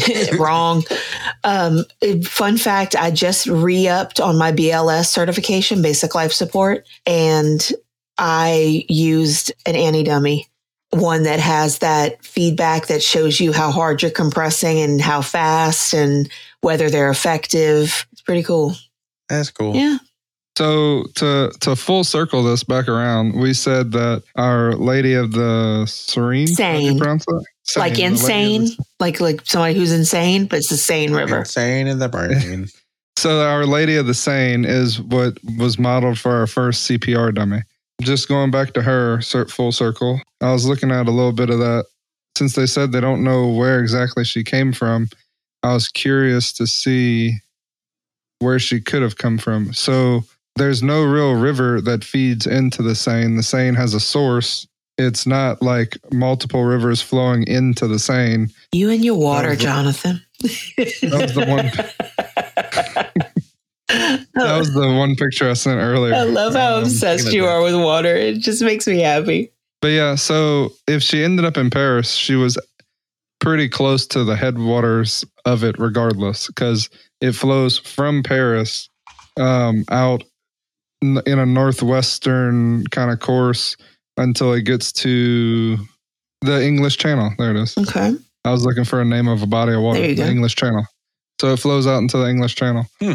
Wrong. 0.39 0.83
Um, 1.45 1.85
fun 2.25 2.57
fact 2.57 2.95
I 2.97 3.11
just 3.11 3.47
re 3.47 3.89
upped 3.89 4.21
on 4.21 4.39
my 4.39 4.53
BLS 4.53 5.07
certification, 5.07 5.83
basic 5.83 6.14
life 6.14 6.33
support, 6.33 6.87
and 7.07 7.73
I 8.19 8.85
used 8.89 9.53
an 9.67 9.77
Annie 9.77 10.05
dummy, 10.05 10.49
one 10.91 11.25
that 11.25 11.41
has 11.41 11.79
that 11.79 12.25
feedback 12.25 12.87
that 12.87 13.03
shows 13.03 13.41
you 13.41 13.53
how 13.53 13.71
hard 13.71 14.03
you're 14.03 14.11
compressing 14.11 14.81
and 14.81 15.01
how 15.01 15.23
fast 15.23 15.93
and 15.93 16.31
whether 16.61 16.90
they're 16.90 17.11
effective. 17.11 18.07
It's 18.12 18.22
pretty 18.22 18.42
cool. 18.42 18.74
That's 19.28 19.50
cool. 19.50 19.74
Yeah. 19.74 19.98
So 20.57 21.04
to 21.16 21.52
to 21.61 21.76
full 21.76 22.02
circle 22.02 22.42
this 22.42 22.64
back 22.64 22.88
around, 22.88 23.34
we 23.34 23.52
said 23.52 23.92
that 23.92 24.22
our 24.36 24.72
Lady 24.72 25.12
of 25.12 25.32
the 25.32 25.84
Serene, 25.86 26.48
how 26.57 26.72
do 26.72 26.78
you 26.80 26.88
Sane. 26.88 26.98
pronounce 26.98 27.26
that? 27.26 27.44
Sane, 27.64 27.80
like 27.82 27.94
the 27.94 28.00
Lady 28.00 28.07
of 28.07 28.18
the 28.18 28.22
insane, 28.22 28.76
like 29.00 29.20
like 29.20 29.40
somebody 29.44 29.74
who's 29.74 29.92
insane, 29.92 30.46
but 30.46 30.59
it's 30.61 30.68
the 30.68 30.76
Seine 30.78 31.12
River. 31.12 31.40
Insane 31.40 31.86
in 31.88 31.98
the 31.98 32.09
brain. 32.09 32.68
So 33.18 33.40
Our 33.40 33.64
Lady 33.64 33.96
of 33.96 34.07
the 34.07 34.12
Seine 34.12 34.68
is 34.68 35.00
what 35.00 35.38
was 35.57 35.78
modeled 35.78 36.18
for 36.18 36.32
our 36.32 36.46
first 36.46 36.88
CPR 36.88 37.34
dummy. 37.34 37.62
Just 38.02 38.28
going 38.28 38.50
back 38.50 38.74
to 38.74 38.82
her 38.82 39.22
full 39.22 39.72
circle, 39.72 40.20
I 40.42 40.52
was 40.52 40.66
looking 40.68 40.90
at 40.90 41.09
a 41.09 41.11
little 41.11 41.32
bit 41.32 41.48
of 41.48 41.59
that. 41.59 41.86
Since 42.36 42.54
they 42.57 42.66
said 42.66 42.92
they 42.92 43.00
don't 43.00 43.24
know 43.24 43.48
where 43.48 43.80
exactly 43.80 44.22
she 44.22 44.44
came 44.44 44.70
from, 44.70 45.09
I 45.67 45.75
was 45.75 45.89
curious 45.89 46.53
to 46.55 46.67
see 46.67 47.39
where 48.39 48.59
she 48.59 48.81
could 48.81 49.03
have 49.03 49.17
come 49.19 49.37
from. 49.39 49.73
So 49.73 50.23
there's 50.57 50.83
no 50.83 51.03
real 51.03 51.33
river 51.35 51.81
that 51.81 52.05
feeds 52.05 52.47
into 52.47 52.83
the 52.83 52.95
Seine. 52.95 53.37
The 53.37 53.43
Seine 53.43 53.77
has 53.77 53.93
a 53.95 54.01
source. 54.01 54.67
It's 54.99 55.27
not 55.27 55.61
like 55.61 55.97
multiple 56.12 56.62
rivers 56.64 57.03
flowing 57.03 57.47
into 57.49 57.89
the 57.89 57.99
Seine. 57.99 58.47
You 58.73 58.91
and 58.91 59.05
your 59.05 59.19
water, 59.19 59.51
was 59.51 59.59
the- 59.59 59.64
Jonathan. 59.64 60.23
That 60.43 61.21
was 61.23 61.35
the 61.35 61.47
one. 61.47 61.71
That 63.89 64.59
was 64.59 64.75
the 64.75 64.81
one 64.81 65.14
picture 65.14 65.49
I 65.49 65.55
sent 65.55 65.81
earlier. 65.81 66.14
I 66.14 66.23
love 66.25 66.55
how 66.55 66.77
Um, 66.77 66.83
obsessed 66.83 67.33
you 67.33 67.47
are 67.47 67.62
with 67.62 67.75
water. 67.77 68.14
It 68.14 68.39
just 68.41 68.61
makes 68.62 68.87
me 68.87 68.99
happy. 69.01 69.53
But 69.81 69.89
yeah, 69.89 70.17
so 70.17 70.73
if 70.87 71.03
she 71.03 71.23
ended 71.25 71.45
up 71.45 71.57
in 71.57 71.71
Paris, 71.71 72.12
she 72.12 72.35
was 72.35 72.59
pretty 73.41 73.69
close 73.69 74.07
to 74.09 74.25
the 74.25 74.35
headwaters 74.37 75.25
of 75.47 75.64
it, 75.64 75.78
regardless, 75.78 76.49
because 76.49 76.90
it 77.22 77.32
flows 77.32 77.78
from 77.78 78.22
Paris 78.22 78.90
um, 79.38 79.84
out 79.90 80.22
n- 81.03 81.22
in 81.26 81.38
a 81.38 81.47
northwestern 81.47 82.84
kind 82.88 83.11
of 83.11 83.20
course 83.20 83.76
until 84.18 84.53
it 84.53 84.62
gets 84.62 84.92
to 84.92 85.78
the 86.42 86.62
English 86.62 86.99
Channel. 86.99 87.30
There 87.38 87.51
it 87.53 87.57
is. 87.57 87.76
Okay. 87.78 88.14
I 88.44 88.51
was 88.51 88.64
looking 88.64 88.84
for 88.84 89.01
a 89.01 89.05
name 89.05 89.28
of 89.28 89.42
a 89.42 89.47
body 89.47 89.72
of 89.72 89.80
water, 89.82 90.01
There 90.01 90.11
you 90.11 90.16
the. 90.16 90.28
English 90.28 90.57
Channel. 90.57 90.84
So 91.40 91.53
it 91.53 91.59
flows 91.59 91.86
out 91.86 91.99
into 91.99 92.18
the 92.18 92.28
English 92.28 92.55
Channel. 92.57 92.86
Hmm. 93.01 93.14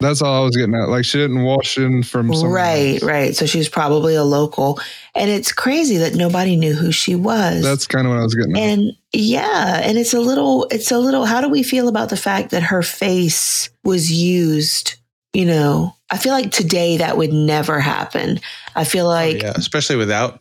That's 0.00 0.20
all 0.20 0.42
I 0.42 0.44
was 0.44 0.54
getting 0.54 0.74
at. 0.74 0.88
Like 0.90 1.04
she 1.06 1.16
didn't 1.18 1.42
wash 1.42 1.78
in 1.78 2.02
from 2.02 2.32
somewhere 2.34 2.50
Right, 2.52 2.94
else. 2.94 3.02
right. 3.02 3.34
So 3.36 3.46
she's 3.46 3.68
probably 3.68 4.14
a 4.14 4.24
local. 4.24 4.78
And 5.14 5.30
it's 5.30 5.52
crazy 5.52 5.96
that 5.96 6.14
nobody 6.14 6.54
knew 6.54 6.74
who 6.74 6.92
she 6.92 7.14
was. 7.14 7.62
That's 7.62 7.86
kind 7.86 8.06
of 8.06 8.12
what 8.12 8.20
I 8.20 8.22
was 8.24 8.34
getting 8.34 8.56
at. 8.56 8.62
and 8.62 8.92
yeah, 9.14 9.80
and 9.82 9.96
it's 9.96 10.12
a 10.12 10.20
little 10.20 10.66
it's 10.70 10.90
a 10.92 10.98
little 10.98 11.24
how 11.24 11.40
do 11.40 11.48
we 11.48 11.62
feel 11.62 11.88
about 11.88 12.10
the 12.10 12.16
fact 12.18 12.50
that 12.50 12.62
her 12.64 12.82
face 12.82 13.70
was 13.84 14.12
used, 14.12 14.96
you 15.32 15.46
know? 15.46 15.94
I 16.10 16.18
feel 16.18 16.32
like 16.34 16.50
today 16.52 16.98
that 16.98 17.16
would 17.16 17.32
never 17.32 17.80
happen. 17.80 18.38
I 18.74 18.84
feel 18.84 19.06
like 19.06 19.40
yeah, 19.42 19.52
especially 19.56 19.96
without 19.96 20.40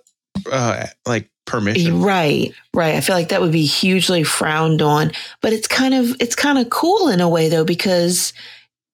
uh, 0.52 0.88
like 1.08 1.30
permission. 1.46 2.02
Right, 2.02 2.54
right. 2.74 2.96
I 2.96 3.02
feel 3.02 3.16
like 3.16 3.30
that 3.30 3.40
would 3.42 3.54
be 3.54 3.66
hugely 3.66 4.24
frowned 4.24 4.82
on, 4.82 5.12
but 5.42 5.54
it's 5.54 5.68
kind 5.68 5.94
of 5.94 6.14
it's 6.20 6.36
kind 6.36 6.58
of 6.60 6.70
cool 6.70 7.08
in 7.08 7.22
a 7.22 7.30
way 7.30 7.48
though 7.48 7.64
because 7.64 8.34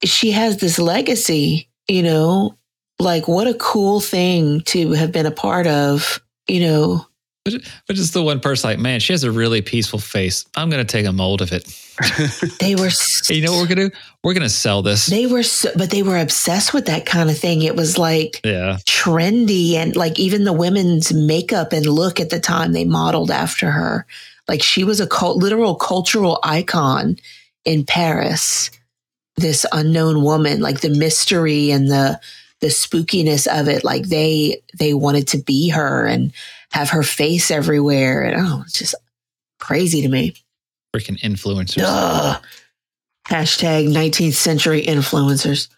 she 0.03 0.31
has 0.31 0.57
this 0.57 0.79
legacy, 0.79 1.69
you 1.87 2.03
know, 2.03 2.57
like 2.99 3.27
what 3.27 3.47
a 3.47 3.53
cool 3.55 3.99
thing 3.99 4.61
to 4.61 4.91
have 4.93 5.11
been 5.11 5.25
a 5.25 5.31
part 5.31 5.67
of, 5.67 6.21
you 6.47 6.61
know. 6.61 7.05
But, 7.43 7.55
but 7.87 7.95
just 7.95 8.13
the 8.13 8.21
one 8.21 8.39
person 8.39 8.69
like, 8.69 8.79
man, 8.79 8.99
she 8.99 9.13
has 9.13 9.23
a 9.23 9.31
really 9.31 9.63
peaceful 9.63 9.97
face. 9.97 10.45
I'm 10.55 10.69
going 10.69 10.85
to 10.85 10.91
take 10.91 11.07
a 11.07 11.11
mold 11.11 11.41
of 11.41 11.51
it. 11.51 11.65
They 12.59 12.75
were 12.75 12.89
Hey, 13.27 13.35
you 13.35 13.45
know 13.45 13.51
what 13.51 13.61
we're 13.61 13.75
going 13.75 13.89
to 13.89 13.89
do? 13.89 13.95
We're 14.23 14.33
going 14.33 14.43
to 14.43 14.49
sell 14.49 14.81
this. 14.81 15.07
they 15.07 15.25
were 15.25 15.43
so, 15.43 15.69
but 15.75 15.89
they 15.89 16.03
were 16.03 16.19
obsessed 16.19 16.73
with 16.73 16.85
that 16.85 17.05
kind 17.05 17.29
of 17.29 17.37
thing. 17.37 17.63
It 17.63 17.75
was 17.75 17.97
like 17.97 18.39
yeah. 18.43 18.77
trendy 18.85 19.73
and 19.73 19.95
like 19.95 20.19
even 20.19 20.43
the 20.43 20.53
women's 20.53 21.11
makeup 21.13 21.73
and 21.73 21.85
look 21.85 22.19
at 22.19 22.29
the 22.29 22.39
time 22.39 22.73
they 22.73 22.85
modeled 22.85 23.31
after 23.31 23.71
her. 23.71 24.05
Like 24.47 24.61
she 24.61 24.83
was 24.83 24.99
a 24.99 25.07
cult, 25.07 25.37
literal 25.37 25.75
cultural 25.75 26.39
icon 26.43 27.17
in 27.65 27.85
Paris. 27.85 28.69
This 29.37 29.65
unknown 29.71 30.23
woman, 30.23 30.61
like 30.61 30.81
the 30.81 30.89
mystery 30.89 31.71
and 31.71 31.89
the 31.89 32.19
the 32.59 32.67
spookiness 32.67 33.47
of 33.47 33.67
it, 33.67 33.83
like 33.83 34.07
they 34.07 34.61
they 34.77 34.93
wanted 34.93 35.27
to 35.29 35.37
be 35.39 35.69
her 35.69 36.05
and 36.05 36.31
have 36.71 36.89
her 36.89 37.03
face 37.03 37.51
everywhere. 37.51 38.21
And 38.21 38.35
oh, 38.45 38.61
it's 38.65 38.79
just 38.79 38.95
crazy 39.59 40.01
to 40.01 40.09
me. 40.09 40.35
Freaking 40.95 41.19
influencers. 41.19 41.83
Ugh. 41.85 42.43
Hashtag 43.27 43.87
19th 43.87 44.33
century 44.33 44.83
influencers. 44.83 45.69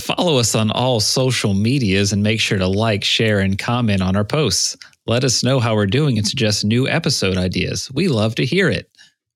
Follow 0.00 0.38
us 0.38 0.54
on 0.54 0.70
all 0.70 0.98
social 0.98 1.54
medias 1.54 2.12
and 2.12 2.22
make 2.22 2.40
sure 2.40 2.58
to 2.58 2.66
like, 2.66 3.04
share, 3.04 3.38
and 3.38 3.58
comment 3.58 4.02
on 4.02 4.16
our 4.16 4.24
posts. 4.24 4.76
Let 5.06 5.24
us 5.24 5.44
know 5.44 5.60
how 5.60 5.74
we're 5.74 5.86
doing 5.86 6.18
and 6.18 6.26
suggest 6.26 6.64
new 6.64 6.88
episode 6.88 7.36
ideas. 7.36 7.90
We 7.92 8.08
love 8.08 8.34
to 8.36 8.46
hear 8.46 8.68
it. 8.68 8.90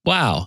Wow. 0.05 0.47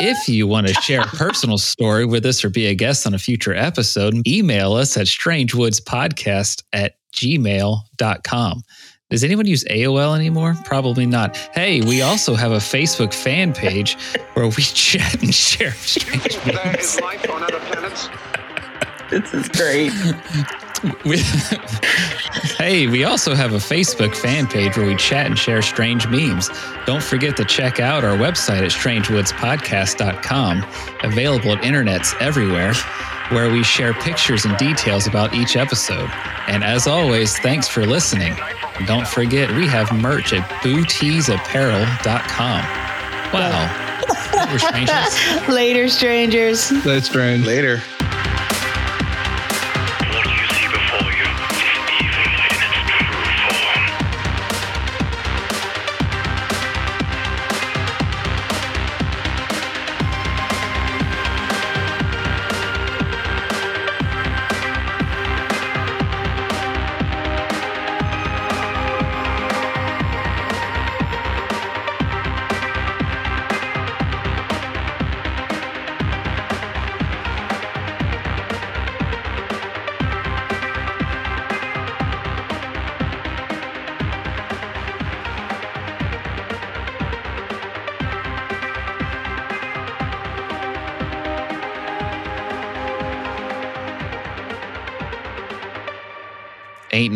if 0.00 0.28
you 0.28 0.46
want 0.46 0.66
to 0.68 0.74
share 0.74 1.00
a 1.00 1.06
personal 1.16 1.58
story 1.58 2.04
with 2.04 2.26
us 2.26 2.44
or 2.44 2.50
be 2.50 2.66
a 2.66 2.74
guest 2.74 3.06
on 3.06 3.14
a 3.14 3.18
future 3.18 3.54
episode, 3.54 4.26
email 4.26 4.74
us 4.74 4.96
at 4.96 5.06
strangewoodspodcast 5.06 6.62
at 6.72 6.94
gmail.com. 7.14 8.62
Does 9.10 9.24
anyone 9.24 9.46
use 9.46 9.64
AOL 9.64 10.14
anymore? 10.14 10.56
Probably 10.64 11.04
not. 11.04 11.36
Hey, 11.52 11.80
we 11.80 12.00
also 12.02 12.36
have 12.36 12.52
a 12.52 12.58
Facebook 12.58 13.12
fan 13.12 13.52
page 13.52 13.96
where 14.34 14.46
we 14.46 14.52
chat 14.62 15.20
and 15.20 15.34
share 15.34 15.72
strange 15.72 16.36
memes. 16.46 17.00
This 19.10 19.34
is 19.34 19.48
great. 19.48 19.92
We, 21.04 21.18
hey, 22.56 22.86
we 22.86 23.04
also 23.04 23.34
have 23.34 23.52
a 23.52 23.58
Facebook 23.58 24.14
fan 24.14 24.46
page 24.46 24.76
where 24.76 24.86
we 24.86 24.96
chat 24.96 25.26
and 25.26 25.38
share 25.38 25.62
strange 25.62 26.06
memes. 26.08 26.50
Don't 26.86 27.02
forget 27.02 27.36
to 27.36 27.44
check 27.44 27.80
out 27.80 28.04
our 28.04 28.16
website 28.16 28.62
at 28.62 28.70
strangewoodspodcast.com, 28.70 30.64
available 31.02 31.52
at 31.52 31.62
internets 31.62 32.14
everywhere, 32.20 32.72
where 33.30 33.50
we 33.50 33.62
share 33.62 33.92
pictures 33.94 34.44
and 34.44 34.56
details 34.56 35.06
about 35.06 35.34
each 35.34 35.56
episode. 35.56 36.10
And 36.48 36.64
as 36.64 36.86
always, 36.86 37.38
thanks 37.38 37.68
for 37.68 37.86
listening. 37.86 38.34
And 38.76 38.86
don't 38.86 39.06
forget, 39.06 39.50
we 39.54 39.66
have 39.68 39.92
merch 39.92 40.32
at 40.32 40.48
booteesapparel.com. 40.62 42.64
Wow. 43.32 43.86
We're 44.50 44.58
strangers. 44.58 45.48
Later, 45.48 45.88
strangers. 45.88 46.70
That's 46.82 47.06
strange. 47.06 47.46
Later. 47.46 47.80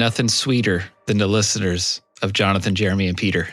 Nothing 0.05 0.29
sweeter 0.29 0.85
than 1.07 1.17
the 1.17 1.27
listeners 1.27 2.03
of 2.21 2.35
Jonathan, 2.35 2.75
Jeremy, 2.75 3.09
and 3.09 3.17
Peter. 3.17 3.49